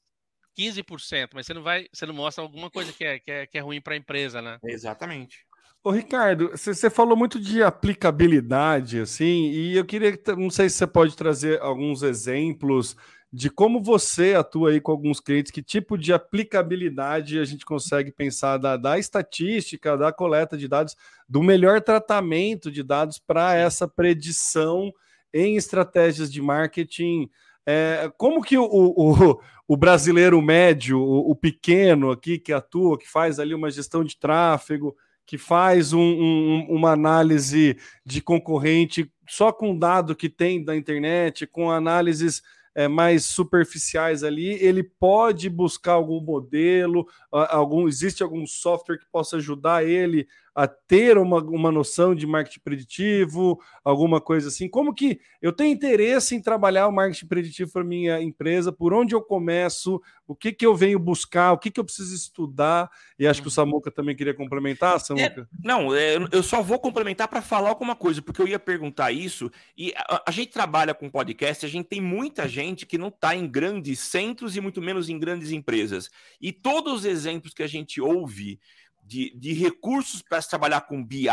15%, 0.57 1.29
mas 1.35 1.45
você 1.45 1.53
não 1.53 1.61
vai, 1.61 1.87
você 1.93 2.07
não 2.07 2.13
mostra 2.15 2.43
alguma 2.43 2.71
coisa 2.71 2.91
que 2.91 3.05
é, 3.05 3.19
que 3.19 3.29
é, 3.29 3.45
que 3.45 3.55
é 3.55 3.61
ruim 3.61 3.79
para 3.79 3.93
a 3.93 3.97
empresa, 3.97 4.41
né? 4.41 4.57
Exatamente. 4.63 5.45
Ô, 5.83 5.91
Ricardo, 5.91 6.49
você 6.49 6.89
falou 6.89 7.15
muito 7.15 7.39
de 7.39 7.61
aplicabilidade, 7.61 8.99
assim, 8.99 9.51
e 9.51 9.75
eu 9.75 9.85
queria, 9.85 10.17
não 10.35 10.49
sei 10.49 10.69
se 10.69 10.77
você 10.77 10.87
pode 10.87 11.15
trazer 11.15 11.61
alguns 11.61 12.01
exemplos 12.01 12.95
de 13.35 13.49
como 13.49 13.81
você 13.81 14.35
atua 14.35 14.69
aí 14.69 14.79
com 14.79 14.91
alguns 14.91 15.19
clientes, 15.19 15.51
que 15.51 15.63
tipo 15.63 15.97
de 15.97 16.13
aplicabilidade 16.13 17.39
a 17.39 17.43
gente 17.43 17.65
consegue 17.65 18.11
pensar 18.11 18.59
da, 18.59 18.77
da 18.77 18.99
estatística, 18.99 19.97
da 19.97 20.13
coleta 20.13 20.55
de 20.55 20.67
dados, 20.67 20.95
do 21.27 21.41
melhor 21.41 21.81
tratamento 21.81 22.69
de 22.69 22.83
dados 22.83 23.17
para 23.17 23.55
essa 23.55 23.87
predição 23.87 24.93
em 25.33 25.55
estratégias 25.55 26.31
de 26.31 26.43
marketing. 26.43 27.27
É, 27.65 28.11
como 28.19 28.39
que 28.39 28.55
o, 28.55 28.65
o, 28.69 29.41
o 29.67 29.75
brasileiro 29.75 30.39
médio, 30.39 30.99
o, 30.99 31.31
o, 31.31 31.35
pequeno 31.35 32.11
aqui 32.11 32.37
que 32.37 32.53
atua, 32.53 32.99
que 32.99 33.09
faz 33.09 33.39
ali 33.39 33.55
uma 33.55 33.71
gestão 33.71 34.03
de 34.03 34.15
tráfego, 34.15 34.95
que 35.25 35.39
faz 35.39 35.91
um, 35.91 35.99
um, 35.99 36.67
uma 36.69 36.91
análise 36.91 37.77
de 38.05 38.21
concorrente 38.21 39.11
só 39.27 39.51
com 39.51 39.75
dado 39.75 40.15
que 40.15 40.29
tem 40.29 40.63
da 40.63 40.75
internet, 40.75 41.47
com 41.47 41.71
análises 41.71 42.43
é, 42.75 42.87
mais 42.87 43.25
superficiais 43.25 44.23
ali, 44.23 44.53
ele 44.63 44.83
pode 44.83 45.49
buscar 45.49 45.93
algum 45.93 46.19
modelo, 46.19 47.07
algum 47.31 47.87
existe 47.87 48.23
algum 48.23 48.45
software 48.45 48.97
que 48.97 49.05
possa 49.11 49.37
ajudar 49.37 49.85
ele 49.85 50.27
a 50.55 50.67
ter 50.67 51.17
uma, 51.17 51.39
uma 51.39 51.71
noção 51.71 52.13
de 52.13 52.27
marketing 52.27 52.59
preditivo, 52.59 53.59
alguma 53.83 54.21
coisa 54.21 54.49
assim. 54.49 54.69
Como 54.69 54.93
que 54.93 55.19
eu 55.41 55.51
tenho 55.51 55.73
interesse 55.73 56.35
em 56.35 56.41
trabalhar 56.41 56.87
o 56.87 56.91
marketing 56.91 57.27
preditivo 57.27 57.71
para 57.71 57.83
minha 57.83 58.21
empresa? 58.21 58.71
Por 58.71 58.93
onde 58.93 59.15
eu 59.15 59.21
começo? 59.21 60.01
O 60.27 60.35
que, 60.35 60.51
que 60.51 60.65
eu 60.65 60.75
venho 60.75 60.99
buscar? 60.99 61.51
O 61.51 61.57
que, 61.57 61.71
que 61.71 61.79
eu 61.79 61.83
preciso 61.83 62.15
estudar? 62.15 62.89
E 63.17 63.25
acho 63.25 63.41
que 63.41 63.47
o 63.47 63.49
uhum. 63.49 63.55
Samuca 63.55 63.91
também 63.91 64.15
queria 64.15 64.33
complementar, 64.33 64.99
Samuca. 64.99 65.41
É, 65.41 65.45
não, 65.63 65.93
é, 65.93 66.17
eu 66.31 66.43
só 66.43 66.61
vou 66.61 66.79
complementar 66.79 67.27
para 67.27 67.41
falar 67.41 67.69
alguma 67.69 67.95
coisa, 67.95 68.21
porque 68.21 68.41
eu 68.41 68.47
ia 68.47 68.59
perguntar 68.59 69.11
isso. 69.11 69.51
E 69.75 69.91
a, 69.97 70.23
a 70.27 70.31
gente 70.31 70.51
trabalha 70.51 70.93
com 70.93 71.09
podcast, 71.09 71.65
a 71.65 71.69
gente 71.69 71.87
tem 71.87 72.01
muita 72.01 72.47
gente 72.47 72.85
que 72.85 72.97
não 72.97 73.07
está 73.07 73.35
em 73.35 73.47
grandes 73.47 73.99
centros 73.99 74.55
e 74.55 74.61
muito 74.61 74.81
menos 74.81 75.09
em 75.09 75.17
grandes 75.17 75.51
empresas. 75.51 76.09
E 76.39 76.51
todos 76.51 76.93
os 76.93 77.05
exemplos 77.05 77.53
que 77.53 77.63
a 77.63 77.67
gente 77.67 77.99
ouve 77.99 78.59
de, 79.03 79.35
de 79.37 79.53
recursos 79.53 80.21
para 80.21 80.41
trabalhar 80.41 80.81
com 80.81 81.03
BI, 81.03 81.27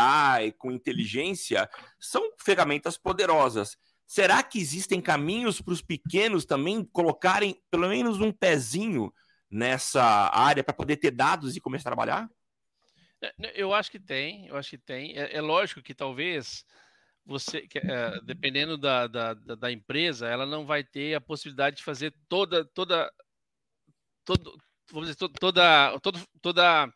com 0.57 0.71
inteligência, 0.71 1.69
são 1.99 2.31
ferramentas 2.37 2.97
poderosas. 2.97 3.77
Será 4.05 4.43
que 4.43 4.59
existem 4.59 4.99
caminhos 4.99 5.61
para 5.61 5.73
os 5.73 5.81
pequenos 5.81 6.45
também 6.45 6.83
colocarem 6.83 7.61
pelo 7.71 7.87
menos 7.87 8.19
um 8.19 8.31
pezinho 8.31 9.13
nessa 9.49 10.03
área 10.33 10.63
para 10.63 10.73
poder 10.73 10.97
ter 10.97 11.11
dados 11.11 11.55
e 11.55 11.61
começar 11.61 11.89
a 11.89 11.91
trabalhar? 11.91 12.29
É, 13.21 13.33
eu 13.55 13.73
acho 13.73 13.89
que 13.89 13.99
tem, 13.99 14.47
eu 14.47 14.57
acho 14.57 14.71
que 14.71 14.77
tem. 14.77 15.17
É, 15.17 15.37
é 15.37 15.41
lógico 15.41 15.81
que 15.81 15.93
talvez 15.93 16.65
você, 17.25 17.67
é, 17.75 18.21
dependendo 18.23 18.77
da, 18.77 19.07
da, 19.07 19.33
da, 19.33 19.71
empresa, 19.71 20.27
ela 20.27 20.45
não 20.45 20.65
vai 20.65 20.83
ter 20.83 21.13
a 21.13 21.21
possibilidade 21.21 21.77
de 21.77 21.83
fazer 21.83 22.13
toda, 22.27 22.65
toda, 22.65 23.11
todo, 24.25 24.57
vamos 24.91 25.09
dizer, 25.09 25.29
toda, 25.39 25.99
toda, 25.99 26.19
toda 26.41 26.93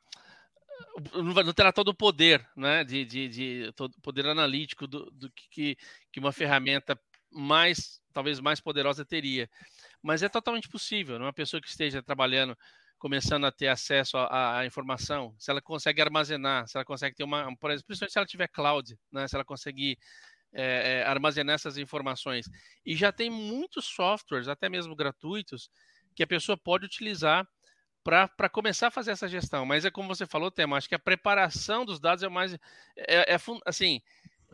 não 1.14 1.54
terá 1.54 1.72
todo 1.72 1.90
o 1.90 1.96
poder, 1.96 2.48
né, 2.56 2.84
de, 2.84 3.06
de, 3.06 3.30
de 3.30 3.72
todo 3.74 3.94
poder 4.02 4.26
analítico 4.26 4.88
do, 4.88 5.10
do 5.12 5.32
que, 5.32 5.78
que 6.12 6.20
uma 6.20 6.32
ferramenta 6.32 7.00
mais, 7.32 8.02
talvez 8.14 8.40
mais 8.40 8.62
poderosa 8.62 9.06
teria. 9.06 9.50
Mas 10.02 10.24
é 10.24 10.30
totalmente 10.30 10.70
possível, 10.70 11.20
né? 11.20 11.26
uma 11.26 11.34
pessoa 11.34 11.62
que 11.62 11.68
esteja 11.68 12.02
trabalhando, 12.02 12.58
começando 12.98 13.46
a 13.46 13.52
ter 13.52 13.68
acesso 13.68 14.18
à, 14.18 14.66
informação, 14.66 15.36
se 15.38 15.52
ela 15.52 15.62
consegue 15.62 16.02
armazenar, 16.02 16.68
se 16.68 16.78
ela 16.78 16.86
consegue 16.86 17.16
ter 17.16 17.24
uma, 17.24 17.56
por 17.58 17.72
exemplo, 17.72 17.88
principalmente 17.88 18.14
se 18.14 18.20
ela 18.20 18.26
tiver 18.26 18.48
cloud, 18.48 18.98
né, 19.12 19.28
se 19.28 19.36
ela 19.36 19.44
conseguir 19.44 19.98
é, 20.54 21.00
é, 21.00 21.04
armazenar 21.04 21.56
essas 21.56 21.78
informações. 21.78 22.46
E 22.86 22.96
já 22.96 23.12
tem 23.12 23.30
muitos 23.30 23.86
softwares, 23.86 24.48
até 24.48 24.70
mesmo 24.70 24.96
gratuitos, 24.96 25.70
que 26.16 26.24
a 26.24 26.28
pessoa 26.28 26.58
pode 26.58 26.86
utilizar 26.86 27.46
para 28.06 28.50
começar 28.50 28.88
a 28.88 28.92
fazer 28.92 29.12
essa 29.12 29.28
gestão. 29.28 29.66
Mas 29.66 29.84
é 29.84 29.90
como 29.90 30.08
você 30.08 30.28
falou, 30.28 30.52
Tema, 30.52 30.78
acho 30.78 30.88
que 30.88 30.94
a 30.94 31.00
preparação 31.00 31.84
dos 31.84 32.00
dados 32.00 32.24
é 32.24 32.30
mais. 32.30 32.54
É, 32.96 33.34
é 33.34 33.38
assim, 33.66 34.00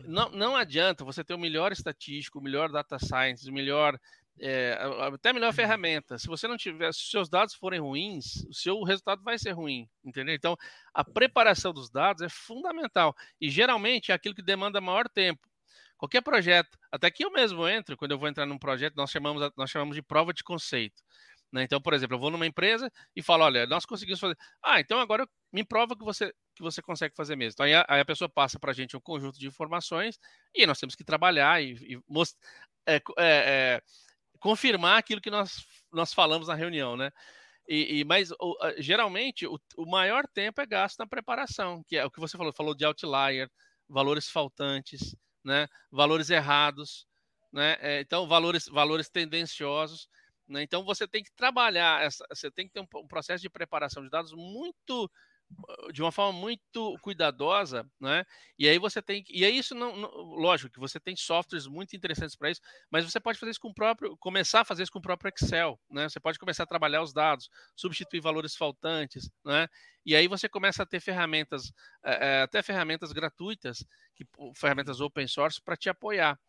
não, 0.06 0.30
não 0.30 0.56
adianta 0.56 1.04
você 1.04 1.22
ter 1.22 1.34
o 1.34 1.38
melhor 1.38 1.74
estatístico, 1.74 2.40
o 2.40 2.42
melhor 2.42 2.72
data 2.72 2.98
science, 2.98 3.50
o 3.50 3.54
melhor. 3.54 4.00
É, 4.40 4.80
até 5.14 5.30
a 5.30 5.34
melhor 5.34 5.54
ferramenta. 5.54 6.18
Se 6.18 6.26
você 6.26 6.48
não 6.48 6.56
tiver, 6.56 6.92
se 6.94 7.02
os 7.02 7.12
seus 7.12 7.30
dados 7.30 7.54
forem 7.54 7.82
ruins, 7.82 8.38
o 8.50 8.54
seu 8.54 8.82
resultado 8.82 9.22
vai 9.22 9.38
ser 9.38 9.52
ruim, 9.52 9.88
entendeu? 10.04 10.34
Então, 10.34 10.56
a 10.94 11.04
preparação 11.04 11.74
dos 11.74 11.92
dados 11.92 12.24
é 12.24 12.30
fundamental 12.30 13.14
e 13.40 13.50
geralmente 13.50 14.12
é 14.12 14.16
aquilo 14.16 14.34
que 14.34 14.42
demanda 14.42 14.80
maior 14.80 15.08
tempo. 15.10 15.52
Qualquer 15.98 16.22
projeto, 16.22 16.80
até 16.92 17.12
que 17.12 17.24
eu 17.24 17.30
mesmo 17.30 17.68
entro, 17.68 17.96
quando 17.96 18.14
eu 18.14 18.18
vou 18.18 18.28
entrar 18.28 18.48
num 18.48 18.58
projeto, 18.58 18.96
nós 18.96 19.12
chamamos, 19.12 19.52
nós 19.56 19.70
chamamos 19.70 19.96
de 19.96 20.02
prova 20.02 20.34
de 20.34 20.44
conceito. 20.44 21.04
Né? 21.52 21.64
Então, 21.64 21.82
por 21.82 21.94
exemplo, 21.94 22.16
eu 22.16 22.20
vou 22.20 22.32
numa 22.32 22.46
empresa 22.46 22.90
e 23.16 23.22
falo, 23.22 23.44
olha, 23.44 23.66
nós 23.68 23.86
conseguimos 23.86 24.20
fazer. 24.20 24.38
Ah, 24.64 24.80
então 24.80 25.00
agora 25.00 25.28
me 25.52 25.64
prova 25.64 25.96
que 25.96 26.04
você, 26.04 26.34
que 26.56 26.62
você 26.62 26.82
consegue 26.82 27.16
fazer 27.16 27.36
mesmo. 27.36 27.54
Então, 27.54 27.66
aí 27.66 27.74
a, 27.74 27.86
aí 27.88 28.00
a 28.00 28.06
pessoa 28.06 28.30
passa 28.30 28.58
para 28.60 28.72
a 28.72 28.74
gente 28.74 28.96
um 28.96 29.02
conjunto 29.02 29.38
de 29.38 29.48
informações 29.48 30.18
e 30.56 30.66
nós 30.66 30.80
temos 30.80 30.96
que 30.96 31.04
trabalhar 31.04 31.62
e, 31.62 31.74
e 31.74 32.00
most... 32.08 32.38
é, 32.88 32.96
é, 32.96 33.02
é, 33.20 33.82
confirmar 34.40 34.98
aquilo 34.98 35.22
que 35.22 35.30
nós, 35.30 35.66
nós 35.92 36.14
falamos 36.14 36.48
na 36.48 36.56
reunião, 36.56 36.96
né? 36.96 37.12
E, 37.68 38.00
e 38.00 38.06
mas 38.06 38.32
o, 38.32 38.58
geralmente 38.78 39.46
o, 39.46 39.60
o, 39.78 39.86
maior 39.86 40.26
tempo 40.34 40.62
é 40.62 40.66
gasto 40.66 41.00
na 41.00 41.08
preparação, 41.08 41.84
que 41.88 41.96
é 41.98 42.06
o 42.06 42.12
que 42.12 42.20
você 42.20 42.38
falou, 42.38 42.52
falou 42.52 42.76
de 42.76 42.86
outlier, 42.86 43.50
valores 43.88 44.30
faltantes, 44.30 45.16
né? 45.44 45.68
Valores 45.92 46.30
errados, 46.30 47.06
né? 47.52 47.78
É, 47.80 48.02
então 48.02 48.28
valores, 48.28 48.66
valores 48.68 49.10
tendenciosos. 49.10 50.08
Né? 50.52 50.64
Então 50.64 50.84
você 50.84 51.08
tem 51.08 51.24
que 51.24 51.32
trabalhar, 51.32 52.04
essa, 52.04 52.26
você 52.30 52.52
tem 52.52 52.68
que 52.68 52.74
ter 52.74 52.82
um, 52.82 52.88
um, 52.96 53.08
processo 53.08 53.42
de 53.42 53.50
preparação 53.50 54.04
de 54.04 54.10
dados 54.10 54.34
muito 54.34 55.10
de 55.92 56.02
uma 56.02 56.14
forma 56.14 56.40
muito 56.40 56.98
cuidadosa, 57.02 57.86
né? 58.00 58.24
E 58.58 58.70
aí 58.70 58.80
você 58.80 59.02
tem 59.02 59.22
e 59.30 59.44
aí 59.44 59.58
isso 59.58 59.76
não, 59.76 59.98
não 59.98 60.10
lógico 60.10 60.72
que 60.72 60.80
você 60.80 60.98
tem 60.98 61.14
softwares 61.14 61.68
muito 61.68 61.94
interessantes 61.94 62.38
para 62.38 62.50
isso, 62.50 62.62
mas 62.90 63.04
você 63.04 63.20
pode 63.20 63.38
fazer 63.38 63.52
isso 63.52 63.60
com 63.60 63.68
o 63.68 63.74
próprio, 63.74 64.16
começar 64.18 64.62
a 64.62 64.66
fazer 64.66 64.84
isso 64.84 64.92
com 64.92 65.00
o 65.00 65.02
próprio 65.02 65.30
Excel, 65.36 65.78
né? 65.90 66.08
Você 66.08 66.22
pode 66.22 66.40
começar 66.40 66.64
a 66.64 66.68
trabalhar 66.68 67.02
os 67.02 67.12
dados, 67.12 67.50
substituir 67.76 68.22
valores 68.22 68.56
faltantes, 68.56 69.30
né? 69.44 69.68
E 70.06 70.16
aí 70.16 70.26
você 70.28 70.48
começa 70.48 70.84
a 70.84 70.86
ter 70.86 71.02
ferramentas, 71.02 71.74
é, 72.04 72.44
até 72.44 72.64
ferramentas 72.64 73.12
gratuitas, 73.12 73.84
que, 74.16 74.26
ferramentas 74.56 75.02
open 75.02 75.28
source 75.28 75.62
para 75.62 75.76
te 75.76 75.90
apoiar 75.90 76.40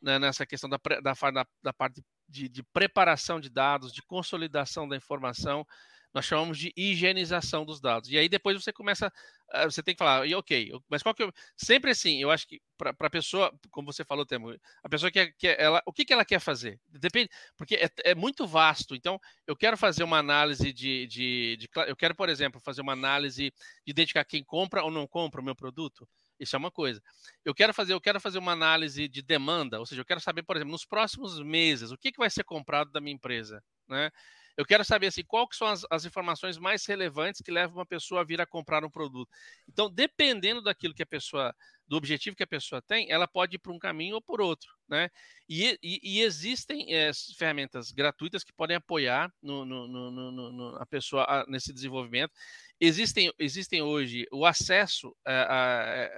né, 0.00 0.18
nessa 0.18 0.46
questão 0.46 0.68
da, 0.68 0.78
da, 1.02 1.46
da, 1.62 1.72
parte 1.72 2.02
de, 2.28 2.48
de, 2.48 2.62
preparação 2.62 3.40
de 3.40 3.48
dados, 3.48 3.92
de 3.92 4.02
consolidação 4.02 4.88
da 4.88 4.96
informação, 4.96 5.66
nós 6.12 6.24
chamamos 6.24 6.58
de 6.58 6.72
higienização 6.76 7.64
dos 7.64 7.80
dados. 7.80 8.10
E 8.10 8.16
aí 8.16 8.28
depois 8.28 8.62
você 8.62 8.72
começa, 8.72 9.12
eh, 9.52 9.64
você 9.64 9.82
tem 9.82 9.94
que 9.94 9.98
falar, 9.98 10.26
e 10.26 10.34
ok, 10.34 10.72
mas 10.88 11.02
qual 11.02 11.14
que 11.14 11.22
eu, 11.22 11.32
sempre 11.56 11.90
assim, 11.90 12.20
eu 12.20 12.30
acho 12.30 12.46
que 12.46 12.60
para 12.76 12.94
a 12.98 13.10
pessoa, 13.10 13.52
como 13.70 13.92
você 13.92 14.04
falou, 14.04 14.24
Temo, 14.24 14.54
a 14.82 14.88
pessoa 14.88 15.10
que, 15.10 15.32
que 15.32 15.48
ela, 15.48 15.82
o 15.84 15.92
que, 15.92 16.04
que 16.04 16.12
ela 16.12 16.24
quer 16.24 16.40
fazer? 16.40 16.80
Depende, 16.88 17.28
porque 17.56 17.74
é, 17.74 17.90
é 18.04 18.14
muito 18.14 18.46
vasto. 18.46 18.94
Então, 18.94 19.20
eu 19.46 19.56
quero 19.56 19.76
fazer 19.76 20.02
uma 20.02 20.18
análise 20.18 20.72
de, 20.72 21.06
de, 21.06 21.56
de, 21.58 21.68
eu 21.86 21.96
quero, 21.96 22.14
por 22.14 22.28
exemplo, 22.28 22.60
fazer 22.60 22.80
uma 22.80 22.92
análise 22.92 23.52
de 23.84 23.90
identificar 23.90 24.24
quem 24.24 24.42
compra 24.42 24.82
ou 24.82 24.90
não 24.90 25.06
compra 25.06 25.40
o 25.40 25.44
meu 25.44 25.54
produto. 25.54 26.08
Isso 26.38 26.54
é 26.54 26.58
uma 26.58 26.70
coisa. 26.70 27.02
Eu 27.44 27.54
quero 27.54 27.74
fazer, 27.74 27.92
eu 27.92 28.00
quero 28.00 28.20
fazer 28.20 28.38
uma 28.38 28.52
análise 28.52 29.08
de 29.08 29.22
demanda, 29.22 29.78
ou 29.78 29.86
seja, 29.86 30.00
eu 30.00 30.06
quero 30.06 30.20
saber, 30.20 30.42
por 30.42 30.56
exemplo, 30.56 30.72
nos 30.72 30.84
próximos 30.84 31.42
meses, 31.42 31.90
o 31.90 31.98
que, 31.98 32.12
que 32.12 32.18
vai 32.18 32.30
ser 32.30 32.44
comprado 32.44 32.90
da 32.90 33.00
minha 33.00 33.14
empresa, 33.14 33.62
né? 33.88 34.10
Eu 34.58 34.66
quero 34.66 34.84
saber 34.84 35.06
assim, 35.06 35.22
que 35.22 35.56
são 35.56 35.68
as, 35.68 35.86
as, 35.88 36.04
informações 36.04 36.58
mais 36.58 36.84
relevantes 36.84 37.40
que 37.40 37.48
levam 37.48 37.76
uma 37.76 37.86
pessoa 37.86 38.22
a 38.22 38.24
vir 38.24 38.40
a 38.40 38.46
comprar 38.46 38.84
um 38.84 38.90
produto. 38.90 39.30
Então, 39.68 39.88
dependendo 39.88 40.60
daquilo 40.60 40.92
que 40.92 41.02
a 41.04 41.06
pessoa, 41.06 41.54
do 41.86 41.96
objetivo 41.96 42.34
que 42.34 42.42
a 42.42 42.46
pessoa 42.46 42.82
tem, 42.82 43.08
ela 43.08 43.28
pode 43.28 43.54
ir 43.54 43.60
para 43.60 43.70
um 43.72 43.78
caminho 43.78 44.16
ou 44.16 44.20
por 44.20 44.40
outro, 44.40 44.68
né? 44.88 45.10
E, 45.48 45.78
e, 45.80 46.00
e 46.02 46.20
existem 46.22 46.92
é, 46.92 47.12
ferramentas 47.38 47.92
gratuitas 47.92 48.42
que 48.42 48.52
podem 48.52 48.76
apoiar 48.76 49.32
no, 49.40 49.64
no, 49.64 49.86
no 49.86 50.76
a 50.76 50.86
pessoa 50.86 51.22
a, 51.22 51.46
nesse 51.46 51.72
desenvolvimento. 51.72 52.32
Existem, 52.80 53.32
existem 53.38 53.82
hoje 53.82 54.26
o 54.32 54.46
acesso 54.46 55.14
a, 55.24 56.14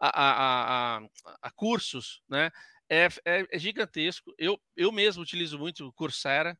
a, 0.00 1.00
a 1.40 1.50
cursos, 1.52 2.22
né? 2.28 2.50
é, 2.92 3.08
é, 3.24 3.46
é, 3.50 3.58
gigantesco. 3.58 4.34
Eu, 4.36 4.60
eu 4.76 4.92
mesmo 4.92 5.22
utilizo 5.22 5.58
muito 5.58 5.86
o 5.86 5.92
Coursera, 5.94 6.58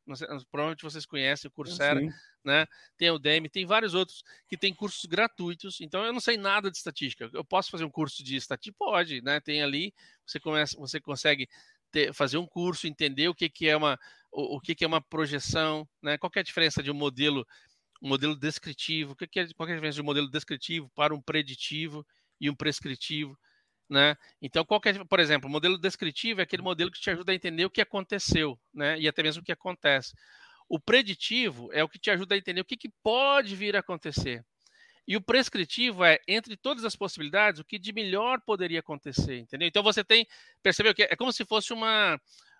provavelmente 0.51 0.83
vocês 0.83 1.05
conhecem 1.05 1.47
o 1.47 1.53
Coursera, 1.53 2.01
né? 2.43 2.67
Tem 2.97 3.11
o 3.11 3.17
Udemy, 3.17 3.51
tem 3.51 3.67
vários 3.67 3.93
outros 3.93 4.23
que 4.49 4.57
têm 4.57 4.75
cursos 4.75 5.05
gratuitos. 5.05 5.83
Então 5.83 6.03
eu 6.07 6.13
não 6.13 6.21
sei 6.21 6.39
nada 6.39 6.71
de 6.71 6.79
estatística. 6.79 7.29
Eu 7.35 7.45
posso 7.45 7.71
fazer 7.71 7.85
um 7.85 7.91
curso 7.91 8.25
de 8.25 8.35
estatística? 8.35 8.79
Pode, 8.79 9.21
né? 9.21 9.41
Tem 9.41 9.63
ali, 9.63 9.93
você 10.27 10.41
começa, 10.41 10.75
você 10.79 10.99
consegue 10.99 11.47
ter, 11.91 12.15
fazer 12.15 12.39
um 12.39 12.47
curso, 12.47 12.87
entender 12.87 13.29
o 13.29 13.35
que, 13.35 13.51
que 13.51 13.69
é 13.69 13.77
uma 13.77 13.99
o, 14.31 14.57
o 14.57 14.61
que, 14.61 14.75
que 14.75 14.85
é 14.85 14.89
uma 14.89 15.03
projeção, 15.03 15.87
né? 16.03 16.17
Qual 16.17 16.33
é 16.35 16.41
a 16.41 16.45
diferença 16.45 16.83
de 16.83 16.91
um 16.91 16.95
modelo 16.95 17.47
um 18.03 18.09
modelo 18.09 18.35
descritivo, 18.35 19.13
o 19.13 19.17
que, 19.17 19.39
é, 19.39 19.47
qual 19.55 19.69
é 19.69 19.73
a 19.73 19.75
diferença 19.77 19.95
de 19.95 20.03
um 20.03 20.05
modelo 20.05 20.29
descritivo 20.29 20.91
para 20.95 21.15
um 21.15 21.23
preditivo 21.23 22.05
e 22.41 22.51
um 22.51 22.55
prescritivo, 22.55 23.39
né? 23.89 24.17
Então, 24.41 24.65
qual 24.65 24.81
é, 24.85 25.05
por 25.05 25.21
exemplo, 25.21 25.49
o 25.49 25.53
modelo 25.53 25.79
descritivo 25.79 26.41
é 26.41 26.43
aquele 26.43 26.63
modelo 26.63 26.91
que 26.91 27.01
te 27.01 27.11
ajuda 27.11 27.31
a 27.31 27.35
entender 27.35 27.65
o 27.65 27.71
que 27.71 27.81
aconteceu, 27.81 28.59
né? 28.75 28.99
E 28.99 29.07
até 29.07 29.23
mesmo 29.23 29.41
o 29.43 29.45
que 29.45 29.53
acontece. 29.53 30.13
O 30.69 30.81
preditivo 30.81 31.71
é 31.73 31.85
o 31.85 31.89
que 31.89 31.99
te 31.99 32.11
ajuda 32.11 32.35
a 32.35 32.39
entender 32.39 32.61
o 32.61 32.65
que, 32.65 32.77
que 32.77 32.91
pode 33.03 33.55
vir 33.55 33.77
a 33.77 33.81
acontecer. 33.81 34.45
E 35.07 35.17
o 35.17 35.21
prescritivo 35.21 36.05
é, 36.05 36.19
entre 36.27 36.57
todas 36.57 36.85
as 36.85 36.97
possibilidades, 36.97 37.61
o 37.61 37.65
que 37.65 37.79
de 37.79 37.93
melhor 37.93 38.41
poderia 38.41 38.81
acontecer, 38.81 39.39
entendeu? 39.39 39.69
Então 39.69 39.83
você 39.83 40.03
tem, 40.03 40.27
percebeu 40.63 40.95
que 40.95 41.03
é 41.03 41.17
como 41.17 41.33
se 41.33 41.45
fosse 41.45 41.73
uma, 41.73 42.19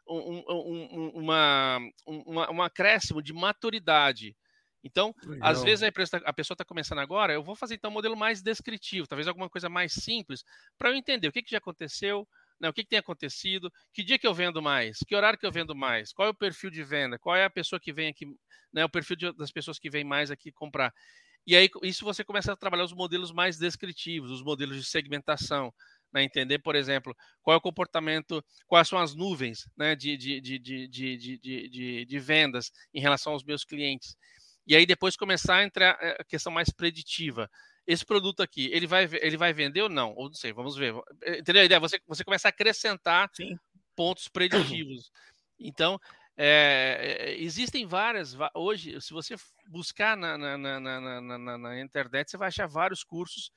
um, 0.09 0.43
um, 0.49 1.09
uma, 1.15 1.79
uma, 2.07 2.51
um 2.51 2.63
acréscimo 2.63 3.23
de 3.23 3.33
maturidade. 3.33 4.37
Então, 4.85 5.15
Legal. 5.25 5.49
às 5.49 5.63
vezes 5.63 5.83
a, 5.83 5.93
tá, 5.93 6.21
a 6.25 6.33
pessoa 6.33 6.55
está 6.55 6.65
começando 6.65 6.99
agora, 6.99 7.33
eu 7.33 7.43
vou 7.43 7.55
fazer 7.55 7.75
então 7.75 7.91
um 7.91 7.95
modelo 7.95 8.17
mais 8.17 8.43
descritivo, 8.43 9.07
talvez 9.07 9.29
alguma 9.29 9.49
coisa 9.49 9.69
mais 9.69 9.93
simples, 9.93 10.45
para 10.77 10.91
eu 10.91 10.97
entender 10.97 11.29
o 11.29 11.33
que, 11.33 11.43
que 11.43 11.53
já 11.53 11.59
aconteceu, 11.59 12.27
né, 12.61 12.69
o 12.69 12.73
que, 12.73 12.83
que, 12.83 12.91
tem 12.91 12.99
acontecido, 12.99 13.73
que 13.93 14.03
dia 14.03 14.19
que 14.19 14.27
eu 14.27 14.35
vendo 14.35 14.61
mais, 14.61 14.99
que 15.07 15.15
horário 15.15 15.39
que 15.39 15.47
eu 15.47 15.53
vendo 15.53 15.75
mais, 15.75 16.13
qual 16.13 16.29
é 16.29 16.31
o 16.31 16.35
perfil 16.35 16.71
de 16.71 16.83
venda, 16.83 17.19
qual 17.19 17.37
é 17.37 17.45
a 17.45 17.51
pessoa 17.51 17.81
que 17.81 17.93
vem 17.93 18.09
aqui, 18.09 18.27
né, 18.73 18.85
o 18.85 18.89
perfil 18.89 19.17
de, 19.17 19.33
das 19.33 19.51
pessoas 19.51 19.79
que 19.79 19.91
vêm 19.91 20.05
mais 20.05 20.31
aqui 20.31 20.53
comprar. 20.53 20.93
E 21.45 21.57
aí, 21.57 21.69
isso 21.83 22.05
você 22.05 22.23
começa 22.23 22.53
a 22.53 22.57
trabalhar 22.57 22.85
os 22.85 22.93
modelos 22.93 23.33
mais 23.33 23.59
descritivos, 23.59 24.31
os 24.31 24.45
modelos 24.45 24.77
de 24.77 24.85
segmentação, 24.85 25.75
né, 26.13 26.23
entender, 26.23 26.61
por 26.61 26.77
exemplo, 26.77 27.17
qual 27.43 27.55
é 27.55 27.59
o 27.59 27.61
comportamento, 27.61 28.45
quais 28.67 28.89
são 28.89 28.99
as 28.99 29.15
nuvens 29.15 29.69
né, 29.77 29.97
de, 29.97 30.17
de, 30.17 30.41
de, 30.41 30.59
de, 30.59 30.89
de, 30.89 31.39
de, 31.39 32.05
de 32.05 32.19
vendas 32.21 32.71
em 32.95 33.01
relação 33.01 33.33
aos 33.33 33.43
meus 33.43 33.65
clientes. 33.65 34.17
E 34.67 34.77
aí 34.77 34.87
depois 34.87 35.17
começar 35.17 35.57
a 35.57 35.65
entrar 35.65 35.99
eh, 36.01 36.17
a 36.21 36.25
questão 36.25 36.53
mais 36.53 36.71
preditiva 36.71 37.51
esse 37.87 38.05
produto 38.05 38.43
aqui, 38.43 38.71
ele 38.73 38.87
vai, 38.87 39.09
ele 39.21 39.37
vai 39.37 39.53
vender 39.53 39.83
ou 39.83 39.89
não? 39.89 40.15
Ou 40.15 40.27
não 40.27 40.35
sei, 40.35 40.53
vamos 40.53 40.77
ver. 40.77 40.95
Eh, 41.23 41.39
entendeu 41.39 41.63
a 41.63 41.65
ideia? 41.65 41.81
Você, 41.81 42.01
você 42.07 42.25
começa 42.25 42.49
a 42.49 42.51
acrescentar 42.51 43.29
Sim. 43.35 43.59
pontos 43.97 44.29
preditivos. 44.29 45.11
Então, 45.59 45.99
é, 46.37 47.37
existem 47.39 47.87
várias. 47.87 48.37
Hoje, 48.55 49.01
se 49.01 49.13
você 49.13 49.37
buscar 49.69 50.17
na, 50.17 50.39
na, 50.39 50.57
na, 50.59 51.21
na, 51.21 51.59
na 51.59 51.81
internet, 51.81 52.31
você 52.31 52.37
vai 52.37 52.49
achar 52.49 52.67
vários 52.67 53.05
cursos 53.05 53.53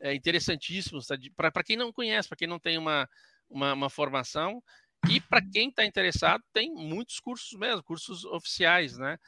é, 0.00 0.14
interessantíssimos 0.14 1.06
tá? 1.06 1.16
para 1.34 1.64
quem 1.64 1.76
não 1.76 1.92
conhece, 1.92 2.28
para 2.28 2.36
quem 2.36 2.48
não 2.48 2.58
tem 2.58 2.78
uma, 2.78 3.08
uma, 3.48 3.72
uma 3.72 3.90
formação. 3.90 4.62
E 5.08 5.20
para 5.20 5.40
quem 5.40 5.68
está 5.68 5.84
interessado, 5.84 6.42
tem 6.52 6.72
muitos 6.74 7.20
cursos 7.20 7.56
mesmo, 7.58 7.82
cursos 7.82 8.24
oficiais, 8.24 8.98
né? 8.98 9.18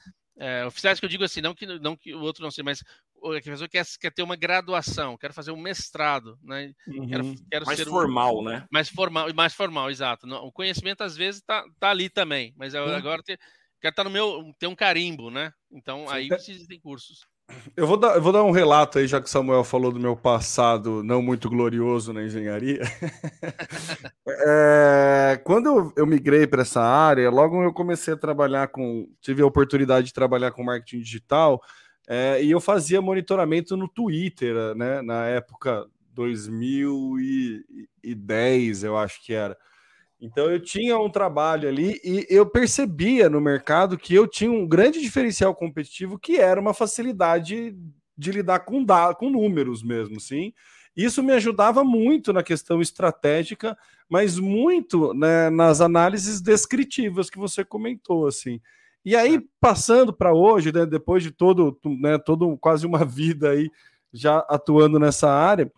É, 0.41 0.65
oficiais 0.65 1.01
que 1.01 1.05
eu 1.05 1.11
digo 1.11 1.25
assim, 1.25 1.41
não 1.41 1.53
que, 1.53 1.67
não 1.67 1.97
que 1.97 2.15
o 2.15 2.21
outro 2.21 2.43
não 2.45 2.51
seja, 2.51 2.63
mas 2.63 2.85
a 3.17 3.43
pessoa 3.43 3.69
quer, 3.69 3.85
quer 4.01 4.13
ter 4.13 4.23
uma 4.23 4.37
graduação, 4.37 5.17
quer 5.17 5.33
fazer 5.33 5.51
um 5.51 5.61
mestrado, 5.61 6.39
né? 6.43 6.73
Uhum. 6.87 7.09
Quero, 7.09 7.35
quero 7.51 7.67
mais 7.67 7.81
formal, 7.83 8.39
um, 8.39 8.45
né? 8.45 8.67
Mais 8.71 8.89
formal, 8.89 9.35
mais 9.35 9.55
formal, 9.55 9.91
exato. 9.91 10.29
O 10.45 10.53
conhecimento 10.53 11.03
às 11.03 11.17
vezes 11.17 11.41
está 11.41 11.65
tá 11.81 11.91
ali 11.91 12.09
também, 12.09 12.55
mas 12.57 12.75
uhum. 12.75 12.95
agora 12.95 13.23
ter, 13.23 13.39
quero 13.81 13.91
estar 13.91 14.05
tá 14.05 14.05
no 14.05 14.11
meu, 14.11 14.53
ter 14.59 14.69
um 14.69 14.77
carimbo, 14.77 15.29
né? 15.29 15.53
Então 15.73 16.07
Sim. 16.07 16.13
aí 16.13 16.29
existem 16.31 16.79
cursos. 16.79 17.27
Eu 17.77 17.87
vou, 17.87 17.97
dar, 17.97 18.17
eu 18.17 18.23
vou 18.23 18.33
dar 18.33 18.43
um 18.43 18.51
relato 18.51 18.99
aí, 18.99 19.07
já 19.07 19.21
que 19.21 19.27
o 19.27 19.31
Samuel 19.31 19.65
falou 19.65 19.91
do 19.91 20.01
meu 20.01 20.17
passado 20.17 21.03
não 21.03 21.23
muito 21.23 21.49
glorioso 21.49 22.13
na 22.13 22.23
engenharia. 22.23 22.81
é, 24.47 25.41
quando 25.45 25.93
eu 25.97 26.07
migrei 26.07 26.47
para 26.47 26.63
essa 26.63 26.83
área, 26.83 27.31
logo 27.31 27.63
eu 27.63 27.73
comecei 27.73 28.15
a 28.15 28.17
trabalhar 28.17 28.69
com. 28.69 29.09
Tive 29.21 29.43
a 29.43 29.47
oportunidade 29.47 30.09
de 30.09 30.13
trabalhar 30.13 30.51
com 30.51 30.63
marketing 30.63 31.01
digital. 31.01 31.63
É, 32.09 32.43
e 32.43 32.51
eu 32.51 32.61
fazia 32.61 33.01
monitoramento 33.01 33.77
no 33.77 33.89
Twitter, 33.89 34.75
né? 34.75 35.03
Na 35.03 35.27
época 35.27 35.87
2010, 36.15 38.85
eu 38.85 38.97
acho 38.97 39.25
que 39.25 39.33
era. 39.33 39.57
Então 40.21 40.51
eu 40.51 40.61
tinha 40.61 40.99
um 40.99 41.09
trabalho 41.09 41.69
ali 41.69 42.01
e 42.05 42.27
eu 42.29 42.45
percebia 42.45 43.31
no 43.31 43.41
mercado 43.41 43.97
que 43.97 44.15
eu 44.15 44.27
tinha 44.27 44.51
um 44.51 44.67
grande 44.67 45.01
diferencial 45.01 45.55
competitivo 45.55 46.19
que 46.19 46.37
era 46.37 46.61
uma 46.61 46.75
facilidade 46.75 47.77
de 48.17 48.33
lidar 48.33 48.61
com, 48.61 48.85
com 49.17 49.31
números 49.31 49.83
mesmo, 49.83 50.19
sim. 50.19 50.53
Isso 50.97 51.23
me 51.23 51.33
ajudava 51.33 51.85
muito 51.85 52.33
na 52.33 52.43
questão 52.43 52.81
estratégica, 52.81 53.79
mas 54.11 54.37
muito 54.37 55.15
né, 55.15 55.49
nas 55.49 55.81
análises 55.81 56.41
descritivas 56.41 57.31
que 57.31 57.39
você 57.39 57.65
comentou, 57.65 58.27
assim. 58.27 58.61
E 59.05 59.15
aí, 59.15 59.41
passando 59.61 60.13
para 60.13 60.35
hoje, 60.35 60.73
né, 60.73 60.85
depois 60.85 61.23
de 61.23 61.31
todo, 61.31 61.79
né, 62.01 62.19
todo 62.19 62.59
quase 62.59 62.85
uma 62.85 63.05
vida 63.07 63.51
aí 63.51 63.71
já 64.13 64.39
atuando 64.49 64.99
nessa 64.99 65.31
área, 65.31 65.71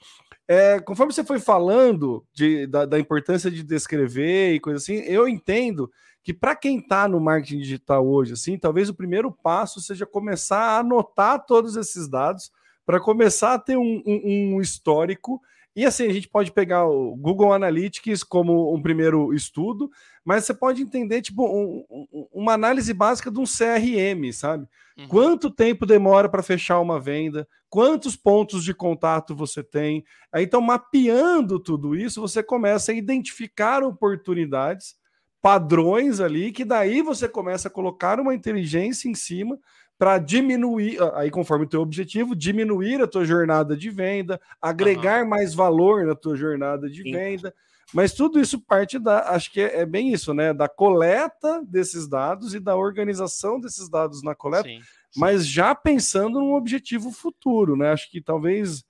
é, 0.52 0.80
conforme 0.80 1.12
você 1.12 1.22
foi 1.22 1.38
falando 1.38 2.26
de, 2.32 2.66
da, 2.66 2.84
da, 2.84 2.98
importância 2.98 3.48
de 3.48 3.62
descrever 3.62 4.52
e 4.52 4.58
coisa 4.58 4.78
assim, 4.78 4.96
eu 5.06 5.28
entendo 5.28 5.88
que 6.24 6.34
para 6.34 6.56
quem 6.56 6.78
está 6.78 7.06
no 7.06 7.20
marketing 7.20 7.60
digital 7.60 8.04
hoje, 8.04 8.32
assim, 8.32 8.58
talvez 8.58 8.88
o 8.88 8.94
primeiro 8.94 9.30
passo 9.30 9.80
seja 9.80 10.04
começar 10.04 10.58
a 10.58 10.78
anotar 10.80 11.46
todos 11.46 11.76
esses 11.76 12.08
dados 12.08 12.50
para 12.84 12.98
começar 12.98 13.54
a 13.54 13.58
ter 13.60 13.76
um, 13.76 14.02
um, 14.04 14.56
um 14.56 14.60
histórico. 14.60 15.40
E 15.76 15.86
assim, 15.86 16.08
a 16.08 16.12
gente 16.12 16.28
pode 16.28 16.50
pegar 16.50 16.84
o 16.84 17.14
Google 17.14 17.52
Analytics 17.52 18.24
como 18.24 18.74
um 18.74 18.82
primeiro 18.82 19.32
estudo, 19.32 19.88
mas 20.24 20.44
você 20.44 20.54
pode 20.54 20.82
entender, 20.82 21.22
tipo, 21.22 21.46
um, 21.46 21.84
um, 21.90 22.26
uma 22.32 22.52
análise 22.52 22.92
básica 22.92 23.30
de 23.30 23.38
um 23.38 23.44
CRM, 23.44 24.32
sabe? 24.32 24.66
Uhum. 24.98 25.08
Quanto 25.08 25.50
tempo 25.50 25.86
demora 25.86 26.28
para 26.28 26.42
fechar 26.42 26.80
uma 26.80 27.00
venda? 27.00 27.48
Quantos 27.68 28.16
pontos 28.16 28.64
de 28.64 28.74
contato 28.74 29.34
você 29.34 29.62
tem? 29.62 30.04
Aí, 30.32 30.44
então, 30.44 30.60
mapeando 30.60 31.58
tudo 31.58 31.94
isso, 31.94 32.20
você 32.20 32.42
começa 32.42 32.92
a 32.92 32.94
identificar 32.94 33.82
oportunidades, 33.82 34.94
padrões 35.40 36.20
ali, 36.20 36.52
que 36.52 36.64
daí 36.64 37.00
você 37.00 37.28
começa 37.28 37.68
a 37.68 37.70
colocar 37.70 38.20
uma 38.20 38.34
inteligência 38.34 39.08
em 39.08 39.14
cima 39.14 39.58
para 39.98 40.18
diminuir, 40.18 40.98
aí 41.14 41.30
conforme 41.30 41.66
o 41.66 41.68
teu 41.68 41.82
objetivo, 41.82 42.34
diminuir 42.34 43.02
a 43.02 43.06
tua 43.06 43.24
jornada 43.24 43.76
de 43.76 43.90
venda, 43.90 44.40
agregar 44.60 45.22
uhum. 45.22 45.28
mais 45.28 45.54
valor 45.54 46.06
na 46.06 46.14
tua 46.14 46.34
jornada 46.36 46.88
de 46.88 47.02
Sim. 47.02 47.12
venda. 47.12 47.54
Mas 47.92 48.12
tudo 48.12 48.40
isso 48.40 48.60
parte 48.60 48.98
da, 48.98 49.30
acho 49.30 49.50
que 49.50 49.60
é, 49.60 49.80
é, 49.80 49.86
bem 49.86 50.12
isso, 50.12 50.32
né? 50.32 50.52
Da 50.54 50.68
coleta 50.68 51.62
desses 51.64 52.08
dados 52.08 52.54
e 52.54 52.60
da 52.60 52.76
organização 52.76 53.60
desses 53.60 53.88
dados 53.88 54.22
na 54.22 54.34
coleta, 54.34 54.68
sim, 54.68 54.80
sim. 54.80 55.20
mas 55.20 55.46
já 55.46 55.74
pensando 55.74 56.38
num 56.38 56.54
objetivo 56.54 57.10
futuro, 57.10 57.76
né? 57.76 57.90
Acho 57.90 58.10
que 58.10 58.20
talvez, 58.20 58.84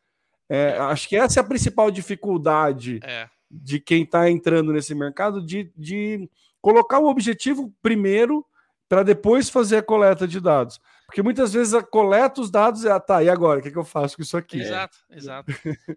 é, 0.48 0.76
acho 0.78 1.08
que 1.08 1.16
essa 1.16 1.40
é 1.40 1.42
a 1.42 1.46
principal 1.46 1.90
dificuldade 1.90 3.00
é. 3.02 3.28
de 3.50 3.80
quem 3.80 4.02
está 4.02 4.30
entrando 4.30 4.72
nesse 4.72 4.94
mercado, 4.94 5.44
de, 5.44 5.72
de 5.76 6.28
colocar 6.60 6.98
o 6.98 7.08
objetivo 7.08 7.72
primeiro 7.80 8.44
para 8.88 9.02
depois 9.02 9.48
fazer 9.48 9.78
a 9.78 9.82
coleta 9.82 10.26
de 10.26 10.40
dados. 10.40 10.80
Porque 11.06 11.22
muitas 11.22 11.52
vezes 11.52 11.74
a 11.74 11.82
coleta 11.82 12.40
os 12.40 12.50
dados 12.50 12.84
e 12.84 12.88
ah, 12.88 13.00
tá, 13.00 13.22
e 13.22 13.28
agora? 13.28 13.58
O 13.58 13.62
que, 13.62 13.70
que 13.70 13.78
eu 13.78 13.84
faço 13.84 14.16
com 14.16 14.22
isso 14.22 14.36
aqui? 14.36 14.60
Exato, 14.60 14.96
exato. 15.10 15.52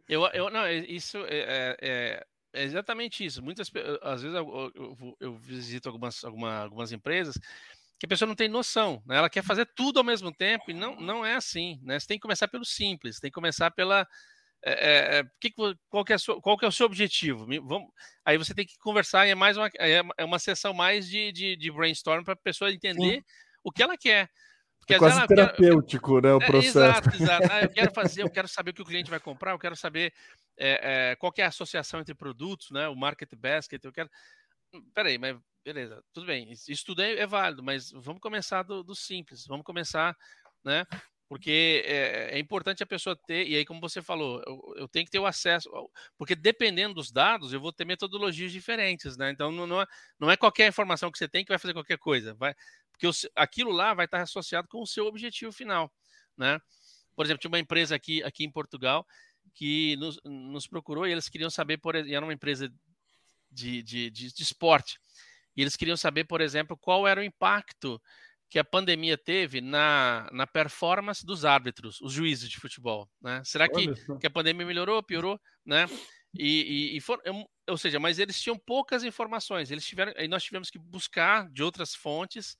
eu, 0.09 0.25
eu, 0.27 0.49
não, 0.49 0.61
é, 0.61 0.77
isso 0.77 1.17
é, 1.27 1.77
é, 1.79 2.25
é, 2.53 2.63
exatamente 2.63 3.25
isso. 3.25 3.41
Muitas 3.41 3.69
às 4.01 4.21
vezes 4.21 4.37
eu, 4.37 4.71
eu, 4.75 5.17
eu, 5.19 5.37
visito 5.37 5.89
algumas, 5.89 6.23
alguma, 6.23 6.59
algumas 6.59 6.91
empresas 6.91 7.35
que 7.99 8.05
a 8.05 8.09
pessoa 8.09 8.27
não 8.27 8.35
tem 8.35 8.49
noção, 8.49 9.01
né? 9.05 9.17
Ela 9.17 9.29
quer 9.29 9.43
fazer 9.43 9.65
tudo 9.75 9.97
ao 9.97 10.03
mesmo 10.03 10.31
tempo 10.31 10.65
e 10.69 10.73
não, 10.73 10.95
não 10.95 11.25
é 11.25 11.35
assim, 11.35 11.79
né? 11.83 11.99
Você 11.99 12.07
tem 12.07 12.17
que 12.17 12.21
começar 12.21 12.47
pelo 12.47 12.65
simples, 12.65 13.19
tem 13.19 13.29
que 13.29 13.35
começar 13.35 13.71
pela 13.71 14.07
é, 14.65 15.19
é, 15.19 15.23
que, 15.41 15.53
qual, 15.89 16.05
que 16.05 16.13
é 16.13 16.17
sua, 16.17 16.41
qual 16.41 16.57
que 16.57 16.63
é 16.63 16.67
o 16.67 16.71
seu 16.71 16.85
objetivo? 16.85 17.45
Vamos, 17.45 17.89
aí 18.23 18.37
você 18.37 18.53
tem 18.53 18.65
que 18.65 18.77
conversar, 18.77 19.27
é 19.27 19.35
mais 19.35 19.57
uma, 19.57 19.67
é, 19.77 20.01
é 20.17 20.23
uma 20.23 20.39
sessão 20.39 20.73
mais 20.73 21.07
de, 21.07 21.33
de, 21.33 21.57
de 21.57 21.71
brainstorm 21.71 22.23
para 22.23 22.33
a 22.33 22.37
pessoa 22.37 22.71
entender 22.71 23.17
Sim. 23.17 23.23
o 23.61 23.71
que 23.71 23.83
ela 23.83 23.97
quer. 23.97 24.29
Porque, 24.83 24.95
é 24.95 24.97
quase 24.99 25.25
terapêutico, 25.27 26.15
quero, 26.15 26.21
né, 26.21 26.33
o 26.33 26.41
é, 26.41 26.45
processo. 26.45 26.79
exato, 26.79 27.09
exato. 27.15 27.47
Ah, 27.49 27.61
eu 27.61 27.69
quero 27.69 27.93
fazer, 27.93 28.21
eu 28.23 28.29
quero 28.29 28.47
saber 28.49 28.71
o 28.71 28.73
que 28.73 28.81
o 28.81 28.85
cliente 28.85 29.09
vai 29.09 29.19
comprar, 29.19 29.51
eu 29.51 29.59
quero 29.59 29.75
saber 29.77 30.13
é, 30.57 31.11
é, 31.11 31.15
qual 31.15 31.33
é 31.37 31.43
a 31.43 31.47
associação 31.47 32.01
entre 32.01 32.13
produtos, 32.13 32.69
né, 32.69 32.87
o 32.89 32.95
market 32.95 33.33
basket, 33.35 33.83
eu 33.83 33.93
quero... 33.93 34.09
Hum, 34.73 34.83
peraí, 34.93 35.17
mas 35.17 35.37
beleza, 35.63 36.03
tudo 36.11 36.27
bem, 36.27 36.51
isso 36.51 36.85
tudo 36.85 37.01
é, 37.01 37.13
é 37.13 37.25
válido, 37.25 37.63
mas 37.63 37.91
vamos 37.91 38.19
começar 38.19 38.63
do, 38.63 38.83
do 38.83 38.93
simples, 38.93 39.47
vamos 39.47 39.65
começar, 39.65 40.13
né, 40.65 40.85
porque 41.33 41.81
é, 41.87 42.35
é, 42.35 42.39
importante 42.39 42.83
a 42.83 42.85
pessoa 42.85 43.15
ter, 43.25 43.47
e 43.47 43.55
aí, 43.55 43.65
como 43.65 43.81
você 43.81 44.03
falou, 44.03 44.39
eu, 44.45 44.73
eu, 44.77 44.87
tenho 44.87 45.03
que 45.03 45.09
ter 45.09 45.17
o 45.17 45.25
acesso, 45.25 45.67
porque 46.15 46.35
dependendo 46.35 46.93
dos 46.93 47.11
dados, 47.11 47.51
eu 47.51 47.59
vou 47.59 47.73
ter 47.73 47.85
metodologias 47.85 48.51
diferentes, 48.51 49.17
né? 49.17 49.31
Então, 49.31 49.51
não, 49.51 49.65
não, 49.65 49.81
é, 49.81 49.87
não 50.19 50.29
é 50.29 50.37
qualquer 50.37 50.67
informação 50.67 51.11
que 51.11 51.17
você 51.17 51.27
tem 51.27 51.43
que 51.43 51.49
vai 51.49 51.57
fazer 51.57 51.73
qualquer 51.73 51.97
coisa, 51.97 52.35
vai, 52.35 52.53
porque 52.91 53.07
aquilo 53.35 53.71
lá 53.71 53.95
vai 53.95 54.05
estar 54.05 54.21
associado 54.21 54.67
com 54.67 54.83
o 54.83 54.85
seu 54.85 55.07
objetivo 55.07 55.51
final, 55.51 55.91
né? 56.37 56.59
Por 57.15 57.25
exemplo, 57.25 57.41
tinha 57.41 57.49
uma 57.49 57.57
empresa 57.57 57.95
aqui, 57.95 58.21
aqui 58.21 58.43
em 58.43 58.51
Portugal 58.51 59.03
que 59.55 59.95
nos, 59.95 60.19
nos 60.23 60.67
procurou 60.67 61.07
e 61.07 61.11
eles 61.11 61.29
queriam 61.29 61.49
saber, 61.49 61.79
por 61.79 61.95
e 61.95 62.13
era 62.13 62.23
uma 62.23 62.33
empresa 62.33 62.71
de, 63.49 63.81
de, 63.81 64.11
de, 64.11 64.31
de 64.31 64.43
esporte, 64.43 64.99
e 65.57 65.63
eles 65.63 65.75
queriam 65.75 65.97
saber, 65.97 66.25
por 66.25 66.41
exemplo, 66.41 66.77
qual 66.77 67.07
era 67.07 67.21
o 67.21 67.23
impacto 67.23 67.99
que 68.53 68.59
a 68.59 68.63
pandemia 68.63 69.17
teve 69.17 69.61
na, 69.61 70.29
na 70.31 70.45
performance 70.45 71.25
dos 71.25 71.43
árbitros, 71.43 71.99
os 72.01 72.13
juízes 72.13 72.47
de 72.47 72.59
futebol. 72.59 73.09
Né? 73.19 73.41
Será 73.43 73.67
que, 73.67 73.91
que 74.19 74.27
a 74.27 74.29
pandemia 74.29 74.63
melhorou, 74.63 75.01
piorou? 75.01 75.41
Né? 75.65 75.87
E, 76.37 76.91
e, 76.93 76.97
e 76.97 77.01
for, 77.01 77.19
ou 77.67 77.77
seja, 77.79 77.99
mas 77.99 78.19
eles 78.19 78.39
tinham 78.39 78.55
poucas 78.55 79.03
informações. 79.03 79.71
Eles 79.71 79.83
tiveram, 79.83 80.13
e 80.19 80.27
nós 80.27 80.43
tivemos 80.43 80.69
que 80.69 80.77
buscar 80.77 81.49
de 81.49 81.63
outras 81.63 81.95
fontes 81.95 82.55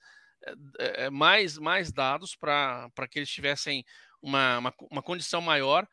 é, 0.80 1.12
mais, 1.12 1.60
mais 1.60 1.92
dados 1.92 2.36
para 2.36 2.90
que 3.08 3.20
eles 3.20 3.30
tivessem 3.30 3.86
uma, 4.20 4.58
uma, 4.58 4.74
uma, 4.90 5.04
condição 5.04 5.42
maior. 5.42 5.88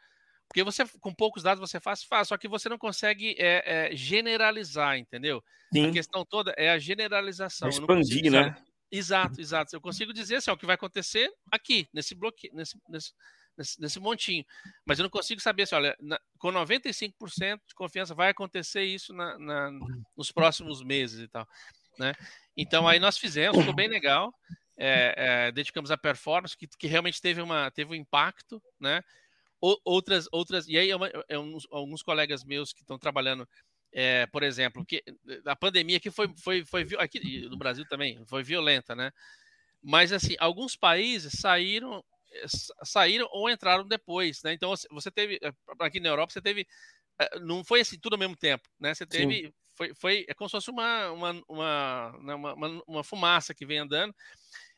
Porque 0.48 0.64
você, 0.64 0.82
com 0.98 1.14
poucos 1.14 1.42
dados, 1.42 1.60
você 1.60 1.78
faz, 1.78 2.02
faz, 2.04 2.28
só 2.28 2.38
que 2.38 2.48
você 2.48 2.70
não 2.70 2.78
consegue 2.78 3.36
é, 3.38 3.90
é, 3.92 3.94
generalizar, 3.94 4.96
entendeu? 4.96 5.44
Sim. 5.70 5.90
A 5.90 5.92
questão 5.92 6.24
toda 6.24 6.54
é 6.56 6.70
a 6.70 6.78
generalização. 6.78 7.68
Expandir, 7.68 8.32
né? 8.32 8.56
Exato, 8.90 9.40
exato. 9.40 9.74
Eu 9.74 9.80
consigo 9.80 10.12
dizer 10.12 10.36
assim, 10.36 10.50
ó, 10.50 10.54
o 10.54 10.56
que 10.56 10.66
vai 10.66 10.74
acontecer 10.74 11.32
aqui, 11.50 11.88
nesse 11.92 12.14
bloqueio, 12.14 12.52
nesse, 12.54 12.76
nesse, 12.88 13.12
nesse, 13.56 13.80
nesse 13.80 14.00
montinho. 14.00 14.44
Mas 14.84 14.98
eu 14.98 15.04
não 15.04 15.10
consigo 15.10 15.40
saber 15.40 15.62
assim, 15.62 15.76
olha, 15.76 15.96
na, 16.00 16.20
com 16.38 16.48
95% 16.48 17.60
de 17.68 17.74
confiança 17.74 18.14
vai 18.14 18.30
acontecer 18.30 18.82
isso 18.82 19.12
na, 19.12 19.38
na, 19.38 19.70
nos 20.16 20.32
próximos 20.32 20.82
meses 20.82 21.20
e 21.20 21.28
tal. 21.28 21.46
Né? 21.98 22.14
Então 22.56 22.88
aí 22.88 22.98
nós 22.98 23.16
fizemos, 23.16 23.58
ficou 23.58 23.74
bem 23.74 23.88
legal. 23.88 24.34
É, 24.82 25.14
é, 25.16 25.52
dedicamos 25.52 25.90
a 25.90 25.98
performance, 25.98 26.56
que, 26.56 26.66
que 26.66 26.86
realmente 26.86 27.20
teve, 27.20 27.42
uma, 27.42 27.70
teve 27.70 27.92
um 27.92 27.94
impacto, 27.94 28.62
né? 28.80 29.02
outras, 29.60 30.26
outras, 30.32 30.66
e 30.66 30.78
aí 30.78 30.90
é 31.28 31.38
uns, 31.38 31.66
alguns 31.70 32.02
colegas 32.02 32.42
meus 32.44 32.72
que 32.72 32.80
estão 32.80 32.98
trabalhando 32.98 33.46
é, 33.92 34.26
por 34.26 34.42
exemplo, 34.42 34.84
que 34.86 35.02
a 35.46 35.56
pandemia 35.56 36.00
que 36.00 36.10
foi, 36.10 36.28
foi, 36.38 36.64
foi 36.64 36.86
aqui 36.98 37.48
no 37.48 37.56
Brasil 37.56 37.84
também 37.88 38.24
foi 38.26 38.42
violenta, 38.42 38.94
né? 38.94 39.12
Mas 39.82 40.12
assim, 40.12 40.36
alguns 40.38 40.76
países 40.76 41.32
saíram 41.40 42.04
eh, 42.32 42.46
saíram 42.84 43.28
ou 43.32 43.50
entraram 43.50 43.86
depois, 43.86 44.42
né? 44.42 44.52
Então 44.52 44.74
você 44.90 45.10
teve 45.10 45.38
eh, 45.42 45.52
aqui 45.80 46.00
na 46.00 46.08
Europa 46.10 46.32
você 46.32 46.42
teve 46.42 46.66
não 47.42 47.64
foi 47.64 47.80
assim 47.80 47.98
tudo 47.98 48.14
ao 48.14 48.18
mesmo 48.18 48.36
tempo, 48.36 48.68
né? 48.78 48.94
Você 48.94 49.06
teve 49.06 49.52
foi, 49.74 49.94
foi 49.94 50.26
é 50.28 50.34
como 50.34 50.48
se 50.48 50.52
fosse 50.52 50.70
uma 50.70 51.10
uma, 51.12 51.42
uma, 51.48 52.18
né, 52.22 52.34
uma, 52.34 52.54
uma, 52.54 52.82
uma 52.86 53.04
fumaça 53.04 53.54
que 53.54 53.66
vem 53.66 53.78
andando 53.78 54.14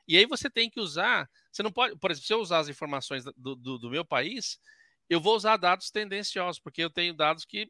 e 0.06 0.16
aí 0.16 0.26
você 0.26 0.50
tem 0.50 0.68
que 0.68 0.80
usar, 0.80 1.28
você 1.50 1.62
não 1.62 1.72
pode, 1.72 1.96
por 1.98 2.10
exemplo, 2.10 2.26
se 2.26 2.32
eu 2.34 2.40
usar 2.40 2.58
as 2.60 2.68
informações 2.68 3.24
do, 3.36 3.54
do, 3.54 3.78
do 3.78 3.90
meu 3.90 4.04
país, 4.04 4.58
eu 5.12 5.20
vou 5.20 5.36
usar 5.36 5.58
dados 5.58 5.90
tendenciosos, 5.90 6.58
porque 6.58 6.82
eu 6.82 6.88
tenho 6.88 7.12
dados 7.12 7.44
que, 7.44 7.66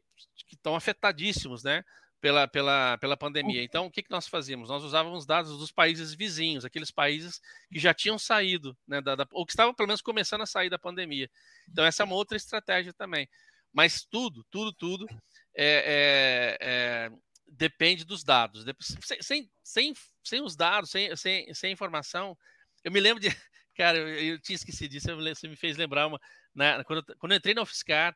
que 0.47 0.55
estão 0.55 0.75
afetadíssimos, 0.75 1.61
né? 1.63 1.83
Pela, 2.21 2.47
pela, 2.47 2.97
pela 2.99 3.17
pandemia. 3.17 3.61
Então, 3.61 3.85
o 3.85 3.91
que, 3.91 4.01
que 4.01 4.09
nós 4.09 4.29
fazíamos? 4.29 4.69
Nós 4.69 4.81
usávamos 4.81 5.25
dados 5.25 5.57
dos 5.57 5.73
países 5.73 6.13
vizinhos, 6.13 6.63
aqueles 6.63 6.89
países 6.89 7.41
que 7.69 7.77
já 7.77 7.93
tinham 7.93 8.17
saído, 8.17 8.77
né, 8.87 9.01
da, 9.01 9.13
da, 9.13 9.27
ou 9.33 9.45
que 9.45 9.51
estavam 9.51 9.73
pelo 9.73 9.87
menos 9.87 10.01
começando 10.01 10.39
a 10.39 10.45
sair 10.45 10.69
da 10.69 10.79
pandemia. 10.79 11.29
Então, 11.69 11.83
essa 11.83 12.01
é 12.01 12.05
uma 12.05 12.15
outra 12.15 12.37
estratégia 12.37 12.93
também. 12.93 13.27
Mas 13.73 14.05
tudo, 14.05 14.45
tudo, 14.49 14.71
tudo 14.71 15.05
é, 15.53 16.55
é, 16.55 16.57
é, 16.61 17.11
depende 17.45 18.05
dos 18.05 18.23
dados. 18.23 18.63
Sem, 19.01 19.21
sem, 19.21 19.51
sem, 19.61 19.93
sem 20.23 20.41
os 20.41 20.55
dados, 20.55 20.91
sem, 20.91 21.13
sem, 21.17 21.53
sem 21.53 21.73
informação, 21.73 22.37
eu 22.85 22.91
me 22.91 23.01
lembro 23.01 23.19
de. 23.19 23.27
Cara, 23.75 23.97
eu, 23.97 24.07
eu 24.07 24.39
tinha 24.39 24.55
esquecido 24.55 24.91
disso, 24.91 25.07
você 25.13 25.47
me 25.49 25.57
fez 25.57 25.75
lembrar 25.75 26.07
uma 26.07 26.21
né, 26.55 26.83
quando, 26.83 27.03
eu, 27.07 27.15
quando 27.17 27.31
eu 27.31 27.37
entrei 27.37 27.53
na 27.53 27.61
UFSCar, 27.61 28.15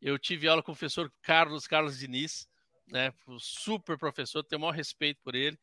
eu 0.00 0.18
tive 0.18 0.48
aula 0.48 0.62
com 0.62 0.72
o 0.72 0.74
professor 0.74 1.12
Carlos 1.22 1.66
Carlos 1.66 1.98
Diniz, 1.98 2.48
né, 2.86 3.12
super 3.38 3.98
professor, 3.98 4.42
tenho 4.44 4.58
o 4.58 4.62
maior 4.62 4.74
respeito 4.74 5.20
por 5.22 5.34
ele. 5.34 5.58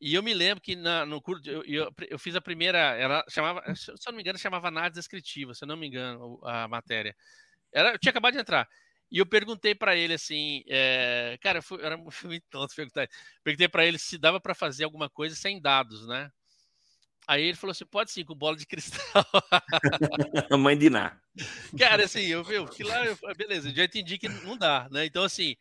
E 0.00 0.14
eu 0.14 0.22
me 0.22 0.32
lembro 0.32 0.62
que 0.62 0.76
na, 0.76 1.04
no 1.04 1.20
curso, 1.20 1.48
eu, 1.48 1.64
eu, 1.64 1.92
eu, 2.08 2.18
fiz 2.18 2.36
a 2.36 2.40
primeira, 2.40 2.78
era, 2.78 3.24
chamava, 3.28 3.62
se 3.74 3.90
eu 3.90 3.96
não 4.06 4.14
me 4.14 4.22
engano, 4.22 4.38
chamava 4.38 4.68
análise 4.68 4.94
descritiva, 4.94 5.54
se 5.54 5.64
eu 5.64 5.68
não 5.68 5.76
me 5.76 5.88
engano, 5.88 6.40
a 6.44 6.68
matéria. 6.68 7.16
Era, 7.72 7.92
eu 7.92 7.98
tinha 7.98 8.10
acabado 8.10 8.34
de 8.34 8.40
entrar. 8.40 8.68
E 9.10 9.18
eu 9.18 9.26
perguntei 9.26 9.74
para 9.74 9.96
ele 9.96 10.14
assim, 10.14 10.62
é, 10.68 11.38
cara, 11.40 11.58
eu 11.58 11.62
fui, 11.62 11.82
era 11.82 11.96
muito 11.96 12.44
tonto 12.50 12.74
perguntar. 12.74 13.08
Perguntei 13.42 13.68
para 13.68 13.86
ele 13.86 13.98
se 13.98 14.18
dava 14.18 14.40
para 14.40 14.54
fazer 14.54 14.84
alguma 14.84 15.10
coisa 15.10 15.34
sem 15.34 15.60
dados, 15.60 16.06
né? 16.06 16.30
Aí 17.28 17.44
ele 17.44 17.56
falou 17.56 17.72
assim: 17.72 17.84
pode 17.84 18.10
sim, 18.10 18.24
com 18.24 18.34
bola 18.34 18.56
de 18.56 18.64
cristal. 18.64 19.22
Mãe 20.58 20.78
de 20.78 20.88
Ná. 20.88 21.20
Cara, 21.78 22.06
assim, 22.06 22.22
eu 22.22 22.42
vi, 22.42 22.66
que 22.68 22.82
lá, 22.82 23.04
eu, 23.04 23.18
beleza, 23.36 23.68
eu 23.68 23.74
já 23.74 23.84
entendi 23.84 24.16
que 24.16 24.30
não 24.30 24.56
dá, 24.56 24.88
né? 24.90 25.04
Então, 25.04 25.22
assim, 25.22 25.54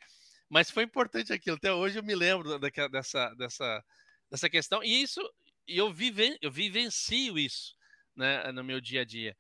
mas 0.49 0.72
foi 0.72 0.84
importante 0.84 1.34
aquilo. 1.34 1.57
Até 1.57 1.74
hoje 1.74 1.99
eu 1.99 2.03
me 2.03 2.15
lembro 2.15 2.57
daquela, 2.57 2.88
dessa, 2.88 3.34
dessa, 3.34 3.84
dessa 4.32 4.49
questão. 4.49 4.82
E 4.82 5.01
isso, 5.01 5.22
eu, 5.68 5.93
vive, 5.93 6.38
eu 6.41 6.49
vivencio 6.49 7.38
isso 7.38 7.76
né, 8.15 8.49
no 8.53 8.63
meu 8.63 8.80
dia 8.80 9.01
a 9.01 9.05
dia. 9.05 9.36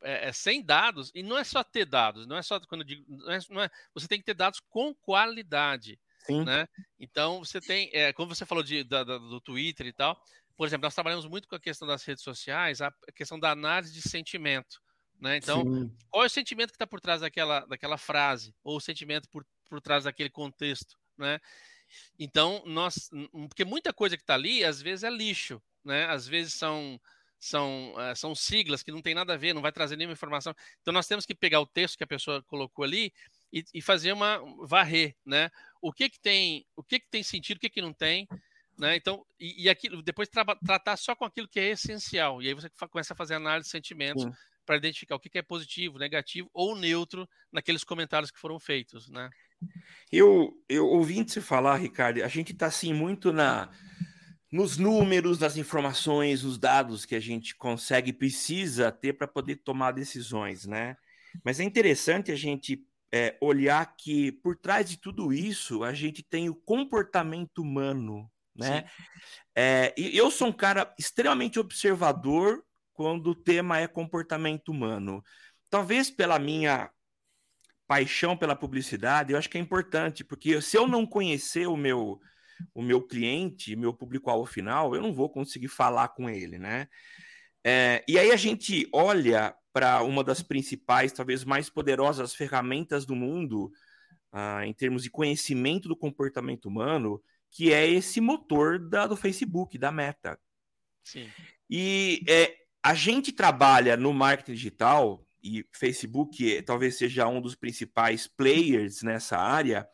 É, 0.00 0.28
é, 0.28 0.32
sem 0.32 0.64
dados, 0.64 1.10
e 1.14 1.22
não 1.22 1.36
é 1.36 1.44
só 1.44 1.62
ter 1.62 1.84
dados, 1.84 2.24
não 2.24 2.36
é 2.36 2.42
só 2.42 2.60
quando 2.60 2.82
eu 2.82 2.86
digo, 2.86 3.04
não 3.08 3.32
é, 3.32 3.38
não 3.50 3.62
é, 3.62 3.70
você 3.92 4.06
tem 4.06 4.18
que 4.18 4.24
ter 4.24 4.34
dados 4.34 4.60
com 4.68 4.94
qualidade. 4.94 5.98
Sim. 6.24 6.44
Né? 6.44 6.66
Então 6.98 7.40
você 7.44 7.60
tem, 7.60 7.90
é, 7.92 8.12
como 8.12 8.34
você 8.34 8.46
falou 8.46 8.62
de, 8.62 8.84
da, 8.84 9.02
da, 9.02 9.18
do 9.18 9.40
Twitter 9.40 9.86
e 9.86 9.92
tal, 9.92 10.18
por 10.58 10.66
exemplo, 10.66 10.86
nós 10.86 10.94
trabalhamos 10.94 11.24
muito 11.24 11.46
com 11.46 11.54
a 11.54 11.60
questão 11.60 11.86
das 11.86 12.04
redes 12.04 12.24
sociais, 12.24 12.82
a 12.82 12.92
questão 13.14 13.38
da 13.38 13.52
análise 13.52 13.92
de 13.92 14.02
sentimento. 14.02 14.82
Né? 15.20 15.36
Então, 15.36 15.62
Sim. 15.62 15.96
qual 16.10 16.24
é 16.24 16.26
o 16.26 16.30
sentimento 16.30 16.70
que 16.70 16.74
está 16.74 16.86
por 16.86 17.00
trás 17.00 17.20
daquela, 17.20 17.60
daquela 17.60 17.96
frase, 17.96 18.52
ou 18.64 18.76
o 18.76 18.80
sentimento 18.80 19.28
por, 19.28 19.46
por 19.70 19.80
trás 19.80 20.02
daquele 20.02 20.28
contexto? 20.28 20.98
Né? 21.16 21.38
Então, 22.18 22.60
nós. 22.66 23.08
Porque 23.48 23.64
muita 23.64 23.92
coisa 23.92 24.16
que 24.16 24.22
está 24.24 24.34
ali, 24.34 24.64
às 24.64 24.82
vezes, 24.82 25.04
é 25.04 25.10
lixo, 25.10 25.62
né? 25.84 26.06
Às 26.06 26.26
vezes 26.26 26.54
são. 26.54 27.00
São, 27.40 27.94
uh, 27.94 28.16
são 28.16 28.34
siglas 28.34 28.82
que 28.82 28.90
não 28.90 29.00
tem 29.00 29.14
nada 29.14 29.34
a 29.34 29.36
ver, 29.36 29.54
não 29.54 29.62
vai 29.62 29.70
trazer 29.70 29.94
nenhuma 29.94 30.12
informação. 30.12 30.52
Então, 30.80 30.92
nós 30.92 31.06
temos 31.06 31.24
que 31.24 31.36
pegar 31.36 31.60
o 31.60 31.66
texto 31.66 31.96
que 31.96 32.02
a 32.02 32.06
pessoa 32.06 32.42
colocou 32.42 32.84
ali 32.84 33.12
e, 33.52 33.64
e 33.72 33.80
fazer 33.80 34.10
uma 34.10 34.40
varrer, 34.66 35.14
né? 35.24 35.48
O 35.80 35.92
que 35.92 36.10
que 36.10 36.18
tem, 36.18 36.66
o 36.74 36.82
que 36.82 36.98
que 36.98 37.08
tem 37.08 37.22
sentido, 37.22 37.58
o 37.58 37.60
que 37.60 37.70
que 37.70 37.80
não 37.80 37.92
tem, 37.92 38.26
né? 38.78 38.96
Então, 38.96 39.24
e, 39.38 39.64
e 39.64 39.68
aquilo, 39.68 40.02
depois 40.02 40.28
tra 40.28 40.44
tratar 40.64 40.96
só 40.96 41.14
com 41.14 41.24
aquilo 41.24 41.48
que 41.48 41.58
é 41.58 41.70
essencial. 41.70 42.40
E 42.40 42.48
aí 42.48 42.54
você 42.54 42.70
começa 42.90 43.12
a 43.12 43.16
fazer 43.16 43.34
análise 43.34 43.66
de 43.66 43.72
sentimentos 43.72 44.24
para 44.64 44.76
identificar 44.76 45.16
o 45.16 45.20
que, 45.20 45.30
que 45.30 45.38
é 45.38 45.42
positivo, 45.42 45.98
negativo 45.98 46.48
ou 46.52 46.76
neutro 46.76 47.28
naqueles 47.50 47.82
comentários 47.82 48.30
que 48.30 48.38
foram 48.38 48.60
feitos, 48.60 49.08
né? 49.08 49.28
Eu, 50.12 50.52
eu 50.68 50.86
ouvindo 50.86 51.30
você 51.30 51.40
falar, 51.40 51.76
Ricardo, 51.76 52.22
a 52.22 52.28
gente 52.28 52.52
está 52.52 52.66
assim 52.66 52.92
muito 52.92 53.32
na 53.32 53.70
nos 54.50 54.78
números, 54.78 55.38
nas 55.38 55.58
informações, 55.58 56.42
nos 56.42 56.56
dados 56.56 57.04
que 57.04 57.14
a 57.14 57.20
gente 57.20 57.54
consegue 57.54 58.14
precisa 58.14 58.90
ter 58.90 59.12
para 59.12 59.28
poder 59.28 59.56
tomar 59.56 59.92
decisões, 59.92 60.64
né? 60.64 60.96
Mas 61.44 61.60
é 61.60 61.64
interessante 61.64 62.32
a 62.32 62.36
gente 62.36 62.82
é, 63.12 63.36
olhar 63.40 63.94
que 63.96 64.32
por 64.32 64.56
trás 64.56 64.88
de 64.88 64.96
tudo 64.96 65.32
isso 65.32 65.84
a 65.84 65.92
gente 65.92 66.22
tem 66.22 66.48
o 66.48 66.54
comportamento 66.54 67.58
humano 67.58 68.30
né? 68.58 68.84
É, 69.56 69.94
e 69.96 70.16
eu 70.16 70.30
sou 70.30 70.48
um 70.48 70.52
cara 70.52 70.92
extremamente 70.98 71.58
observador 71.58 72.62
quando 72.92 73.28
o 73.28 73.34
tema 73.34 73.78
é 73.78 73.86
comportamento 73.86 74.70
humano. 74.70 75.22
Talvez 75.70 76.10
pela 76.10 76.38
minha 76.38 76.90
paixão 77.86 78.36
pela 78.36 78.54
publicidade, 78.54 79.32
eu 79.32 79.38
acho 79.38 79.48
que 79.48 79.56
é 79.56 79.60
importante, 79.60 80.22
porque 80.22 80.60
se 80.60 80.76
eu 80.76 80.86
não 80.86 81.06
conhecer 81.06 81.66
o 81.66 81.76
meu 81.76 82.20
o 82.74 82.82
meu 82.82 83.00
cliente, 83.00 83.76
meu 83.76 83.94
público-alvo 83.94 84.44
final, 84.44 84.94
eu 84.94 85.00
não 85.00 85.12
vou 85.12 85.30
conseguir 85.30 85.68
falar 85.68 86.08
com 86.08 86.28
ele, 86.28 86.58
né? 86.58 86.88
É, 87.64 88.04
e 88.08 88.18
aí 88.18 88.32
a 88.32 88.36
gente 88.36 88.88
olha 88.92 89.54
para 89.72 90.02
uma 90.02 90.24
das 90.24 90.42
principais, 90.42 91.12
talvez 91.12 91.44
mais 91.44 91.70
poderosas 91.70 92.34
ferramentas 92.34 93.06
do 93.06 93.14
mundo, 93.14 93.70
ah, 94.32 94.66
em 94.66 94.72
termos 94.72 95.04
de 95.04 95.10
conhecimento 95.10 95.88
do 95.88 95.96
comportamento 95.96 96.66
humano, 96.66 97.22
que 97.50 97.72
é 97.72 97.88
esse 97.88 98.20
motor 98.20 98.78
da, 98.78 99.06
do 99.06 99.16
Facebook, 99.16 99.78
da 99.78 99.90
Meta. 99.90 100.38
Sim. 101.04 101.28
E 101.68 102.22
é, 102.28 102.54
a 102.82 102.94
gente 102.94 103.32
trabalha 103.32 103.96
no 103.96 104.12
marketing 104.12 104.54
digital, 104.54 105.24
e 105.42 105.64
Facebook 105.72 106.56
é, 106.56 106.62
talvez 106.62 106.96
seja 106.96 107.28
um 107.28 107.40
dos 107.40 107.54
principais 107.54 108.26
players 108.26 109.02
nessa 109.02 109.38
área, 109.38 109.86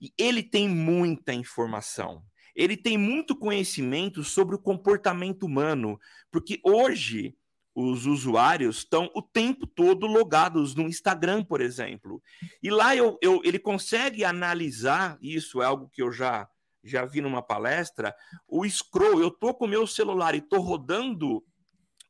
e 0.00 0.12
ele 0.18 0.42
tem 0.42 0.68
muita 0.68 1.32
informação. 1.32 2.22
Ele 2.54 2.76
tem 2.76 2.96
muito 2.96 3.36
conhecimento 3.36 4.22
sobre 4.22 4.54
o 4.54 4.60
comportamento 4.60 5.44
humano, 5.44 5.98
porque 6.30 6.60
hoje 6.62 7.36
os 7.74 8.06
usuários 8.06 8.78
estão 8.78 9.10
o 9.14 9.20
tempo 9.20 9.66
todo 9.66 10.06
logados 10.06 10.74
no 10.76 10.86
Instagram, 10.86 11.42
por 11.42 11.60
exemplo. 11.60 12.22
E 12.62 12.70
lá 12.70 12.94
eu, 12.94 13.18
eu, 13.20 13.40
ele 13.44 13.58
consegue 13.58 14.24
analisar 14.24 15.18
isso, 15.20 15.60
é 15.60 15.64
algo 15.64 15.90
que 15.92 16.00
eu 16.00 16.12
já, 16.12 16.48
já 16.84 17.04
vi 17.04 17.20
numa 17.20 17.42
palestra. 17.42 18.14
O 18.46 18.68
scroll, 18.68 19.20
eu 19.20 19.30
tô 19.30 19.54
com 19.54 19.64
o 19.64 19.68
meu 19.68 19.86
celular 19.86 20.34
e 20.34 20.40
tô 20.40 20.60
rodando 20.60 21.42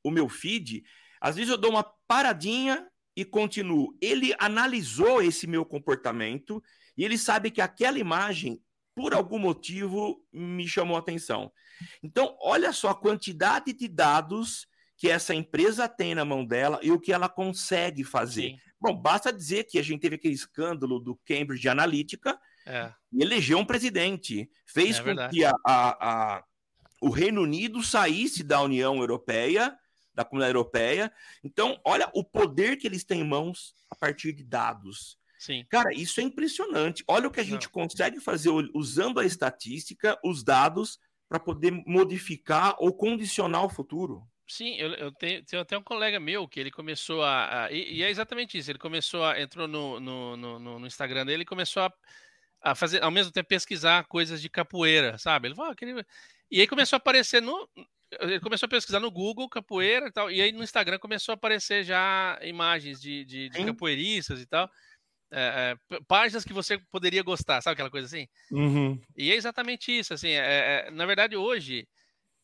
o 0.02 0.10
meu 0.10 0.28
feed, 0.28 0.84
às 1.20 1.36
vezes 1.36 1.50
eu 1.50 1.56
dou 1.56 1.70
uma 1.70 1.84
paradinha 2.06 2.86
e 3.16 3.24
continuo. 3.24 3.96
Ele 4.00 4.34
analisou 4.38 5.22
esse 5.22 5.46
meu 5.46 5.64
comportamento 5.64 6.62
e 6.96 7.04
ele 7.04 7.16
sabe 7.16 7.50
que 7.50 7.60
aquela 7.60 7.98
imagem, 7.98 8.60
por 8.94 9.14
algum 9.14 9.38
motivo, 9.38 10.22
me 10.30 10.68
chamou 10.68 10.96
a 10.96 10.98
atenção. 10.98 11.50
Então, 12.02 12.36
olha 12.40 12.72
só 12.72 12.90
a 12.90 12.94
quantidade 12.94 13.72
de 13.72 13.88
dados 13.88 14.66
que 14.96 15.08
essa 15.08 15.34
empresa 15.34 15.88
tem 15.88 16.14
na 16.14 16.24
mão 16.24 16.44
dela 16.44 16.78
e 16.82 16.92
o 16.92 17.00
que 17.00 17.12
ela 17.12 17.28
consegue 17.28 18.04
fazer. 18.04 18.50
Sim. 18.50 18.58
Bom, 18.80 18.94
basta 18.94 19.32
dizer 19.32 19.64
que 19.64 19.78
a 19.78 19.82
gente 19.82 20.00
teve 20.02 20.16
aquele 20.16 20.34
escândalo 20.34 21.00
do 21.00 21.18
Cambridge 21.24 21.68
Analytica 21.68 22.38
é. 22.66 22.92
e 23.12 23.22
elegeu 23.22 23.58
um 23.58 23.64
presidente. 23.64 24.50
Fez 24.66 24.96
é 24.96 24.98
com 24.98 25.04
verdade. 25.06 25.36
que 25.36 25.44
a, 25.44 25.54
a, 25.66 26.36
a, 26.36 26.44
o 27.00 27.10
Reino 27.10 27.42
Unido 27.42 27.82
saísse 27.82 28.42
da 28.42 28.60
União 28.62 28.96
Europeia, 28.96 29.76
da 30.14 30.24
Comunidade 30.24 30.56
Europeia. 30.56 31.12
Então, 31.42 31.80
olha 31.84 32.10
o 32.14 32.24
poder 32.24 32.76
que 32.76 32.86
eles 32.86 33.04
têm 33.04 33.20
em 33.20 33.28
mãos 33.28 33.74
a 33.90 33.96
partir 33.96 34.32
de 34.32 34.44
dados. 34.44 35.18
Sim. 35.38 35.64
Cara, 35.68 35.92
isso 35.92 36.20
é 36.20 36.22
impressionante. 36.22 37.04
Olha 37.06 37.28
o 37.28 37.30
que 37.30 37.40
a 37.40 37.44
gente 37.44 37.66
Não. 37.66 37.72
consegue 37.72 38.20
fazer 38.20 38.50
usando 38.72 39.20
a 39.20 39.26
estatística, 39.26 40.18
os 40.24 40.42
dados, 40.42 40.98
para 41.28 41.38
poder 41.38 41.70
modificar 41.86 42.76
ou 42.78 42.92
condicionar 42.94 43.64
o 43.64 43.68
futuro. 43.68 44.26
Sim, 44.46 44.76
eu, 44.76 44.92
eu 44.94 45.12
tenho, 45.12 45.42
tenho, 45.44 45.62
até 45.62 45.76
um 45.76 45.82
colega 45.82 46.20
meu 46.20 46.46
que 46.46 46.60
ele 46.60 46.70
começou 46.70 47.22
a. 47.22 47.64
a 47.64 47.72
e, 47.72 47.96
e, 47.96 48.02
é 48.02 48.10
exatamente 48.10 48.58
isso. 48.58 48.70
Ele 48.70 48.78
começou 48.78 49.24
a. 49.24 49.40
entrou 49.40 49.66
no, 49.66 49.98
no, 49.98 50.36
no, 50.36 50.78
no 50.78 50.86
Instagram 50.86 51.24
dele 51.24 51.42
e 51.42 51.46
começou 51.46 51.82
a, 51.82 51.92
a, 52.64 52.74
fazer, 52.74 53.02
ao 53.02 53.10
mesmo 53.10 53.30
tempo, 53.30 53.48
pesquisar 53.48 54.04
coisas 54.04 54.40
de 54.40 54.48
capoeira, 54.48 55.18
sabe? 55.18 55.48
Ele 55.48 55.54
falou, 55.54 55.70
ah, 55.70 55.76
queria... 55.76 56.06
E 56.50 56.60
aí 56.60 56.66
começou 56.66 56.96
a 56.96 56.98
aparecer 56.98 57.42
no. 57.42 57.68
Ele 58.20 58.38
começou 58.38 58.66
a 58.66 58.70
pesquisar 58.70 59.00
no 59.00 59.10
Google 59.10 59.48
capoeira 59.48 60.06
e 60.06 60.12
tal. 60.12 60.30
E 60.30 60.40
aí 60.40 60.52
no 60.52 60.62
Instagram 60.62 60.98
começou 60.98 61.32
a 61.32 61.34
aparecer 61.34 61.82
já 61.84 62.38
imagens 62.42 63.00
de, 63.00 63.24
de, 63.24 63.48
de 63.48 63.64
capoeiristas 63.64 64.40
e 64.40 64.46
tal. 64.46 64.70
É, 65.32 65.76
é, 65.90 66.00
páginas 66.06 66.44
que 66.44 66.52
você 66.52 66.78
poderia 66.92 67.22
gostar, 67.22 67.60
sabe 67.60 67.72
aquela 67.72 67.90
coisa 67.90 68.06
assim? 68.06 68.28
Uhum. 68.52 69.00
E 69.16 69.32
é 69.32 69.34
exatamente 69.34 69.90
isso, 69.90 70.14
assim, 70.14 70.28
é, 70.28 70.86
é 70.86 70.90
na 70.92 71.06
verdade 71.06 71.36
hoje 71.36 71.88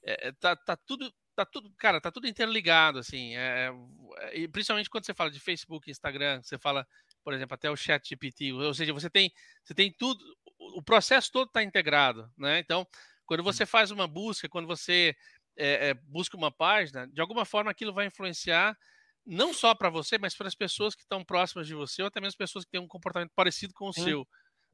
é, 0.02 0.32
tá, 0.32 0.56
tá 0.56 0.76
tudo 0.76 1.12
tá 1.36 1.44
tudo, 1.46 1.72
cara, 1.78 2.00
tá 2.00 2.10
tudo 2.10 2.26
interligado, 2.26 2.98
assim. 2.98 3.36
É, 3.36 3.70
é, 4.18 4.38
e 4.38 4.48
principalmente 4.48 4.90
quando 4.90 5.06
você 5.06 5.14
fala 5.14 5.30
de 5.30 5.40
Facebook, 5.40 5.90
Instagram, 5.90 6.42
você 6.42 6.58
fala, 6.58 6.86
por 7.22 7.32
exemplo, 7.32 7.54
até 7.54 7.70
o 7.70 7.76
Chat 7.76 8.08
GPT, 8.08 8.52
ou 8.52 8.74
seja, 8.74 8.92
você 8.92 9.10
tem, 9.10 9.32
você 9.64 9.74
tem 9.74 9.92
tudo, 9.92 10.24
o 10.58 10.82
processo 10.82 11.30
todo 11.32 11.48
está 11.48 11.62
integrado, 11.62 12.30
né? 12.36 12.58
Então, 12.58 12.86
quando 13.26 13.42
você 13.42 13.64
faz 13.64 13.90
uma 13.90 14.06
busca, 14.06 14.48
quando 14.48 14.66
você 14.66 15.14
é, 15.56 15.90
é, 15.90 15.94
busca 15.94 16.36
uma 16.36 16.50
página, 16.50 17.06
de 17.08 17.20
alguma 17.20 17.44
forma 17.44 17.70
aquilo 17.70 17.92
vai 17.92 18.06
influenciar 18.06 18.76
não 19.24 19.52
só 19.52 19.74
para 19.74 19.90
você, 19.90 20.18
mas 20.18 20.34
para 20.34 20.48
as 20.48 20.54
pessoas 20.54 20.94
que 20.94 21.02
estão 21.02 21.24
próximas 21.24 21.66
de 21.66 21.74
você, 21.74 22.02
ou 22.02 22.08
até 22.08 22.20
mesmo 22.20 22.38
pessoas 22.38 22.64
que 22.64 22.70
têm 22.70 22.80
um 22.80 22.88
comportamento 22.88 23.32
parecido 23.34 23.72
com 23.74 23.86
o 23.86 23.90
hum. 23.90 23.92
seu. 23.92 24.28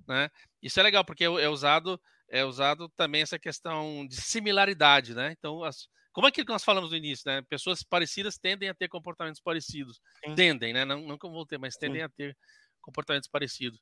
Né? 0.07 0.31
Isso 0.63 0.79
é 0.79 0.83
legal, 0.83 1.05
porque 1.05 1.25
é, 1.25 1.27
é 1.27 1.49
usado 1.49 2.01
é 2.29 2.45
usado 2.45 2.89
também 2.91 3.23
essa 3.23 3.39
questão 3.39 4.07
de 4.07 4.17
similaridade, 4.17 5.15
né? 5.15 5.33
Então, 5.39 5.63
as, 5.63 5.89
como 6.17 6.29
é 6.29 6.31
que 6.31 6.43
nós 6.45 6.65
falamos 6.65 6.93
no 6.93 6.97
início, 6.97 7.31
né? 7.31 7.43
Pessoas 7.43 7.83
parecidas 7.83 8.39
tendem 8.39 8.71
a 8.71 8.75
ter 8.75 8.89
comportamentos 8.89 9.39
parecidos. 9.39 10.01
Sim. 10.25 10.35
Tendem, 10.35 10.73
né? 10.73 10.83
Não, 10.83 10.99
não 11.03 11.19
vão 11.21 11.45
ter, 11.45 11.59
mas 11.59 11.77
tendem 11.77 12.01
Sim. 12.01 12.05
a 12.05 12.09
ter 12.09 12.35
comportamentos 12.81 13.29
parecidos. 13.29 13.79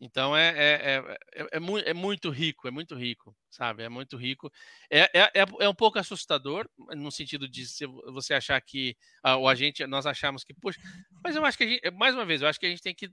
Então 0.00 0.36
é, 0.36 0.48
é, 0.48 0.96
é, 1.36 1.46
é, 1.52 1.60
mu 1.60 1.78
é, 1.78 1.94
muito 1.94 2.30
rico, 2.30 2.66
é 2.66 2.72
muito 2.72 2.96
rico, 2.96 3.32
sabe? 3.48 3.84
É 3.84 3.88
muito 3.88 4.16
rico. 4.16 4.50
É, 4.90 5.02
é, 5.16 5.30
é, 5.60 5.68
um 5.68 5.74
pouco 5.74 6.00
assustador, 6.00 6.68
no 6.96 7.12
sentido 7.12 7.48
de 7.48 7.64
você 8.06 8.34
achar 8.34 8.60
que, 8.60 8.96
ah, 9.22 9.36
ou 9.36 9.48
a 9.48 9.54
gente, 9.54 9.86
nós 9.86 10.04
achamos 10.04 10.42
que, 10.42 10.52
poxa, 10.54 10.80
mas 11.22 11.36
eu 11.36 11.44
acho 11.44 11.56
que 11.56 11.62
a 11.62 11.68
gente, 11.68 11.90
mais 11.92 12.12
uma 12.12 12.26
vez, 12.26 12.42
eu 12.42 12.48
acho 12.48 12.58
que 12.58 12.66
a 12.66 12.70
gente 12.70 12.82
tem 12.82 12.94
que 12.94 13.08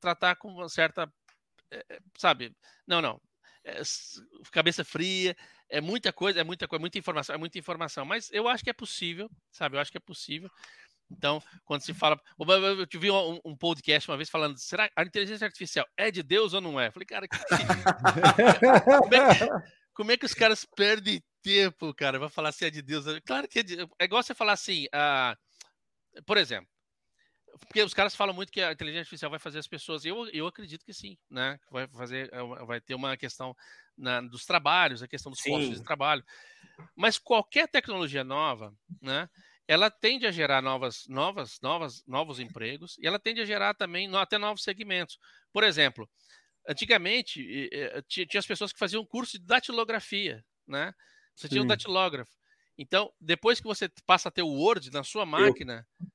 tratar 0.00 0.34
com 0.36 0.48
uma 0.48 0.68
certa, 0.70 1.12
sabe? 2.16 2.56
Não, 2.86 3.02
não. 3.02 3.20
Cabeça 4.50 4.84
fria, 4.84 5.36
é 5.68 5.80
muita 5.80 6.12
coisa, 6.12 6.40
é 6.40 6.44
muita 6.44 6.66
coisa, 6.66 6.80
muita 6.80 6.98
informação, 6.98 7.34
é 7.34 7.38
muita 7.38 7.58
informação. 7.58 8.04
Mas 8.04 8.30
eu 8.32 8.48
acho 8.48 8.64
que 8.64 8.70
é 8.70 8.74
possível, 8.74 9.30
sabe? 9.50 9.76
Eu 9.76 9.80
acho 9.80 9.90
que 9.90 9.98
é 9.98 10.00
possível. 10.00 10.50
Então, 11.10 11.42
quando 11.64 11.82
se 11.82 11.94
fala. 11.94 12.20
Eu 12.38 12.86
tive 12.86 13.10
um, 13.10 13.40
um, 13.44 13.56
podcast 13.56 14.10
uma 14.10 14.16
vez 14.16 14.28
falando: 14.28 14.58
será 14.58 14.90
a 14.94 15.02
inteligência 15.02 15.46
artificial 15.46 15.86
é 15.96 16.10
de 16.10 16.22
Deus 16.22 16.52
ou 16.52 16.60
não 16.60 16.78
é? 16.78 16.88
Eu 16.88 16.92
falei, 16.92 17.06
cara, 17.06 17.26
que... 17.26 17.36
como, 19.00 19.14
é, 19.14 19.62
como, 19.94 20.12
é, 20.12 20.16
que 20.16 20.26
os 20.26 20.34
caras 20.34 20.66
perdem 20.76 21.22
tempo, 21.42 21.94
cara? 21.94 22.18
Vai 22.18 22.28
falar 22.28 22.52
se 22.52 22.66
é 22.66 22.70
de 22.70 22.82
Deus. 22.82 23.04
Claro 23.24 23.48
que 23.48 23.60
é, 23.60 23.62
de... 23.62 23.80
é 23.98 24.04
igual 24.04 24.22
você 24.22 24.34
falar 24.34 24.52
assim, 24.52 24.84
uh... 24.86 26.22
por 26.26 26.36
exemplo, 26.36 26.68
porque 27.58 27.82
os 27.82 27.94
caras 27.94 28.14
falam 28.14 28.34
muito 28.34 28.52
que 28.52 28.60
a 28.60 28.72
inteligência 28.72 29.02
artificial 29.02 29.30
vai 29.30 29.40
fazer 29.40 29.58
as 29.58 29.66
pessoas. 29.66 30.04
Eu, 30.04 30.26
eu 30.28 30.46
acredito 30.46 30.84
que 30.84 30.92
sim, 30.92 31.16
né? 31.30 31.58
Vai 31.70 31.86
fazer, 31.88 32.32
é 32.32 32.64
vai 32.64 32.80
ter 32.80 32.94
uma 32.94 33.16
questão 33.16 33.56
na, 33.96 34.20
dos 34.20 34.44
trabalhos, 34.44 35.02
a 35.02 35.08
questão 35.08 35.30
dos 35.30 35.40
sim. 35.40 35.50
postos 35.50 35.78
de 35.78 35.84
trabalho. 35.84 36.24
Mas 36.94 37.18
qualquer 37.18 37.68
tecnologia 37.68 38.24
nova, 38.24 38.74
né? 39.00 39.28
Ela 39.66 39.90
tende 39.90 40.26
a 40.26 40.30
gerar 40.30 40.62
novas, 40.62 41.06
novas, 41.08 41.58
novas, 41.60 42.02
novos 42.06 42.40
empregos 42.40 42.96
e 42.98 43.06
ela 43.06 43.18
tende 43.18 43.42
a 43.42 43.44
gerar 43.44 43.74
também 43.74 44.08
até 44.16 44.38
novos 44.38 44.62
segmentos. 44.62 45.18
Por 45.52 45.62
exemplo, 45.62 46.08
antigamente 46.66 47.68
tinha 48.06 48.26
as 48.38 48.46
pessoas 48.46 48.72
que 48.72 48.78
faziam 48.78 49.04
curso 49.04 49.38
de 49.38 49.44
datilografia, 49.44 50.42
né? 50.66 50.94
Você 51.34 51.48
tinha 51.48 51.62
um 51.62 51.66
datilógrafo. 51.66 52.32
Então, 52.78 53.12
depois 53.20 53.60
que 53.60 53.66
você 53.66 53.90
passa 54.06 54.28
a 54.28 54.32
ter 54.32 54.42
o 54.42 54.48
Word 54.48 54.90
na 54.90 55.04
sua 55.04 55.26
máquina, 55.26 55.86
eu 56.00 56.06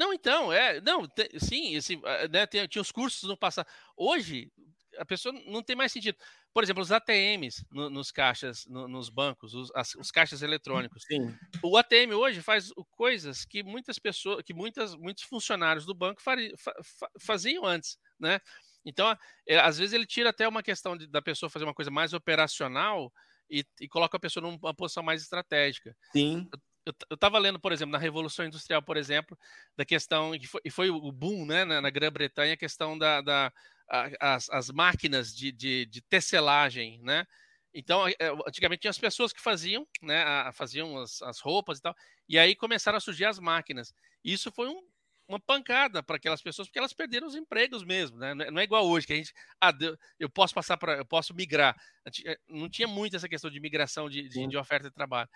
não, 0.00 0.14
então, 0.14 0.50
é. 0.50 0.80
Não, 0.80 1.06
sim, 1.38 1.74
esse, 1.74 2.00
ah, 2.06 2.26
né, 2.26 2.46
tem, 2.46 2.66
tinha 2.66 2.80
os 2.80 2.90
cursos 2.90 3.28
no 3.28 3.36
passado. 3.36 3.68
Hoje, 3.94 4.50
a 4.96 5.04
pessoa 5.04 5.30
não 5.46 5.62
tem 5.62 5.76
mais 5.76 5.92
sentido. 5.92 6.16
Por 6.54 6.64
exemplo, 6.64 6.82
os 6.82 6.90
ATMs 6.90 7.66
no, 7.70 7.90
nos 7.90 8.10
caixas, 8.10 8.64
no, 8.66 8.88
nos 8.88 9.10
bancos, 9.10 9.52
os, 9.52 9.70
as, 9.74 9.94
os, 9.96 10.10
caixas 10.10 10.40
eletrônicos. 10.40 11.02
Sim. 11.06 11.36
O 11.62 11.76
ATM 11.76 12.14
hoje 12.14 12.40
faz 12.40 12.72
coisas 12.92 13.44
que 13.44 13.62
muitas 13.62 13.98
pessoas, 13.98 14.42
que 14.42 14.54
muitas, 14.54 14.96
muitos 14.96 15.24
funcionários 15.24 15.84
do 15.84 15.92
banco 15.92 16.22
fari, 16.22 16.54
fa, 16.56 16.74
fa, 16.82 17.10
faziam 17.20 17.66
antes, 17.66 17.98
né? 18.18 18.40
Então, 18.86 19.14
é, 19.46 19.58
às 19.60 19.76
vezes 19.76 19.92
ele 19.92 20.06
tira 20.06 20.30
até 20.30 20.48
uma 20.48 20.62
questão 20.62 20.96
de, 20.96 21.06
da 21.06 21.20
pessoa 21.20 21.50
fazer 21.50 21.66
uma 21.66 21.74
coisa 21.74 21.90
mais 21.90 22.14
operacional 22.14 23.12
e, 23.50 23.66
e, 23.78 23.86
coloca 23.86 24.16
a 24.16 24.20
pessoa 24.20 24.42
numa 24.42 24.72
posição 24.72 25.02
mais 25.02 25.20
estratégica. 25.20 25.94
Sim 26.10 26.48
eu 26.86 27.14
estava 27.14 27.38
lendo, 27.38 27.60
por 27.60 27.72
exemplo, 27.72 27.92
na 27.92 27.98
Revolução 27.98 28.44
Industrial, 28.44 28.82
por 28.82 28.96
exemplo, 28.96 29.38
da 29.76 29.84
questão, 29.84 30.34
e 30.34 30.46
foi, 30.46 30.60
foi 30.70 30.90
o 30.90 31.12
boom 31.12 31.44
né, 31.44 31.64
na, 31.64 31.80
na 31.80 31.90
Grã-Bretanha, 31.90 32.54
a 32.54 32.56
questão 32.56 32.96
da, 32.96 33.20
da 33.20 33.52
a, 33.88 34.34
as, 34.34 34.48
as, 34.50 34.70
máquinas 34.70 35.34
de, 35.34 35.52
de, 35.52 35.86
de 35.86 36.00
tecelagem, 36.02 37.00
né? 37.02 37.26
Então, 37.72 38.08
é, 38.08 38.16
antigamente 38.46 38.80
tinha 38.80 38.90
as 38.90 38.98
pessoas 38.98 39.32
que 39.32 39.40
faziam, 39.40 39.86
né, 40.02 40.50
faziam 40.52 40.98
as, 40.98 41.22
as, 41.22 41.38
roupas 41.40 41.78
e 41.78 41.82
tal, 41.82 41.94
e 42.28 42.38
aí 42.38 42.56
começaram 42.56 42.98
a 42.98 43.00
surgir 43.00 43.26
as 43.26 43.38
máquinas. 43.38 43.94
E 44.24 44.32
isso 44.32 44.50
foi 44.50 44.68
um, 44.68 44.82
uma 45.28 45.38
pancada 45.38 46.02
para 46.02 46.16
aquelas 46.16 46.42
pessoas, 46.42 46.66
porque 46.66 46.78
elas 46.78 46.92
perderam 46.92 47.28
os 47.28 47.36
empregos 47.36 47.84
mesmo, 47.84 48.18
né? 48.18 48.34
Não 48.34 48.58
é, 48.58 48.62
é 48.62 48.64
igual 48.64 48.88
hoje, 48.88 49.06
que 49.06 49.12
a 49.12 49.16
gente, 49.16 49.32
ah, 49.60 49.72
eu 50.18 50.28
posso 50.28 50.52
passar 50.52 50.76
para, 50.76 50.96
eu 50.96 51.06
posso 51.06 51.32
migrar. 51.32 51.76
Eh, 52.24 52.38
não 52.48 52.68
tinha 52.68 52.88
muito 52.88 53.14
essa 53.14 53.28
questão 53.28 53.48
de 53.48 53.60
migração 53.60 54.10
de, 54.10 54.28
de, 54.28 54.48
de 54.48 54.56
oferta 54.56 54.88
de 54.88 54.94
trabalho. 54.94 55.28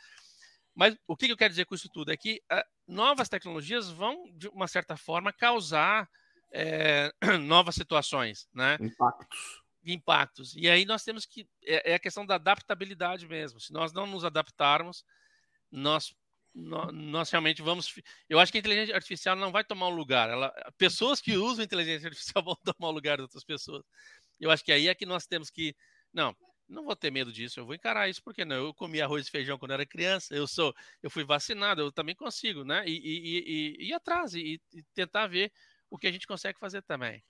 Mas 0.75 0.97
o 1.07 1.17
que 1.17 1.31
eu 1.31 1.37
quero 1.37 1.51
dizer 1.51 1.67
com 1.67 1.75
isso 1.75 1.89
tudo 1.89 2.13
é 2.13 2.17
que 2.17 2.43
uh, 2.53 2.63
novas 2.87 3.29
tecnologias 3.29 3.89
vão, 3.91 4.25
de 4.35 4.49
uma 4.49 4.67
certa 4.67 4.97
forma, 4.97 5.33
causar 5.33 6.09
é, 6.53 7.13
novas 7.43 7.75
situações, 7.75 8.49
né? 8.53 8.77
Impactos. 8.81 9.63
Impactos. 9.85 10.57
E 10.57 10.69
aí 10.69 10.85
nós 10.85 11.05
temos 11.05 11.27
que. 11.27 11.47
É, 11.65 11.93
é, 11.93 11.95
a 11.95 11.99
questão 11.99 12.25
da 12.25 12.37
adaptabilidade 12.37 13.27
mesmo. 13.27 13.61
Se 13.61 13.73
nós 13.73 13.93
não 13.93 14.07
nos 14.07 14.25
adaptarmos, 14.25 15.05
nós, 15.71 16.15
nós, 16.55 16.93
nós, 16.93 17.31
realmente 17.31 17.61
vamos. 17.61 17.93
Eu 18.29 18.39
acho 18.39 18.51
que 18.51 18.59
a 18.59 18.61
inteligência 18.61 18.95
artificial 18.95 19.37
não 19.37 19.53
vai 19.53 19.65
tomar 19.65 19.89
um 19.89 19.95
lugar. 19.95 20.31
Ela, 20.31 20.53
pessoas 20.79 21.21
que 21.21 21.37
usam 21.37 21.65
inteligência 21.65 22.09
artificial 22.09 22.43
vão 22.45 22.57
tomar 22.65 22.89
o 22.89 22.95
lugar 22.95 23.17
de 23.17 23.23
outras 23.23 23.45
pessoas. 23.45 23.85
Eu 24.41 24.51
acho 24.51 24.65
que 24.65 24.73
aí 24.73 24.89
é 24.89 24.95
que 24.95 25.07
nós 25.07 25.27
temos 25.27 25.51
que. 25.51 25.75
Não, 26.13 26.35
não 26.75 26.85
vou 26.85 26.97
ter 26.97 27.11
medo 27.11 27.33
disso, 27.33 27.61
eu 27.61 27.67
vou 27.67 27.75
encarar 27.75 28.09
isso, 28.09 28.23
porque 28.23 28.45
não? 28.45 28.57
Eu 28.57 28.75
comi 28.75 29.01
arroz 29.01 29.27
e 29.27 29.31
feijão 29.31 29.59
quando 29.59 29.73
era 29.73 29.87
criança, 29.87 30.35
eu 30.35 30.47
sou, 30.47 30.75
eu 31.03 31.11
fui 31.11 31.25
vacinado, 31.25 31.81
eu 31.81 31.93
também 31.93 32.15
consigo, 32.15 32.65
né? 32.65 32.85
E, 32.87 32.93
e, 32.93 33.39
e, 33.39 33.85
e 33.85 33.89
ir 33.89 33.93
atrás 33.95 34.35
e, 34.35 34.61
e, 34.73 34.83
tentar 34.95 35.27
ver 35.29 35.53
o 35.89 35.97
que 35.97 36.07
a 36.07 36.13
gente 36.13 36.27
consegue 36.27 36.59
fazer 36.59 36.83
também. 36.83 37.23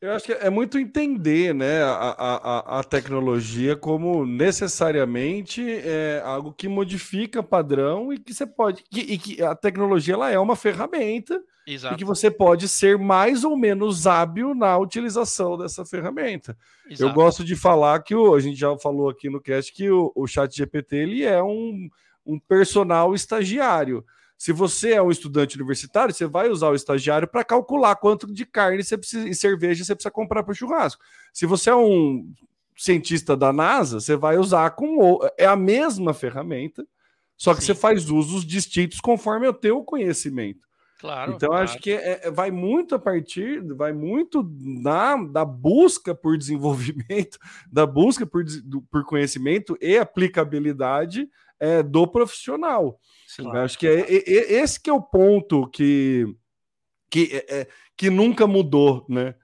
Eu 0.00 0.12
acho 0.12 0.24
que 0.24 0.32
é 0.32 0.48
muito 0.48 0.78
entender 0.78 1.54
né, 1.54 1.82
a, 1.82 2.14
a, 2.18 2.80
a 2.80 2.84
tecnologia 2.84 3.76
como 3.76 4.24
necessariamente 4.24 5.62
é 5.62 6.22
algo 6.24 6.54
que 6.54 6.68
modifica 6.68 7.42
padrão 7.42 8.10
e 8.10 8.18
que 8.18 8.32
você 8.32 8.46
pode. 8.46 8.82
Que, 8.90 9.00
e 9.00 9.18
que 9.18 9.42
a 9.42 9.54
tecnologia 9.54 10.14
ela 10.14 10.30
é 10.30 10.38
uma 10.38 10.56
ferramenta 10.56 11.38
Exato. 11.66 11.94
e 11.94 11.98
que 11.98 12.04
você 12.04 12.30
pode 12.30 12.66
ser 12.66 12.96
mais 12.98 13.44
ou 13.44 13.56
menos 13.56 14.06
hábil 14.06 14.54
na 14.54 14.78
utilização 14.78 15.58
dessa 15.58 15.84
ferramenta. 15.84 16.56
Exato. 16.88 17.10
Eu 17.10 17.14
gosto 17.14 17.44
de 17.44 17.54
falar 17.54 18.02
que 18.02 18.14
o, 18.14 18.34
a 18.34 18.40
gente 18.40 18.58
já 18.58 18.74
falou 18.78 19.10
aqui 19.10 19.28
no 19.28 19.40
cast 19.40 19.70
que 19.70 19.90
o, 19.90 20.10
o 20.14 20.26
Chat 20.26 20.56
GPT 20.56 20.96
ele 20.96 21.24
é 21.24 21.42
um, 21.42 21.90
um 22.24 22.38
personal 22.38 23.14
estagiário. 23.14 24.02
Se 24.40 24.52
você 24.52 24.92
é 24.92 25.02
um 25.02 25.10
estudante 25.10 25.54
universitário, 25.54 26.14
você 26.14 26.26
vai 26.26 26.48
usar 26.48 26.70
o 26.70 26.74
estagiário 26.74 27.28
para 27.28 27.44
calcular 27.44 27.94
quanto 27.96 28.26
de 28.26 28.46
carne 28.46 28.82
você 28.82 28.96
precisa, 28.96 29.28
e 29.28 29.34
cerveja 29.34 29.84
você 29.84 29.94
precisa 29.94 30.10
comprar 30.10 30.42
para 30.42 30.52
o 30.52 30.54
churrasco. 30.54 31.04
Se 31.30 31.44
você 31.44 31.68
é 31.68 31.76
um 31.76 32.26
cientista 32.74 33.36
da 33.36 33.52
NASA, 33.52 34.00
você 34.00 34.16
vai 34.16 34.38
usar 34.38 34.70
com 34.70 35.18
é 35.36 35.44
a 35.44 35.54
mesma 35.54 36.14
ferramenta, 36.14 36.86
só 37.36 37.52
que 37.52 37.60
Sim. 37.60 37.66
você 37.66 37.74
faz 37.74 38.08
usos 38.08 38.46
distintos 38.46 38.98
conforme 38.98 39.46
o 39.46 39.52
teu 39.52 39.84
conhecimento. 39.84 40.66
Claro. 40.98 41.34
Então 41.34 41.50
claro. 41.50 41.64
acho 41.64 41.78
que 41.78 41.92
é, 41.92 42.20
é, 42.22 42.30
vai 42.30 42.50
muito 42.50 42.94
a 42.94 42.98
partir, 42.98 43.62
vai 43.74 43.92
muito 43.92 44.42
na 44.58 45.22
da 45.22 45.44
busca 45.44 46.14
por 46.14 46.38
desenvolvimento, 46.38 47.38
da 47.70 47.84
busca 47.84 48.24
por, 48.24 48.42
por 48.90 49.04
conhecimento 49.04 49.76
e 49.82 49.98
aplicabilidade 49.98 51.28
é, 51.58 51.82
do 51.82 52.06
profissional. 52.06 52.98
Sim, 53.30 53.48
acho 53.58 53.78
que 53.78 53.86
é, 53.86 54.00
é, 54.00 54.52
esse 54.54 54.80
que 54.80 54.90
é 54.90 54.92
o 54.92 55.00
ponto 55.00 55.68
que, 55.68 56.26
que, 57.08 57.30
é, 57.32 57.60
é 57.60 57.68
que 57.96 58.10
nunca 58.10 58.44
mudou, 58.44 59.06
né? 59.08 59.36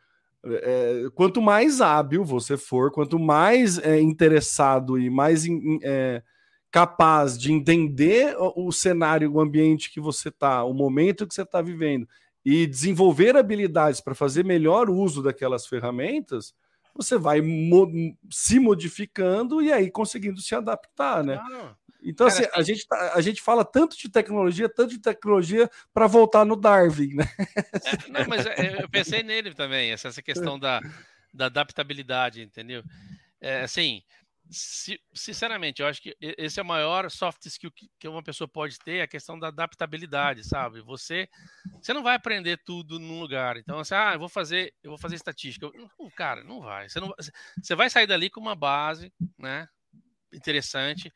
É, 0.44 1.04
quanto 1.14 1.40
mais 1.40 1.80
hábil 1.80 2.24
você 2.24 2.56
for, 2.56 2.90
quanto 2.90 3.16
mais 3.16 3.78
é, 3.78 4.00
interessado 4.00 4.98
e 4.98 5.08
mais 5.08 5.44
é, 5.84 6.20
capaz 6.68 7.38
de 7.38 7.52
entender 7.52 8.36
o, 8.36 8.66
o, 8.66 8.72
cenário, 8.72 9.32
o 9.32 9.40
ambiente 9.40 9.92
que 9.92 10.00
você 10.00 10.30
está, 10.30 10.64
o 10.64 10.74
momento 10.74 11.24
que 11.24 11.34
você 11.34 11.42
está 11.42 11.62
vivendo 11.62 12.08
e 12.44 12.66
desenvolver 12.66 13.36
habilidades 13.36 14.00
para 14.00 14.16
fazer 14.16 14.44
melhor 14.44 14.90
uso 14.90 15.22
daquelas 15.22 15.64
ferramentas, 15.64 16.52
você 16.92 17.16
vai 17.16 17.40
mo 17.40 17.88
se 18.30 18.58
modificando 18.58 19.62
e 19.62 19.72
aí 19.72 19.92
conseguindo 19.92 20.40
se 20.40 20.56
adaptar, 20.56 21.22
né? 21.22 21.36
Claro. 21.36 21.76
Então, 22.06 22.28
Cara, 22.28 22.40
assim, 22.40 22.50
a 22.54 22.62
gente, 22.62 22.86
tá, 22.86 23.14
a 23.14 23.20
gente 23.20 23.42
fala 23.42 23.64
tanto 23.64 23.98
de 23.98 24.08
tecnologia, 24.08 24.68
tanto 24.68 24.90
de 24.90 25.00
tecnologia 25.00 25.68
para 25.92 26.06
voltar 26.06 26.44
no 26.44 26.54
Darwin, 26.54 27.14
né? 27.14 27.24
É, 27.84 28.08
não, 28.08 28.28
mas 28.28 28.46
é, 28.46 28.82
eu 28.82 28.88
pensei 28.88 29.24
nele 29.24 29.52
também, 29.52 29.90
essa, 29.90 30.06
essa 30.06 30.22
questão 30.22 30.56
da, 30.56 30.80
da 31.34 31.46
adaptabilidade, 31.46 32.40
entendeu? 32.40 32.84
É, 33.40 33.62
assim, 33.62 34.04
sinceramente, 35.12 35.82
eu 35.82 35.88
acho 35.88 36.00
que 36.00 36.16
esse 36.20 36.60
é 36.60 36.62
o 36.62 36.66
maior 36.66 37.10
soft 37.10 37.44
skill 37.46 37.72
que, 37.72 37.90
que, 37.98 38.06
uma 38.06 38.22
pessoa 38.22 38.46
pode 38.46 38.78
ter, 38.78 39.00
a 39.00 39.08
questão 39.08 39.36
da 39.36 39.48
adaptabilidade, 39.48 40.46
sabe? 40.46 40.80
Você, 40.82 41.28
você 41.82 41.92
não 41.92 42.04
vai 42.04 42.14
aprender 42.14 42.56
tudo 42.64 43.00
num 43.00 43.18
lugar. 43.18 43.56
Então, 43.56 43.80
assim, 43.80 43.96
ah, 43.96 44.12
eu 44.14 44.20
vou 44.20 44.28
fazer, 44.28 44.72
eu 44.80 44.92
vou 44.92 44.98
fazer 44.98 45.16
estatística. 45.16 45.68
Não, 45.74 46.10
cara, 46.10 46.44
não 46.44 46.60
vai. 46.60 46.88
Você, 46.88 47.00
não, 47.00 47.12
você 47.60 47.74
vai 47.74 47.90
sair 47.90 48.06
dali 48.06 48.30
com 48.30 48.40
uma 48.40 48.54
base, 48.54 49.12
né? 49.36 49.68
Interessante 50.32 51.12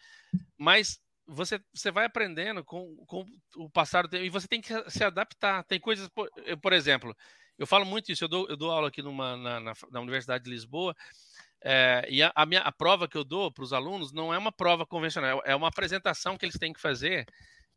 mas 0.60 1.00
você, 1.26 1.58
você 1.72 1.90
vai 1.90 2.04
aprendendo 2.04 2.62
com, 2.62 2.94
com 3.06 3.24
o 3.56 3.70
passar 3.70 4.02
do 4.02 4.10
tempo 4.10 4.24
e 4.24 4.28
você 4.28 4.46
tem 4.46 4.60
que 4.60 4.90
se 4.90 5.02
adaptar. 5.02 5.64
Tem 5.64 5.80
coisas, 5.80 6.06
por, 6.08 6.28
eu, 6.44 6.58
por 6.58 6.74
exemplo, 6.74 7.16
eu 7.58 7.66
falo 7.66 7.86
muito 7.86 8.12
isso, 8.12 8.24
eu 8.24 8.28
dou, 8.28 8.46
eu 8.46 8.58
dou 8.58 8.70
aula 8.70 8.88
aqui 8.88 9.00
numa, 9.00 9.38
na, 9.38 9.58
na, 9.58 9.72
na 9.90 10.00
Universidade 10.00 10.44
de 10.44 10.50
Lisboa, 10.50 10.94
é, 11.64 12.06
e 12.10 12.22
a, 12.22 12.30
a, 12.34 12.44
minha, 12.44 12.60
a 12.60 12.70
prova 12.70 13.08
que 13.08 13.16
eu 13.16 13.24
dou 13.24 13.50
para 13.50 13.64
os 13.64 13.72
alunos 13.72 14.12
não 14.12 14.34
é 14.34 14.38
uma 14.38 14.52
prova 14.52 14.84
convencional, 14.84 15.40
é 15.46 15.56
uma 15.56 15.68
apresentação 15.68 16.36
que 16.36 16.44
eles 16.44 16.58
têm 16.58 16.74
que 16.74 16.80
fazer. 16.80 17.24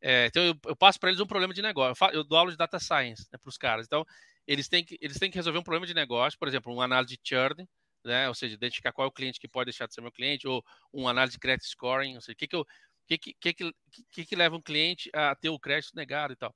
É, 0.02 0.26
então, 0.26 0.44
eu, 0.44 0.56
eu 0.66 0.76
passo 0.76 1.00
para 1.00 1.10
eles 1.10 1.22
um 1.22 1.26
problema 1.26 1.54
de 1.54 1.62
negócio. 1.62 1.92
Eu, 1.92 1.96
falo, 1.96 2.14
eu 2.14 2.24
dou 2.26 2.38
aula 2.38 2.52
de 2.52 2.58
data 2.58 2.80
science 2.80 3.26
né, 3.32 3.40
para 3.42 3.50
os 3.50 3.58
caras. 3.58 3.86
Então, 3.86 4.06
eles 4.46 4.68
têm, 4.68 4.84
que, 4.84 4.98
eles 5.00 5.18
têm 5.18 5.32
que 5.32 5.38
resolver 5.38 5.60
um 5.60 5.64
problema 5.64 5.86
de 5.86 5.94
negócio, 5.94 6.38
por 6.38 6.50
exemplo, 6.50 6.74
uma 6.74 6.84
análise 6.84 7.16
de 7.16 7.22
churn, 7.24 7.66
né? 8.04 8.28
Ou 8.28 8.36
seja, 8.36 8.54
identificar 8.54 8.92
qual 8.92 9.06
é 9.06 9.10
o 9.10 9.12
cliente 9.12 9.40
que 9.40 9.48
pode 9.48 9.66
deixar 9.66 9.88
de 9.88 9.94
ser 9.94 10.02
meu 10.02 10.12
cliente, 10.12 10.48
ou 10.48 10.64
uma 10.92 11.12
análise 11.12 11.34
de 11.34 11.40
credit 11.40 11.68
scoring, 11.68 12.16
ou 12.16 12.22
seja, 12.22 12.34
o 12.34 12.38
que, 12.38 12.48
que, 12.48 13.18
que, 13.18 13.34
que, 13.34 13.54
que, 13.54 13.74
que, 14.12 14.26
que 14.26 14.36
leva 14.36 14.56
um 14.56 14.62
cliente 14.62 15.10
a 15.14 15.36
ter 15.36 15.50
o 15.50 15.60
crédito 15.60 15.96
negado 15.96 16.34
e 16.34 16.36
tal. 16.36 16.56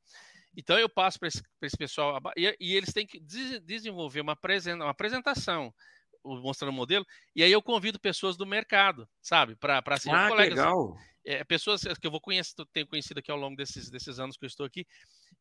Então 0.56 0.80
eu 0.80 0.90
passo 0.90 1.20
para 1.20 1.28
esse, 1.28 1.42
esse, 1.62 1.78
pessoal 1.78 2.20
e, 2.36 2.56
e, 2.60 2.76
eles 2.76 2.92
têm 2.92 3.06
que 3.06 3.20
des, 3.20 3.62
desenvolver 3.62 4.22
uma, 4.22 4.34
apresen, 4.34 4.74
uma 4.74 4.90
apresentação 4.90 5.74
mostrando 6.42 6.72
o 6.72 6.76
modelo, 6.76 7.06
e 7.36 7.44
aí 7.44 7.52
eu 7.52 7.62
convido 7.62 8.00
pessoas 8.00 8.38
do 8.38 8.46
mercado, 8.46 9.08
sabe? 9.22 9.56
Para 9.56 9.98
ser 9.98 10.12
ah, 10.12 10.30
colegas. 10.30 10.58
Legal. 10.58 10.96
É, 11.26 11.44
pessoas 11.44 11.82
que 11.82 12.08
eu 12.08 12.12
vou 12.12 12.22
conhecer, 12.22 12.54
tenho 12.72 12.88
conhecido 12.88 13.20
aqui 13.20 13.30
ao 13.30 13.38
longo 13.38 13.56
desses, 13.56 13.90
desses 13.90 14.18
anos 14.18 14.38
que 14.38 14.46
eu 14.46 14.48
estou 14.48 14.66
aqui, 14.66 14.88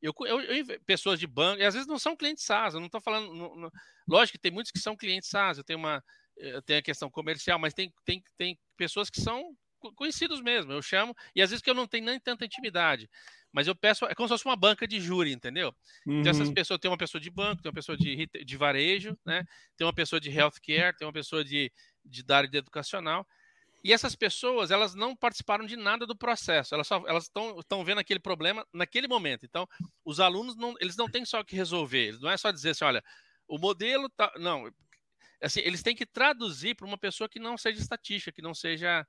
eu, 0.02 0.12
eu, 0.20 0.40
eu, 0.40 0.80
pessoas 0.84 1.18
de 1.18 1.26
banco, 1.26 1.60
e 1.60 1.64
às 1.64 1.74
vezes 1.74 1.86
não 1.86 1.98
são 1.98 2.16
clientes 2.16 2.44
SaaS, 2.44 2.74
eu 2.74 2.80
não 2.80 2.86
estou 2.86 3.00
falando. 3.00 3.32
Não, 3.32 3.56
não, 3.56 3.70
lógico 4.08 4.36
que 4.36 4.42
tem 4.42 4.50
muitos 4.52 4.72
que 4.72 4.78
são 4.78 4.96
clientes 4.96 5.28
SaaS, 5.28 5.58
eu 5.58 5.64
tenho 5.64 5.78
uma. 5.78 6.02
Eu 6.36 6.60
tenho 6.60 6.80
a 6.80 6.82
questão 6.82 7.10
comercial, 7.10 7.58
mas 7.58 7.72
tem, 7.72 7.90
tem, 8.04 8.22
tem 8.36 8.58
pessoas 8.76 9.08
que 9.08 9.22
são 9.22 9.56
conhecidos 9.94 10.40
mesmo. 10.40 10.72
Eu 10.72 10.82
chamo, 10.82 11.14
e 11.34 11.42
às 11.42 11.50
vezes 11.50 11.62
que 11.62 11.70
eu 11.70 11.74
não 11.74 11.86
tenho 11.86 12.04
nem 12.04 12.18
tanta 12.18 12.44
intimidade. 12.44 13.08
Mas 13.52 13.66
eu 13.66 13.74
peço, 13.74 14.04
é 14.04 14.14
como 14.14 14.28
se 14.28 14.34
fosse 14.34 14.44
uma 14.44 14.56
banca 14.56 14.86
de 14.86 15.00
júri, 15.00 15.32
entendeu? 15.32 15.74
Uhum. 16.06 16.20
Então, 16.20 16.30
essas 16.30 16.48
uhum. 16.48 16.54
pessoas, 16.54 16.78
tem 16.78 16.90
uma 16.90 16.98
pessoa 16.98 17.20
de 17.20 17.30
banco, 17.30 17.62
tem 17.62 17.70
uma 17.70 17.74
pessoa 17.74 17.96
de, 17.96 18.28
de 18.44 18.56
varejo, 18.56 19.16
né? 19.24 19.44
Tem 19.76 19.86
uma 19.86 19.94
pessoa 19.94 20.20
de 20.20 20.30
healthcare, 20.30 20.96
tem 20.96 21.06
uma 21.06 21.12
pessoa 21.12 21.44
de, 21.44 21.72
de 22.04 22.22
da 22.22 22.38
área 22.38 22.48
de 22.48 22.58
educacional. 22.58 23.26
E 23.82 23.92
essas 23.92 24.16
pessoas, 24.16 24.70
elas 24.70 24.94
não 24.94 25.14
participaram 25.14 25.64
de 25.64 25.76
nada 25.76 26.06
do 26.06 26.16
processo, 26.16 26.74
elas 26.74 26.88
só 26.88 27.04
elas 27.06 27.30
estão 27.58 27.84
vendo 27.84 27.98
aquele 27.98 28.18
problema 28.18 28.66
naquele 28.72 29.06
momento. 29.06 29.46
Então, 29.46 29.66
os 30.04 30.18
alunos 30.18 30.56
não, 30.56 30.74
eles 30.80 30.96
não 30.96 31.08
têm 31.08 31.24
só 31.24 31.44
que 31.44 31.54
resolver, 31.54 32.18
não 32.20 32.28
é 32.28 32.36
só 32.36 32.50
dizer 32.50 32.70
assim, 32.70 32.84
olha, 32.84 33.04
o 33.46 33.58
modelo 33.58 34.08
tá, 34.10 34.32
não, 34.38 34.68
assim, 35.40 35.60
eles 35.60 35.82
têm 35.82 35.94
que 35.94 36.04
traduzir 36.04 36.74
para 36.74 36.86
uma 36.86 36.98
pessoa 36.98 37.28
que 37.28 37.38
não 37.38 37.56
seja 37.56 37.80
estatística, 37.80 38.32
que 38.32 38.42
não 38.42 38.54
seja 38.54 39.06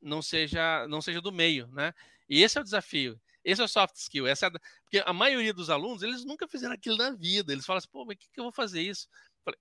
não 0.00 0.22
seja 0.22 0.86
não 0.88 1.00
seja 1.00 1.20
do 1.20 1.32
meio, 1.32 1.66
né? 1.68 1.92
E 2.28 2.42
esse 2.42 2.58
é 2.58 2.60
o 2.60 2.64
desafio. 2.64 3.20
Esse 3.44 3.60
é 3.60 3.64
o 3.64 3.68
soft 3.68 3.96
skill. 3.96 4.26
Essa 4.26 4.46
é 4.46 4.50
porque 4.82 5.02
a 5.04 5.12
maioria 5.12 5.54
dos 5.54 5.70
alunos, 5.70 6.02
eles 6.02 6.24
nunca 6.24 6.46
fizeram 6.46 6.74
aquilo 6.74 6.96
na 6.96 7.10
vida. 7.10 7.52
Eles 7.52 7.64
falam 7.64 7.78
assim, 7.78 7.88
pô, 7.90 8.04
mas 8.04 8.16
o 8.16 8.18
que, 8.18 8.28
que 8.30 8.38
eu 8.38 8.44
vou 8.44 8.52
fazer 8.52 8.82
isso? 8.82 9.08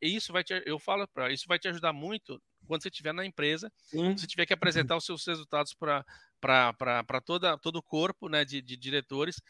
Isso 0.02 0.34
vai 0.34 0.44
te, 0.44 0.62
eu 0.66 0.78
falo 0.78 1.08
para 1.08 1.32
isso 1.32 1.46
vai 1.48 1.58
te 1.58 1.68
ajudar 1.70 1.94
muito 1.94 2.42
quando 2.68 2.84
você 2.84 2.90
estiver 2.90 3.14
na 3.14 3.26
empresa, 3.26 3.72
Sim. 3.78 4.16
você 4.16 4.28
tiver 4.28 4.46
que 4.46 4.54
apresentar 4.54 4.96
os 4.98 5.06
seus 5.06 5.26
resultados 5.26 5.74
para 5.74 6.06
todo 7.62 7.78
o 7.78 7.82
corpo 7.82 8.28
né, 8.30 8.44
de, 8.46 8.62
de 8.62 8.76
diretores. 8.76 9.42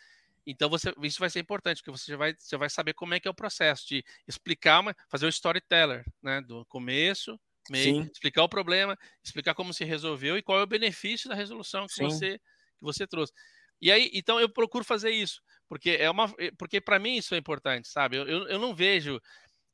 Então 0.46 0.70
você, 0.70 0.94
isso 1.04 1.20
vai 1.20 1.30
ser 1.30 1.40
importante, 1.40 1.82
porque 1.82 1.92
você 1.92 2.12
já 2.12 2.18
vai, 2.18 2.34
você 2.38 2.58
vai 2.58 2.70
saber 2.70 2.94
como 2.94 3.14
é 3.14 3.20
que 3.20 3.28
é 3.28 3.32
o 3.32 3.36
processo 3.36 3.88
de 3.88 4.06
explicar, 4.28 4.80
uma, 4.80 4.96
fazer 5.10 5.26
o 5.26 5.30
storyteller, 5.30 6.06
né? 6.22 6.42
Do 6.42 6.66
começo, 6.66 7.40
meio, 7.70 8.04
Sim. 8.04 8.10
explicar 8.12 8.44
o 8.44 8.50
problema, 8.50 8.98
explicar 9.24 9.54
como 9.54 9.74
se 9.74 9.84
resolveu 9.84 10.38
e 10.38 10.42
qual 10.42 10.60
é 10.60 10.64
o 10.64 10.68
benefício 10.68 11.30
da 11.30 11.36
resolução 11.36 11.88
que 11.88 12.02
você 12.02 12.38
que 12.38 12.86
você 12.86 13.06
trouxe. 13.06 13.34
E 13.82 13.92
aí, 13.92 14.10
então 14.14 14.40
eu 14.40 14.50
procuro 14.50 14.84
fazer 14.84 15.12
isso, 15.12 15.42
porque 15.68 15.92
é 15.92 16.10
uma, 16.10 16.34
porque 16.58 16.82
para 16.82 17.00
mim 17.00 17.18
isso 17.18 17.34
é 17.36 17.38
importante, 17.38 17.88
sabe? 17.88 18.18
Eu, 18.18 18.28
eu, 18.28 18.48
eu 18.48 18.60
não 18.60 18.74
vejo 18.74 19.20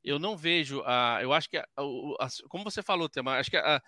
eu 0.06 0.20
não 0.20 0.36
vejo 0.36 0.82
a. 0.86 1.18
Eu 1.20 1.32
acho 1.32 1.50
que, 1.50 1.58
a, 1.58 1.66
a, 2.20 2.28
como 2.48 2.62
você 2.62 2.80
falou, 2.82 3.08
Tema, 3.08 3.38
acho 3.38 3.50
que 3.50 3.56
a, 3.56 3.82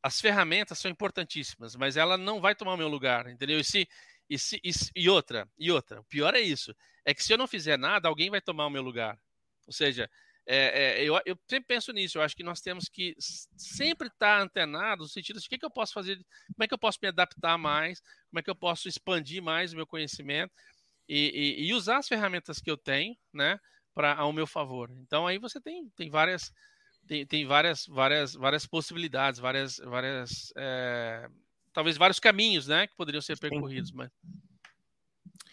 as 0.00 0.20
ferramentas 0.20 0.78
são 0.78 0.88
importantíssimas, 0.88 1.74
mas 1.74 1.96
ela 1.96 2.16
não 2.16 2.40
vai 2.40 2.54
tomar 2.54 2.74
o 2.74 2.76
meu 2.76 2.86
lugar, 2.86 3.28
entendeu? 3.28 3.58
E, 3.58 3.64
se, 3.64 3.88
e, 4.30 4.38
se, 4.38 4.60
e, 4.62 4.70
e 4.94 5.10
outra, 5.10 5.48
e 5.58 5.70
outra, 5.72 6.00
o 6.00 6.04
pior 6.04 6.34
é 6.34 6.40
isso, 6.40 6.72
é 7.04 7.12
que 7.12 7.22
se 7.22 7.32
eu 7.32 7.38
não 7.38 7.48
fizer 7.48 7.76
nada, 7.76 8.08
alguém 8.08 8.30
vai 8.30 8.40
tomar 8.40 8.66
o 8.66 8.70
meu 8.70 8.82
lugar. 8.82 9.18
Ou 9.66 9.72
seja, 9.72 10.08
é, 10.46 11.00
é, 11.00 11.04
eu, 11.04 11.20
eu, 11.26 11.36
sempre 11.48 11.66
penso 11.66 11.92
nisso, 11.92 12.18
eu 12.18 12.22
acho 12.22 12.36
que 12.36 12.44
nós 12.44 12.60
temos 12.60 12.88
que 12.88 13.14
sempre 13.18 14.08
estar 14.08 14.40
antenado 14.40 15.02
no 15.02 15.08
sentido 15.08 15.40
de 15.40 15.46
o 15.46 15.48
que, 15.48 15.58
que 15.58 15.66
eu 15.66 15.70
posso 15.70 15.92
fazer, 15.92 16.16
como 16.16 16.64
é 16.64 16.68
que 16.68 16.74
eu 16.74 16.78
posso 16.78 16.98
me 17.02 17.08
adaptar 17.08 17.58
mais, 17.58 18.00
como 18.30 18.38
é 18.38 18.42
que 18.42 18.50
eu 18.50 18.54
posso 18.54 18.88
expandir 18.88 19.42
mais 19.42 19.72
o 19.72 19.76
meu 19.76 19.86
conhecimento 19.86 20.52
e, 21.08 21.56
e, 21.58 21.66
e 21.66 21.74
usar 21.74 21.98
as 21.98 22.08
ferramentas 22.08 22.60
que 22.60 22.70
eu 22.70 22.76
tenho, 22.76 23.16
né? 23.32 23.58
para 23.96 24.14
ao 24.14 24.30
meu 24.30 24.46
favor. 24.46 24.90
Então 25.00 25.26
aí 25.26 25.38
você 25.38 25.58
tem, 25.58 25.88
tem 25.96 26.10
várias 26.10 26.52
tem, 27.08 27.24
tem 27.26 27.46
várias 27.46 27.86
várias 27.86 28.34
várias 28.34 28.66
possibilidades, 28.66 29.40
várias 29.40 29.78
várias 29.78 30.52
é, 30.54 31.26
talvez 31.72 31.96
vários 31.96 32.20
caminhos, 32.20 32.66
né, 32.66 32.86
que 32.86 32.94
poderiam 32.94 33.22
ser 33.22 33.38
percorridos, 33.38 33.90
mas 33.92 34.10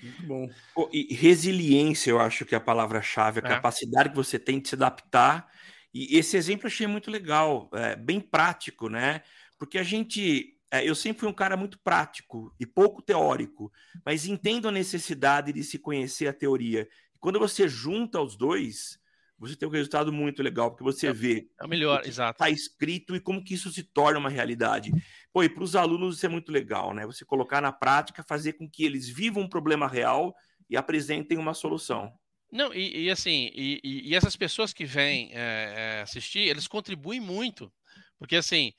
muito 0.04 0.24
bom. 0.24 0.50
E 0.92 1.14
resiliência, 1.14 2.12
eu 2.12 2.20
acho 2.20 2.46
que 2.46 2.54
é 2.54 2.58
a 2.58 2.62
palavra-chave, 2.62 3.40
a 3.40 3.48
é. 3.48 3.50
capacidade 3.50 4.10
que 4.10 4.16
você 4.16 4.38
tem 4.38 4.60
de 4.60 4.70
se 4.70 4.76
adaptar. 4.76 5.50
E 5.94 6.18
esse 6.18 6.36
exemplo 6.38 6.66
eu 6.66 6.72
achei 6.72 6.88
muito 6.88 7.10
legal, 7.10 7.70
é, 7.74 7.96
bem 7.96 8.20
prático, 8.20 8.90
né? 8.90 9.22
Porque 9.58 9.78
a 9.78 9.84
gente 9.84 10.58
é, 10.72 10.84
eu 10.84 10.96
sempre 10.96 11.22
fui 11.22 11.30
um 11.30 11.34
cara 11.34 11.56
muito 11.56 11.80
prático 11.80 12.54
e 12.60 12.66
pouco 12.66 13.02
teórico, 13.02 13.72
mas 14.04 14.26
entendo 14.26 14.68
a 14.68 14.72
necessidade 14.72 15.54
de 15.54 15.64
se 15.64 15.78
conhecer 15.78 16.28
a 16.28 16.34
teoria 16.34 16.88
quando 17.24 17.40
você 17.40 17.70
junta 17.70 18.20
os 18.20 18.36
dois, 18.36 19.00
você 19.48 19.56
tem 19.56 19.68
um 19.68 19.72
resultado 19.72 20.12
muito 20.12 20.42
legal, 20.42 20.72
porque 20.72 20.84
você 20.84 21.08
é, 21.08 21.14
vê 21.14 21.50
é 21.60 21.66
o 21.66 21.68
melhor, 21.68 22.02
o 22.04 22.08
exato. 22.08 22.32
Está 22.32 22.50
escrito 22.50 23.16
e 23.16 23.20
como 23.20 23.44
que 23.44 23.54
isso 23.54 23.72
se 23.72 23.84
torna 23.84 24.20
uma 24.20 24.30
realidade. 24.30 24.92
Pô, 25.32 25.44
e 25.44 25.50
para 25.50 25.64
os 25.64 25.76
alunos 25.76 26.18
isso 26.18 26.26
é 26.26 26.30
muito 26.30 26.52
legal, 26.52 26.94
né? 26.94 27.06
Você 27.06 27.26
colocar 27.26 27.62
na 27.62 27.72
prática, 27.72 28.24
fazer 28.24 28.54
com 28.54 28.70
que 28.70 28.84
eles 28.84 29.08
vivam 29.08 29.44
um 29.44 29.50
problema 29.50 29.88
real 29.88 30.34
e 30.70 30.78
apresentem 30.78 31.38
uma 31.38 31.54
solução. 31.54 32.12
Não, 32.52 32.74
e, 32.74 33.06
e 33.06 33.12
assim, 33.12 33.50
e, 33.54 33.80
e, 33.84 34.16
essas 34.16 34.36
pessoas 34.36 34.72
que 34.72 34.86
vêm 34.86 35.32
é, 35.34 36.02
assistir, 36.04 36.42
eles 36.42 36.68
contribuem 36.68 37.20
muito, 37.20 37.74
porque 38.20 38.36
assim, 38.36 38.72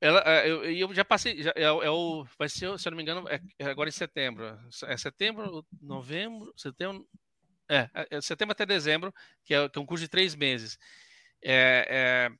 ela, 0.00 0.20
eu, 0.44 0.64
eu 0.64 0.92
já 0.92 1.04
passei, 1.04 1.40
já, 1.40 1.52
é, 1.54 1.62
é, 1.62 1.90
o, 1.90 2.24
vai 2.36 2.48
ser, 2.48 2.76
se 2.76 2.88
eu 2.88 2.90
não 2.90 2.96
me 2.96 3.04
engano, 3.04 3.28
é, 3.28 3.40
é 3.60 3.66
agora 3.66 3.88
em 3.88 3.92
setembro, 3.92 4.58
é 4.86 4.96
setembro, 4.96 5.64
novembro, 5.80 6.52
setembro, 6.56 7.08
é, 7.74 8.06
é, 8.10 8.20
setembro 8.20 8.52
até 8.52 8.66
dezembro, 8.66 9.12
que 9.44 9.54
é, 9.54 9.68
que 9.68 9.78
é 9.78 9.82
um 9.82 9.86
curso 9.86 10.04
de 10.04 10.08
três 10.08 10.34
meses. 10.34 10.78
É, 11.44 11.86
é, 11.88 12.30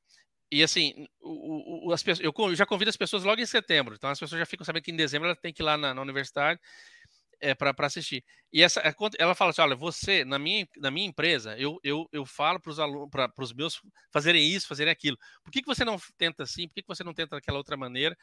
e 0.51 0.63
assim, 0.63 1.07
o, 1.21 1.89
o, 1.89 1.93
as 1.93 2.03
pessoas, 2.03 2.25
eu 2.25 2.55
já 2.55 2.67
convido 2.67 2.91
as 2.91 2.97
pessoas 2.97 3.25
logo 3.25 3.41
em 3.41 3.47
setembro, 3.47 3.95
então 3.95 4.11
as 4.11 4.21
pessoas 4.21 4.39
já 4.39 4.47
ficam 4.47 4.65
sabendo 4.65 4.83
que 4.83 4.93
em 4.93 4.97
dezembro 4.97 5.27
ela 5.27 5.37
tem 5.37 5.53
que 5.53 5.63
ir 5.63 5.65
lá 5.65 5.77
na, 5.79 5.95
na 5.95 6.03
universidade 6.03 6.61
é, 7.41 7.55
para 7.55 7.75
assistir. 7.81 8.25
E 8.53 8.63
essa, 8.63 8.81
é, 8.81 8.95
ela 9.19 9.35
fala 9.35 9.51
assim: 9.51 9.63
olha, 9.63 9.75
você, 9.75 10.25
na 10.25 10.39
minha, 10.39 10.67
na 10.77 10.91
minha 10.91 11.07
empresa, 11.07 11.59
eu, 11.59 11.79
eu, 11.83 12.07
eu 12.13 12.25
falo 12.25 12.61
para 12.61 12.71
os 12.71 12.79
alunos, 12.79 13.11
para 13.11 13.33
os 13.39 13.53
meus 13.53 13.81
fazerem 14.13 14.47
isso, 14.49 14.69
fazerem 14.69 14.93
aquilo. 14.93 15.19
Por 15.43 15.51
que, 15.51 15.61
que 15.61 15.67
você 15.67 15.85
não 15.85 15.99
tenta 16.17 16.45
assim? 16.45 16.69
Por 16.69 16.75
que, 16.75 16.83
que 16.83 16.89
você 16.89 17.03
não 17.03 17.13
tenta 17.13 17.37
daquela 17.37 17.59
outra 17.59 17.77
maneira? 17.77 18.17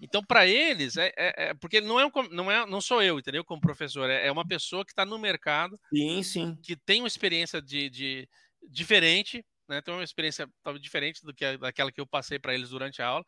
Então, 0.00 0.22
para 0.22 0.46
eles, 0.46 0.96
é, 0.96 1.12
é, 1.16 1.34
é, 1.36 1.54
porque 1.54 1.80
não 1.80 1.98
é, 1.98 2.06
um, 2.06 2.10
não 2.30 2.50
é 2.50 2.64
não 2.66 2.80
sou 2.80 3.02
eu, 3.02 3.18
entendeu? 3.18 3.44
Como 3.44 3.60
professor, 3.60 4.08
é, 4.08 4.26
é 4.26 4.32
uma 4.32 4.46
pessoa 4.46 4.84
que 4.84 4.92
está 4.92 5.04
no 5.04 5.18
mercado, 5.18 5.78
sim, 5.92 6.22
sim. 6.22 6.56
que 6.62 6.76
tem 6.76 7.00
uma 7.00 7.08
experiência 7.08 7.60
de, 7.60 7.90
de 7.90 8.28
diferente, 8.68 9.44
né? 9.68 9.80
Tem 9.80 9.92
uma 9.92 10.04
experiência 10.04 10.48
talvez 10.62 10.82
diferente 10.82 11.24
do 11.24 11.34
que 11.34 11.44
a, 11.44 11.56
daquela 11.56 11.90
que 11.90 12.00
eu 12.00 12.06
passei 12.06 12.38
para 12.38 12.54
eles 12.54 12.70
durante 12.70 13.02
a 13.02 13.06
aula. 13.06 13.24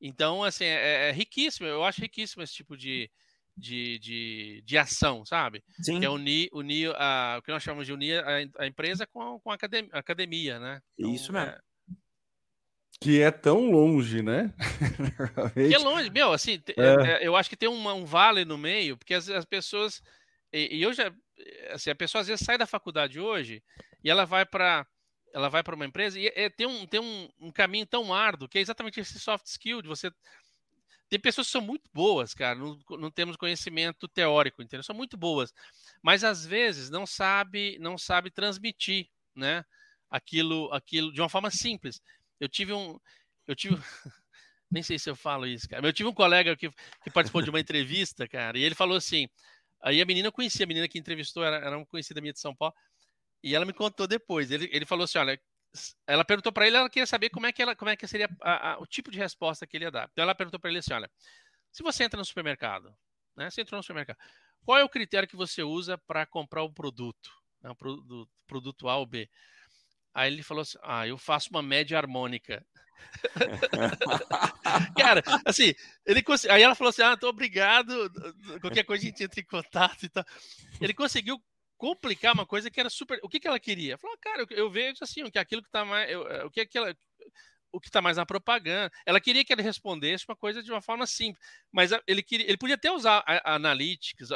Então, 0.00 0.42
assim, 0.42 0.64
é, 0.64 1.08
é, 1.08 1.12
riquíssimo. 1.12 1.66
Eu 1.66 1.84
acho 1.84 2.00
riquíssimo 2.00 2.42
esse 2.42 2.54
tipo 2.54 2.76
de, 2.76 3.10
de, 3.54 3.98
de, 3.98 4.62
de 4.64 4.78
ação, 4.78 5.24
sabe? 5.26 5.62
Sim. 5.82 6.00
Que 6.00 6.06
é 6.06 6.10
unir, 6.10 6.48
unir 6.52 6.94
a, 6.96 7.36
o 7.38 7.42
que 7.42 7.52
nós 7.52 7.62
chamamos 7.62 7.86
de 7.86 7.92
unir 7.92 8.24
a, 8.24 8.38
a 8.58 8.66
empresa 8.66 9.06
com, 9.06 9.38
com 9.40 9.50
a 9.50 9.54
academia, 9.54 9.90
academia 9.92 10.58
né? 10.58 10.80
Então, 10.98 11.14
Isso 11.14 11.32
mesmo. 11.32 11.50
É, 11.50 11.58
que 13.00 13.22
é 13.22 13.30
tão 13.30 13.70
longe, 13.70 14.22
né? 14.22 14.52
que 15.54 15.74
é 15.74 15.78
longe, 15.78 16.10
meu, 16.10 16.32
assim, 16.32 16.62
é. 16.76 17.12
É, 17.12 17.26
eu 17.26 17.34
acho 17.34 17.48
que 17.48 17.56
tem 17.56 17.68
uma, 17.68 17.94
um 17.94 18.04
vale 18.04 18.44
no 18.44 18.58
meio, 18.58 18.96
porque 18.96 19.14
as, 19.14 19.28
as 19.30 19.44
pessoas, 19.46 20.02
e, 20.52 20.76
e, 20.76 20.82
eu 20.82 20.92
já, 20.92 21.10
assim, 21.70 21.90
a 21.90 21.94
pessoa 21.94 22.20
às 22.20 22.28
vezes 22.28 22.44
sai 22.44 22.58
da 22.58 22.66
faculdade 22.66 23.18
hoje 23.18 23.62
e 24.04 24.10
ela 24.10 24.24
vai 24.24 24.44
para 24.44 24.86
ela 25.32 25.48
vai 25.48 25.62
para 25.62 25.76
uma 25.76 25.86
empresa 25.86 26.18
e 26.18 26.26
é, 26.26 26.50
tem, 26.50 26.66
um, 26.66 26.84
tem 26.84 26.98
um, 26.98 27.28
um, 27.38 27.52
caminho 27.52 27.86
tão 27.86 28.12
árduo 28.12 28.48
que 28.48 28.58
é 28.58 28.60
exatamente 28.60 28.98
esse 28.98 29.18
soft 29.20 29.46
skill 29.46 29.80
de 29.80 29.86
você 29.86 30.10
tem 31.08 31.20
pessoas 31.20 31.46
que 31.46 31.52
são 31.52 31.60
muito 31.60 31.88
boas, 31.94 32.34
cara, 32.34 32.58
não, 32.58 32.76
não 32.98 33.12
temos 33.12 33.36
conhecimento 33.36 34.08
teórico, 34.08 34.60
entendeu? 34.60 34.82
São 34.82 34.94
muito 34.94 35.16
boas, 35.16 35.54
mas 36.02 36.24
às 36.24 36.44
vezes 36.44 36.90
não 36.90 37.06
sabe 37.06 37.78
não 37.78 37.96
sabe 37.96 38.28
transmitir, 38.28 39.08
né? 39.34 39.64
Aquilo, 40.10 40.68
aquilo 40.72 41.12
de 41.12 41.20
uma 41.20 41.28
forma 41.28 41.50
simples. 41.50 42.02
Eu 42.40 42.48
tive 42.48 42.72
um. 42.72 42.98
Eu 43.46 43.54
tive. 43.54 43.76
Nem 44.70 44.82
sei 44.82 44.98
se 44.98 45.10
eu 45.10 45.16
falo 45.16 45.46
isso, 45.46 45.68
cara. 45.68 45.86
Eu 45.86 45.92
tive 45.92 46.08
um 46.08 46.14
colega 46.14 46.56
que, 46.56 46.70
que 47.02 47.10
participou 47.10 47.42
de 47.42 47.50
uma 47.50 47.60
entrevista, 47.60 48.26
cara, 48.26 48.58
e 48.58 48.62
ele 48.62 48.74
falou 48.74 48.96
assim. 48.96 49.28
Aí 49.82 50.00
a 50.00 50.06
menina 50.06 50.28
eu 50.28 50.32
conhecia, 50.32 50.64
a 50.64 50.66
menina 50.66 50.86
que 50.88 50.98
entrevistou 50.98 51.44
era, 51.44 51.56
era 51.56 51.76
uma 51.76 51.86
conhecida 51.86 52.20
minha 52.20 52.34
de 52.34 52.40
São 52.40 52.54
Paulo, 52.54 52.74
e 53.42 53.54
ela 53.54 53.64
me 53.64 53.72
contou 53.72 54.06
depois. 54.06 54.50
Ele, 54.50 54.68
ele 54.72 54.86
falou 54.86 55.04
assim: 55.04 55.18
olha, 55.18 55.40
ela 56.06 56.24
perguntou 56.24 56.52
para 56.52 56.66
ele, 56.66 56.76
ela 56.76 56.90
queria 56.90 57.06
saber 57.06 57.30
como 57.30 57.46
é 57.46 57.52
que, 57.52 57.62
ela, 57.62 57.76
como 57.76 57.90
é 57.90 57.96
que 57.96 58.06
seria 58.06 58.28
a, 58.42 58.72
a, 58.72 58.78
o 58.80 58.86
tipo 58.86 59.10
de 59.10 59.18
resposta 59.18 59.66
que 59.66 59.76
ele 59.76 59.84
ia 59.84 59.90
dar. 59.90 60.08
Então 60.12 60.22
ela 60.22 60.34
perguntou 60.34 60.60
para 60.60 60.70
ele 60.70 60.78
assim: 60.80 60.92
olha, 60.92 61.10
se 61.72 61.82
você 61.82 62.04
entra 62.04 62.18
no 62.18 62.24
supermercado, 62.24 62.94
né? 63.36 63.50
Você 63.50 63.62
entrou 63.62 63.78
no 63.78 63.82
supermercado, 63.82 64.18
qual 64.64 64.78
é 64.78 64.84
o 64.84 64.88
critério 64.88 65.28
que 65.28 65.36
você 65.36 65.62
usa 65.62 65.96
para 65.98 66.26
comprar 66.26 66.62
o 66.62 66.72
produto? 66.72 67.30
Né, 67.62 67.72
produto, 67.74 68.28
produto 68.46 68.88
A 68.88 68.96
ou 68.96 69.06
B? 69.06 69.28
Aí 70.14 70.32
ele 70.32 70.42
falou 70.42 70.62
assim: 70.62 70.78
Ah, 70.82 71.06
eu 71.06 71.16
faço 71.16 71.50
uma 71.50 71.62
média 71.62 71.96
harmônica. 71.96 72.64
Cara, 74.96 75.22
assim, 75.44 75.74
ele 76.06 76.22
aí 76.50 76.62
ela 76.62 76.74
falou 76.74 76.90
assim: 76.90 77.02
Ah, 77.02 77.16
tô 77.16 77.28
obrigado. 77.28 78.10
Qualquer 78.60 78.84
coisa 78.84 79.04
a 79.04 79.06
gente 79.06 79.24
entra 79.24 79.40
em 79.40 79.44
contato 79.44 80.04
e 80.04 80.08
tal. 80.08 80.24
Ele 80.80 80.94
conseguiu 80.94 81.40
complicar 81.80 82.34
uma 82.34 82.44
coisa 82.44 82.70
que 82.70 82.78
era 82.78 82.90
super. 82.90 83.18
O 83.22 83.28
que, 83.28 83.40
que 83.40 83.48
ela 83.48 83.58
queria? 83.58 83.96
Falou, 83.96 84.16
cara, 84.20 84.44
eu, 84.50 84.70
vejo 84.70 84.98
assim, 85.00 85.22
o 85.22 85.30
que 85.30 85.38
aquilo 85.38 85.62
que 85.62 85.70
tá 85.70 85.82
mais. 85.82 86.10
Eu, 86.10 86.46
o 86.46 86.50
que 86.50 86.60
aquela. 86.60 86.94
O 87.72 87.80
que 87.80 87.88
está 87.88 88.02
mais 88.02 88.16
na 88.16 88.26
propaganda. 88.26 88.92
Ela 89.06 89.20
queria 89.20 89.44
que 89.44 89.52
ele 89.52 89.62
respondesse 89.62 90.24
uma 90.28 90.36
coisa 90.36 90.60
de 90.60 90.70
uma 90.70 90.82
forma 90.82 91.06
simples, 91.06 91.40
mas 91.70 91.92
ele 92.04 92.20
queria, 92.20 92.46
ele 92.46 92.58
podia 92.58 92.74
até 92.74 92.90
usar 92.90 93.24
analytics, 93.44 94.28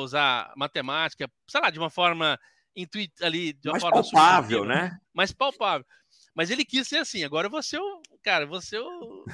usar 0.00 0.52
matemática, 0.56 1.28
sei 1.48 1.60
lá, 1.60 1.70
de 1.70 1.78
uma 1.78 1.90
forma 1.90 2.38
intuit 2.80 3.12
ali 3.22 3.52
de 3.52 3.68
uma 3.68 3.72
mais 3.72 3.82
forma 3.82 4.02
palpável, 4.02 4.64
né? 4.64 4.98
Mais 5.12 5.32
palpável. 5.32 5.86
Mas 6.34 6.50
ele 6.50 6.64
quis 6.64 6.86
ser 6.86 6.98
assim. 6.98 7.24
Agora 7.24 7.48
você 7.48 7.76
o 7.78 8.00
cara, 8.22 8.46
você 8.46 8.78
o, 8.78 9.24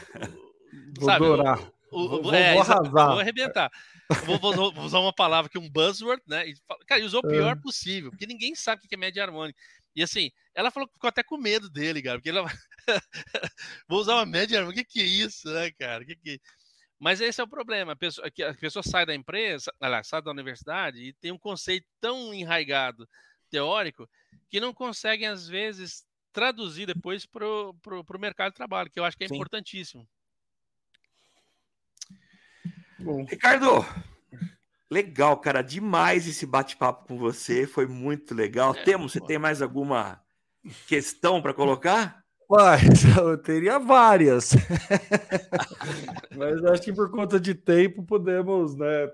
vou 0.97 1.05
sabe, 1.05 1.25
adorar. 1.25 1.61
O, 1.93 2.01
o, 2.01 2.23
vou, 2.23 2.35
é, 2.35 2.55
vou, 2.55 2.63
arrasar. 2.63 3.09
Vou 3.11 3.21
arrebentar. 3.21 3.71
vou, 4.25 4.39
vou, 4.39 4.73
vou, 4.73 4.85
usar 4.85 4.99
uma 4.99 5.13
palavra 5.13 5.51
que 5.51 5.59
é 5.59 5.61
um 5.61 5.71
buzzword, 5.71 6.23
né? 6.27 6.49
E, 6.49 6.55
cara, 6.87 7.01
e 7.01 7.05
usou 7.05 7.21
o 7.21 7.29
pior 7.29 7.57
é. 7.57 7.61
possível, 7.61 8.11
porque 8.11 8.27
ninguém 8.27 8.55
sabe 8.55 8.83
o 8.85 8.89
que 8.89 8.95
é 8.95 8.99
média 8.99 9.23
harmônica. 9.23 9.59
E 9.95 10.03
assim, 10.03 10.31
ela 10.55 10.71
falou 10.71 10.89
que 10.89 10.95
ficou 10.95 11.09
até 11.09 11.23
com 11.23 11.37
medo 11.37 11.71
dele, 11.71 12.03
cara, 12.03 12.19
porque 12.19 12.31
ela 12.31 12.45
vou 13.89 14.01
usar 14.01 14.15
uma 14.15 14.27
média 14.27 14.59
harmônica. 14.59 14.81
O 14.81 14.85
que, 14.85 14.93
que 14.93 15.01
é 15.01 15.07
isso, 15.07 15.49
né, 15.53 15.71
cara? 15.73 16.03
O 16.03 16.07
que, 16.07 16.17
que 16.17 16.41
mas 16.99 17.21
esse 17.21 17.41
é 17.41 17.45
o 17.45 17.49
problema. 17.49 17.93
A 17.93 17.97
pessoa, 17.97 18.27
a 18.27 18.55
pessoa 18.55 18.83
sai 18.83 19.05
da 19.05 19.15
empresa, 19.15 19.71
aliás, 19.79 20.09
sai 20.09 20.23
da 20.23 20.31
universidade 20.31 21.03
e 21.03 21.13
tem 21.13 21.33
um 21.33 21.39
conceito 21.39 21.87
tão 22.01 22.33
enraigado 22.33 23.07
teórico 23.55 24.09
que 24.49 24.59
não 24.61 24.75
conseguem, 24.75 25.29
às 25.29 25.47
vezes, 25.49 26.05
traduzir 26.33 26.87
depois 26.87 27.25
para 27.25 27.47
o 27.47 28.19
mercado 28.19 28.51
de 28.51 28.57
trabalho, 28.57 28.91
que 28.91 28.99
eu 28.99 29.05
acho 29.05 29.17
que 29.17 29.25
é 29.25 29.29
Sim. 29.29 29.35
importantíssimo. 29.35 30.09
Bom. 32.99 33.25
Ricardo, 33.25 33.85
legal, 34.91 35.37
cara, 35.39 35.63
demais 35.63 36.27
esse 36.27 36.47
bate-papo 36.47 37.07
com 37.07 37.19
você, 37.19 37.67
foi 37.67 37.87
muito 37.87 38.35
legal. 38.35 38.75
É, 38.75 38.83
Temos, 38.83 39.13
você 39.13 39.21
tem 39.21 39.39
mais 39.39 39.63
alguma 39.63 40.21
questão 40.87 41.41
para 41.41 41.55
colocar? 41.55 42.24
Mas 42.49 42.83
eu 43.17 43.39
teria 43.39 43.79
várias. 43.79 44.53
Mas 46.37 46.65
acho 46.65 46.83
que 46.83 46.93
por 46.93 47.11
conta 47.11 47.39
de 47.41 47.55
tempo 47.55 48.03
podemos, 48.03 48.77
né, 48.77 49.09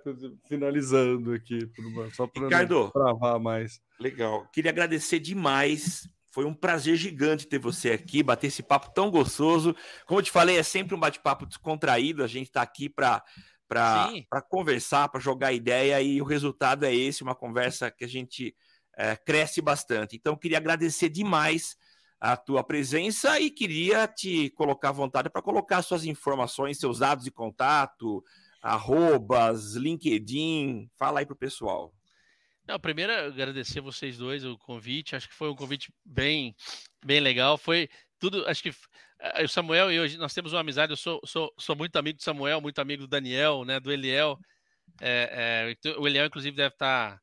finalizando 0.49 1.33
aqui, 1.33 1.71
só 2.13 2.27
para 2.27 2.67
não 2.67 2.91
travar 2.91 3.39
mais. 3.39 3.81
Legal. 3.99 4.47
Queria 4.53 4.71
agradecer 4.71 5.19
demais. 5.19 6.09
Foi 6.33 6.45
um 6.45 6.55
prazer 6.55 6.97
gigante 6.97 7.47
ter 7.47 7.59
você 7.59 7.91
aqui, 7.91 8.23
bater 8.23 8.47
esse 8.47 8.63
papo 8.63 8.93
tão 8.95 9.11
gostoso. 9.11 9.75
Como 10.07 10.21
eu 10.21 10.25
te 10.25 10.31
falei, 10.31 10.59
é 10.59 10.63
sempre 10.63 10.95
um 10.95 11.01
bate-papo 11.01 11.45
descontraído. 11.45 12.23
A 12.23 12.29
gente 12.29 12.47
está 12.47 12.63
aqui 12.63 12.89
para 12.89 13.23
para 13.69 14.43
conversar, 14.49 15.09
para 15.09 15.21
jogar 15.21 15.53
ideia, 15.53 16.03
e 16.03 16.21
o 16.21 16.25
resultado 16.25 16.85
é 16.85 16.93
esse, 16.93 17.23
uma 17.23 17.37
conversa 17.37 17.89
que 17.89 18.05
a 18.05 18.09
gente 18.09 18.53
é, 18.99 19.15
cresce 19.15 19.63
bastante. 19.63 20.17
Então, 20.17 20.37
queria 20.37 20.59
agradecer 20.59 21.09
demais 21.09 21.77
a 22.21 22.37
tua 22.37 22.63
presença 22.63 23.41
e 23.41 23.51
queria 23.51 24.07
te 24.07 24.51
colocar 24.51 24.91
à 24.91 24.93
vontade 24.93 25.31
para 25.31 25.41
colocar 25.41 25.81
suas 25.81 26.05
informações, 26.05 26.79
seus 26.79 26.99
dados 26.99 27.25
de 27.25 27.31
contato, 27.31 28.23
arrobas, 28.61 29.75
LinkedIn. 29.75 30.91
Fala 30.99 31.21
aí 31.21 31.27
para 31.27 31.33
o 31.33 31.39
pessoal. 31.39 31.95
Não, 32.69 32.79
primeiro 32.79 33.13
agradecer 33.13 33.81
vocês 33.81 34.19
dois 34.19 34.45
o 34.45 34.59
convite. 34.59 35.17
Acho 35.17 35.29
que 35.29 35.35
foi 35.35 35.51
um 35.51 35.57
convite 35.57 35.93
bem, 36.05 36.55
bem 37.05 37.21
legal. 37.21 37.57
Foi 37.57 37.89
tudo. 38.19 38.47
Acho 38.47 38.63
que 38.63 38.73
eh, 39.19 39.45
o 39.45 39.49
Samuel 39.49 39.91
e 39.91 39.97
eu 39.97 40.19
nós 40.19 40.35
temos 40.35 40.53
uma 40.53 40.61
amizade. 40.61 40.93
Eu 40.93 40.97
sou, 40.97 41.21
sou, 41.25 41.53
sou 41.59 41.75
muito 41.75 41.97
amigo 41.97 42.19
do 42.19 42.23
Samuel, 42.23 42.61
muito 42.61 42.79
amigo 42.79 43.05
do 43.05 43.09
Daniel, 43.09 43.65
né? 43.65 43.81
Do 43.81 43.91
Eliel. 43.91 44.39
É, 45.01 45.75
é, 45.83 45.91
o 45.99 46.07
Eliel, 46.07 46.27
inclusive, 46.27 46.55
deve 46.55 46.75
estar 46.75 47.17
tá 47.17 47.23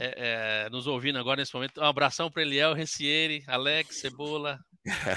é, 0.00 0.66
é, 0.66 0.70
nos 0.70 0.86
ouvindo 0.86 1.18
agora 1.18 1.40
nesse 1.40 1.52
momento. 1.52 1.80
Um 1.80 1.84
abração 1.84 2.30
para 2.30 2.42
Eliel, 2.42 2.72
Recieri, 2.72 3.42
Alex, 3.48 3.96
Cebola, 3.96 4.60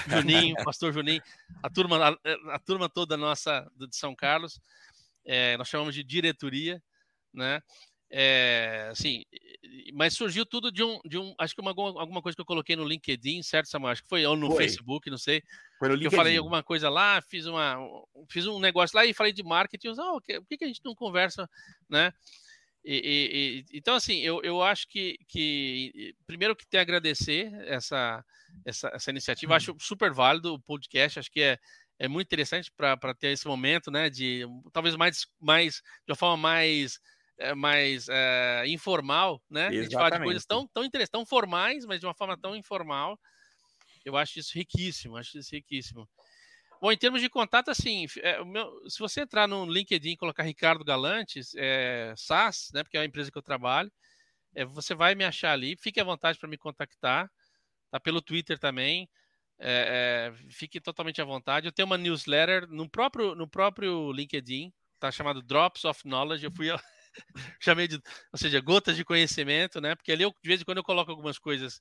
Juninho, 0.08 0.56
Pastor 0.66 0.92
Juninho, 0.92 1.22
a 1.62 1.70
turma, 1.70 2.08
a, 2.08 2.54
a 2.54 2.58
turma 2.58 2.88
toda 2.88 3.16
nossa 3.16 3.64
de 3.76 3.96
São 3.96 4.12
Carlos. 4.12 4.60
É, 5.24 5.56
nós 5.56 5.68
chamamos 5.68 5.94
de 5.94 6.02
diretoria, 6.02 6.82
né? 7.32 7.62
É, 8.10 8.88
assim, 8.90 9.22
mas 9.94 10.14
surgiu 10.14 10.44
tudo 10.44 10.70
de 10.70 10.82
um, 10.82 11.00
de 11.06 11.16
um 11.16 11.32
acho 11.38 11.54
que 11.54 11.62
uma, 11.62 11.70
alguma 11.70 12.20
coisa 12.20 12.34
que 12.34 12.42
eu 12.42 12.46
coloquei 12.46 12.74
no 12.74 12.84
LinkedIn, 12.84 13.40
certo, 13.42 13.68
Samuel? 13.68 13.92
Acho 13.92 14.02
que 14.02 14.08
foi 14.08 14.26
ou 14.26 14.36
no 14.36 14.48
foi. 14.48 14.64
Facebook, 14.64 15.08
não 15.08 15.16
sei. 15.16 15.44
Foi 15.78 15.88
no 15.88 15.94
LinkedIn. 15.94 16.14
Eu 16.14 16.18
falei 16.18 16.36
alguma 16.36 16.62
coisa 16.62 16.90
lá, 16.90 17.22
fiz 17.22 17.46
uma, 17.46 17.78
fiz 18.28 18.48
um 18.48 18.58
negócio 18.58 18.96
lá 18.96 19.06
e 19.06 19.14
falei 19.14 19.32
de 19.32 19.44
marketing. 19.44 19.94
Oh, 19.96 20.16
o 20.16 20.20
que 20.20 20.42
a 20.60 20.66
gente 20.66 20.82
não 20.84 20.92
conversa, 20.92 21.48
né? 21.88 22.12
E, 22.84 23.64
e, 23.70 23.78
então, 23.78 23.94
assim, 23.94 24.18
eu, 24.20 24.42
eu 24.42 24.62
acho 24.62 24.88
que, 24.88 25.16
que 25.28 26.14
primeiro 26.26 26.56
que 26.56 26.66
tem 26.66 26.80
a 26.80 26.82
agradecer 26.82 27.52
essa, 27.66 28.24
essa, 28.64 28.88
essa 28.88 29.10
iniciativa, 29.10 29.54
acho 29.54 29.76
super 29.78 30.12
válido 30.12 30.54
o 30.54 30.60
podcast, 30.60 31.20
acho 31.20 31.30
que 31.30 31.40
é, 31.40 31.58
é 31.98 32.08
muito 32.08 32.26
interessante 32.26 32.72
para 32.72 33.14
ter 33.14 33.28
esse 33.28 33.46
momento, 33.46 33.90
né, 33.90 34.10
de 34.10 34.44
talvez 34.72 34.96
mais, 34.96 35.26
mais 35.40 35.74
de 36.04 36.10
uma 36.10 36.16
forma 36.16 36.36
mais 36.36 36.98
é, 37.38 37.54
mais 37.54 38.08
é, 38.08 38.64
informal, 38.66 39.42
né? 39.50 39.66
Exatamente. 39.66 39.78
A 39.78 39.82
gente 39.82 39.94
fala 39.94 40.10
de 40.10 40.24
coisas 40.24 40.44
tão, 40.44 40.68
tão 40.68 40.84
interessantes, 40.84 41.10
tão 41.10 41.26
formais, 41.26 41.84
mas 41.84 41.98
de 41.98 42.06
uma 42.06 42.14
forma 42.14 42.36
tão 42.36 42.54
informal. 42.54 43.18
Eu 44.04 44.16
acho 44.16 44.38
isso 44.38 44.52
riquíssimo, 44.54 45.16
acho 45.16 45.38
isso 45.38 45.54
riquíssimo. 45.54 46.08
Bom, 46.82 46.90
em 46.90 46.96
termos 46.96 47.20
de 47.20 47.30
contato, 47.30 47.70
assim, 47.70 48.06
é, 48.22 48.42
meu, 48.44 48.68
se 48.90 48.98
você 48.98 49.20
entrar 49.20 49.46
no 49.46 49.64
LinkedIn 49.66 50.10
e 50.10 50.16
colocar 50.16 50.42
Ricardo 50.42 50.84
Galantes, 50.84 51.54
é, 51.56 52.12
SAS, 52.16 52.70
né, 52.74 52.82
porque 52.82 52.96
é 52.96 53.02
a 53.02 53.04
empresa 53.04 53.30
que 53.30 53.38
eu 53.38 53.42
trabalho, 53.42 53.88
é, 54.54 54.64
você 54.64 54.94
vai 54.94 55.14
me 55.14 55.24
achar 55.24 55.52
ali. 55.52 55.76
Fique 55.76 56.00
à 56.00 56.04
vontade 56.04 56.38
para 56.40 56.48
me 56.48 56.58
contactar, 56.58 57.30
tá? 57.90 58.00
Pelo 58.00 58.20
Twitter 58.22 58.58
também. 58.58 59.08
É, 59.60 60.32
é, 60.34 60.50
fique 60.50 60.80
totalmente 60.80 61.22
à 61.22 61.24
vontade. 61.24 61.66
Eu 61.68 61.72
tenho 61.72 61.86
uma 61.86 61.98
newsletter 61.98 62.68
no 62.68 62.90
próprio, 62.90 63.36
no 63.36 63.48
próprio 63.48 64.12
LinkedIn, 64.12 64.72
tá 64.98 65.10
chamado 65.12 65.42
Drops 65.42 65.84
of 65.84 66.02
Knowledge. 66.04 66.44
Eu 66.44 66.52
fui, 66.52 66.68
chamei 67.62 67.88
de, 67.88 67.96
ou 68.32 68.38
seja, 68.38 68.60
gotas 68.60 68.96
de 68.96 69.04
conhecimento, 69.04 69.80
né? 69.80 69.94
Porque 69.94 70.12
ali 70.12 70.24
eu, 70.24 70.30
de 70.30 70.48
vez 70.48 70.60
em 70.60 70.64
quando 70.64 70.78
eu 70.78 70.84
coloco 70.84 71.12
algumas 71.12 71.38
coisas 71.38 71.80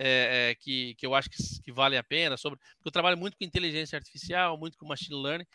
é, 0.00 0.50
é, 0.50 0.54
que, 0.54 0.94
que 0.94 1.04
eu 1.04 1.12
acho 1.12 1.28
que, 1.28 1.36
que 1.64 1.72
valem 1.72 1.98
a 1.98 2.04
pena, 2.04 2.36
sobre, 2.36 2.58
porque 2.76 2.88
eu 2.88 2.92
trabalho 2.92 3.18
muito 3.18 3.36
com 3.36 3.44
inteligência 3.44 3.96
artificial, 3.96 4.56
muito 4.56 4.78
com 4.78 4.86
machine 4.86 5.20
learning, 5.20 5.46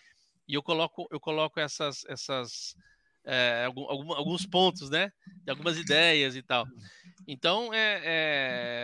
e 0.46 0.54
eu 0.54 0.62
coloco, 0.62 1.08
eu 1.10 1.20
coloco 1.20 1.62
essas, 1.62 2.04
essas 2.10 2.76
é, 3.24 3.64
algum, 3.66 4.14
alguns 4.14 4.46
pontos, 4.46 4.90
né? 4.90 5.10
De 5.46 5.50
algumas 5.50 5.78
ideias 5.78 6.36
e 6.36 6.44
tal. 6.44 6.68
Então, 7.26 7.74
é, 7.74 8.02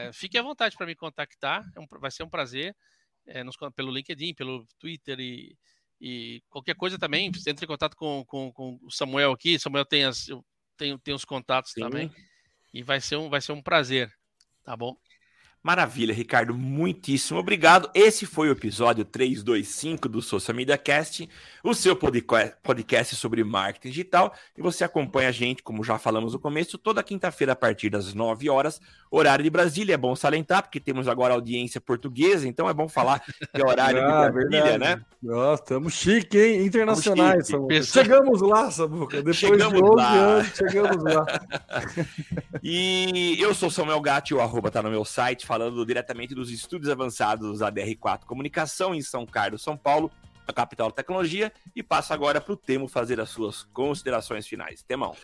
é 0.07 0.11
fique 0.13 0.37
à 0.37 0.41
vontade 0.41 0.77
para 0.77 0.85
me 0.85 0.95
contactar, 0.95 1.69
é 1.75 1.79
um, 1.79 1.85
vai 1.99 2.09
ser 2.09 2.23
um 2.23 2.29
prazer, 2.29 2.73
nos, 3.45 3.57
pelo 3.75 3.91
LinkedIn, 3.91 4.33
pelo 4.33 4.65
Twitter 4.79 5.19
e, 5.19 5.55
e 5.99 6.41
qualquer 6.49 6.75
coisa 6.75 6.97
também, 6.97 7.27
entre 7.27 7.65
em 7.65 7.67
contato 7.67 7.95
com, 7.97 8.23
com, 8.25 8.51
com 8.53 8.79
o 8.81 8.89
Samuel 8.89 9.33
aqui, 9.33 9.59
Samuel 9.59 9.85
tem, 9.85 10.05
as, 10.05 10.29
eu 10.29 10.43
tenho, 10.77 10.97
tenho 10.97 11.15
os 11.15 11.25
contatos 11.25 11.73
Sim. 11.73 11.81
também, 11.81 12.11
e 12.73 12.81
vai 12.81 13.01
ser, 13.01 13.17
um, 13.17 13.29
vai 13.29 13.41
ser 13.41 13.51
um 13.51 13.61
prazer, 13.61 14.11
tá 14.63 14.75
bom? 14.75 14.97
Maravilha, 15.61 16.13
Ricardo, 16.13 16.53
muitíssimo 16.53 17.37
obrigado. 17.37 17.91
Esse 17.93 18.25
foi 18.25 18.47
o 18.47 18.53
episódio 18.53 19.03
325 19.03 20.07
do 20.07 20.21
Social 20.21 20.55
Media 20.55 20.77
Cast, 20.77 21.29
o 21.61 21.73
seu 21.73 21.97
podcast 21.97 23.13
sobre 23.17 23.43
marketing 23.43 23.89
digital. 23.89 24.33
E 24.57 24.61
você 24.61 24.85
acompanha 24.85 25.27
a 25.27 25.33
gente, 25.33 25.61
como 25.61 25.83
já 25.83 25.97
falamos 25.97 26.31
no 26.31 26.39
começo, 26.39 26.77
toda 26.77 27.03
quinta-feira 27.03 27.51
a 27.51 27.55
partir 27.57 27.89
das 27.89 28.13
9 28.13 28.49
horas, 28.49 28.79
horário 29.11 29.43
de 29.43 29.49
Brasília. 29.49 29.95
É 29.95 29.97
bom 29.97 30.15
salientar, 30.15 30.63
porque 30.63 30.79
temos 30.79 31.09
agora 31.09 31.33
audiência 31.33 31.81
portuguesa, 31.81 32.47
então 32.47 32.69
é 32.69 32.73
bom 32.73 32.87
falar 32.87 33.19
que 33.19 33.61
é 33.61 33.65
horário 33.65 33.99
ah, 34.07 34.27
de 34.27 34.31
Brasília, 34.31 34.63
verdade. 34.63 34.79
né? 34.79 35.05
Nossa, 35.21 35.61
estamos 35.61 35.93
chique, 35.93 36.37
hein? 36.37 36.65
Internacionais. 36.65 37.47
Chique. 37.47 37.83
Chegamos 37.83 38.41
lá, 38.41 38.71
Samuca. 38.71 39.17
Depois 39.17 39.35
chegamos 39.35 39.73
de 39.73 39.83
11 39.83 39.95
lá. 39.95 40.11
anos, 40.13 40.47
chegamos 40.55 41.03
lá. 41.03 41.25
e 42.63 43.35
eu 43.41 43.53
sou 43.53 43.69
Samuel 43.69 43.99
Gatti, 43.99 44.33
o 44.33 44.39
arroba 44.39 44.71
tá 44.71 44.81
no 44.81 44.89
meu 44.89 45.03
site 45.03 45.48
falando 45.49 45.83
diretamente 45.83 46.35
dos 46.35 46.51
estudos 46.51 46.89
avançados 46.89 47.57
da 47.57 47.71
DR4 47.71 48.23
Comunicação 48.23 48.93
em 48.93 49.01
São 49.01 49.25
Carlos, 49.25 49.63
São 49.63 49.75
Paulo, 49.75 50.11
a 50.47 50.53
capital 50.53 50.89
da 50.89 50.95
tecnologia, 50.97 51.51
e 51.75 51.81
passo 51.81 52.13
agora 52.13 52.39
para 52.39 52.53
o 52.53 52.55
Temo 52.55 52.87
fazer 52.87 53.19
as 53.19 53.31
suas 53.31 53.63
considerações 53.73 54.45
finais. 54.45 54.83
Temão. 54.83 55.15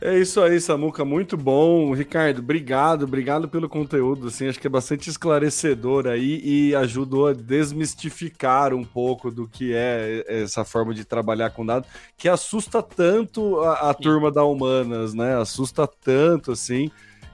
É 0.00 0.18
isso 0.18 0.40
aí, 0.40 0.58
Samuca, 0.58 1.04
muito 1.04 1.36
bom. 1.36 1.92
Ricardo, 1.92 2.38
obrigado, 2.38 3.02
obrigado 3.02 3.46
pelo 3.46 3.68
conteúdo, 3.68 4.28
assim, 4.28 4.48
acho 4.48 4.58
que 4.58 4.66
é 4.66 4.70
bastante 4.70 5.10
esclarecedor 5.10 6.06
aí 6.06 6.40
e 6.42 6.74
ajudou 6.74 7.26
a 7.26 7.34
desmistificar 7.34 8.72
um 8.72 8.84
pouco 8.84 9.30
do 9.30 9.46
que 9.46 9.74
é 9.74 10.24
essa 10.26 10.64
forma 10.64 10.94
de 10.94 11.04
trabalhar 11.04 11.50
com 11.50 11.66
dados, 11.66 11.90
que 12.16 12.26
assusta 12.26 12.82
tanto 12.82 13.60
a, 13.60 13.90
a 13.90 13.94
turma 13.94 14.30
da 14.30 14.44
Humanas, 14.44 15.12
né? 15.12 15.36
Assusta 15.36 15.86
tanto, 15.86 16.52
assim, 16.52 16.90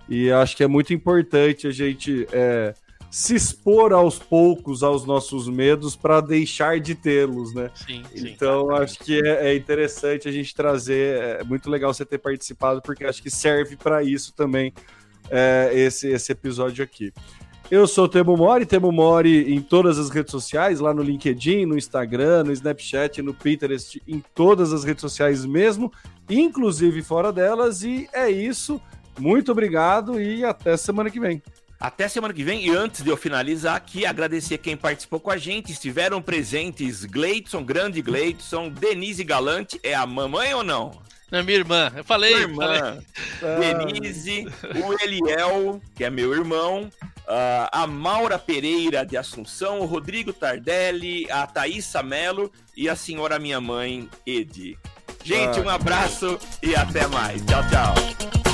e 0.09 0.31
acho 0.31 0.57
que 0.57 0.63
é 0.63 0.67
muito 0.67 0.93
importante 0.93 1.67
a 1.67 1.71
gente 1.71 2.27
é, 2.33 2.75
se 3.11 3.35
expor 3.37 3.93
aos 3.93 4.19
poucos 4.19 4.83
aos 4.83 5.05
nossos 5.05 5.49
medos 5.49 5.95
para 5.95 6.21
deixar 6.21 6.81
de 6.81 6.95
tê-los, 6.95 7.55
né? 7.55 7.71
Sim, 7.75 8.03
sim, 8.13 8.29
então 8.29 8.71
acho 8.71 8.99
que 8.99 9.21
é, 9.25 9.51
é, 9.51 9.57
interessante 9.57 10.29
a 10.29 10.33
gente 10.33 10.55
trazer. 10.55 11.41
É 11.41 11.45
muito 11.45 11.71
legal 11.71 11.95
você 11.95 12.05
ter 12.05 12.19
participado, 12.19 12.83
porque 12.83 13.05
acho 13.05 13.23
que 13.23 13.31
serve 13.31 13.77
para 13.77 14.03
isso 14.03 14.35
também 14.35 14.73
é, 15.31 15.71
esse, 15.73 16.09
esse 16.09 16.33
episódio 16.33 16.83
aqui. 16.83 17.13
Eu 17.71 17.87
sou 17.87 18.05
o 18.05 18.09
Temo 18.09 18.37
Mori, 18.37 18.67
Temo 18.67 18.93
Mori 18.93 19.55
em 19.55 19.61
todas 19.61 19.99
as 19.99 20.11
redes 20.11 20.31
sociais, 20.31 20.81
lá 20.81 20.93
no 20.93 21.03
LinkedIn, 21.03 21.65
no 21.65 21.79
Instagram, 21.79 22.45
no 22.45 22.53
Snapchat, 22.53 23.23
no 23.23 23.33
Pinterest, 23.33 24.03
em 24.07 24.23
todas 24.35 24.73
as 24.73 24.85
redes 24.85 25.01
sociais 25.01 25.47
mesmo, 25.47 25.91
inclusive 26.29 27.01
fora 27.01 27.33
delas, 27.33 27.83
e 27.83 28.09
é 28.13 28.29
isso. 28.29 28.81
Muito 29.19 29.53
obrigado 29.53 30.21
e 30.21 30.45
até 30.45 30.77
semana 30.77 31.11
que 31.11 31.21
vem. 31.21 31.43
Até 31.79 32.09
semana 32.09 32.33
que 32.33 32.45
vem. 32.45 32.67
E 32.67 32.71
antes 32.71 33.03
de 33.03 33.11
eu 33.11 33.17
finalizar 33.17 33.77
aqui, 33.77 34.07
agradecer 34.07 34.59
quem 34.59 34.77
participou 34.77 35.21
com 35.21 35.31
a 35.31 35.37
gente. 35.37 35.73
Estiveram 35.73 36.23
presentes 36.23 37.05
Gleidson, 37.05 37.63
grande 37.63 38.01
Gleidson, 38.01 38.71
Denise 38.71 39.23
Galante. 39.23 39.79
É 39.83 39.95
a 39.95 40.07
mamãe 40.07 40.55
ou 40.55 40.65
não? 40.65 40.93
Não, 41.31 41.43
minha 41.43 41.59
irmã. 41.59 41.93
Eu 41.95 42.05
falei. 42.05 42.35
Minha 42.35 42.43
irmã. 42.43 42.99
Falei. 43.41 43.75
Denise, 43.75 44.47
o 44.77 45.03
Eliel, 45.03 45.81
que 45.95 46.05
é 46.05 46.11
meu 46.11 46.33
irmão. 46.33 46.91
Uh, 47.27 47.69
a 47.73 47.87
Maura 47.87 48.39
Pereira 48.39 49.05
de 49.05 49.17
Assunção, 49.17 49.81
o 49.81 49.87
Rodrigo 49.87 50.33
Tardelli, 50.33 51.31
a 51.31 51.47
Thaisa 51.47 52.03
Melo 52.03 52.53
e 52.77 52.89
a 52.89 52.95
senhora 52.95 53.39
minha 53.39 53.61
mãe, 53.61 54.09
Edi. 54.27 54.79
Gente, 55.25 55.59
ah. 55.59 55.63
um 55.63 55.69
abraço 55.71 56.39
e 56.63 56.77
até 56.77 57.07
mais. 57.07 57.43
Tchau, 57.47 57.63
tchau. 57.69 58.54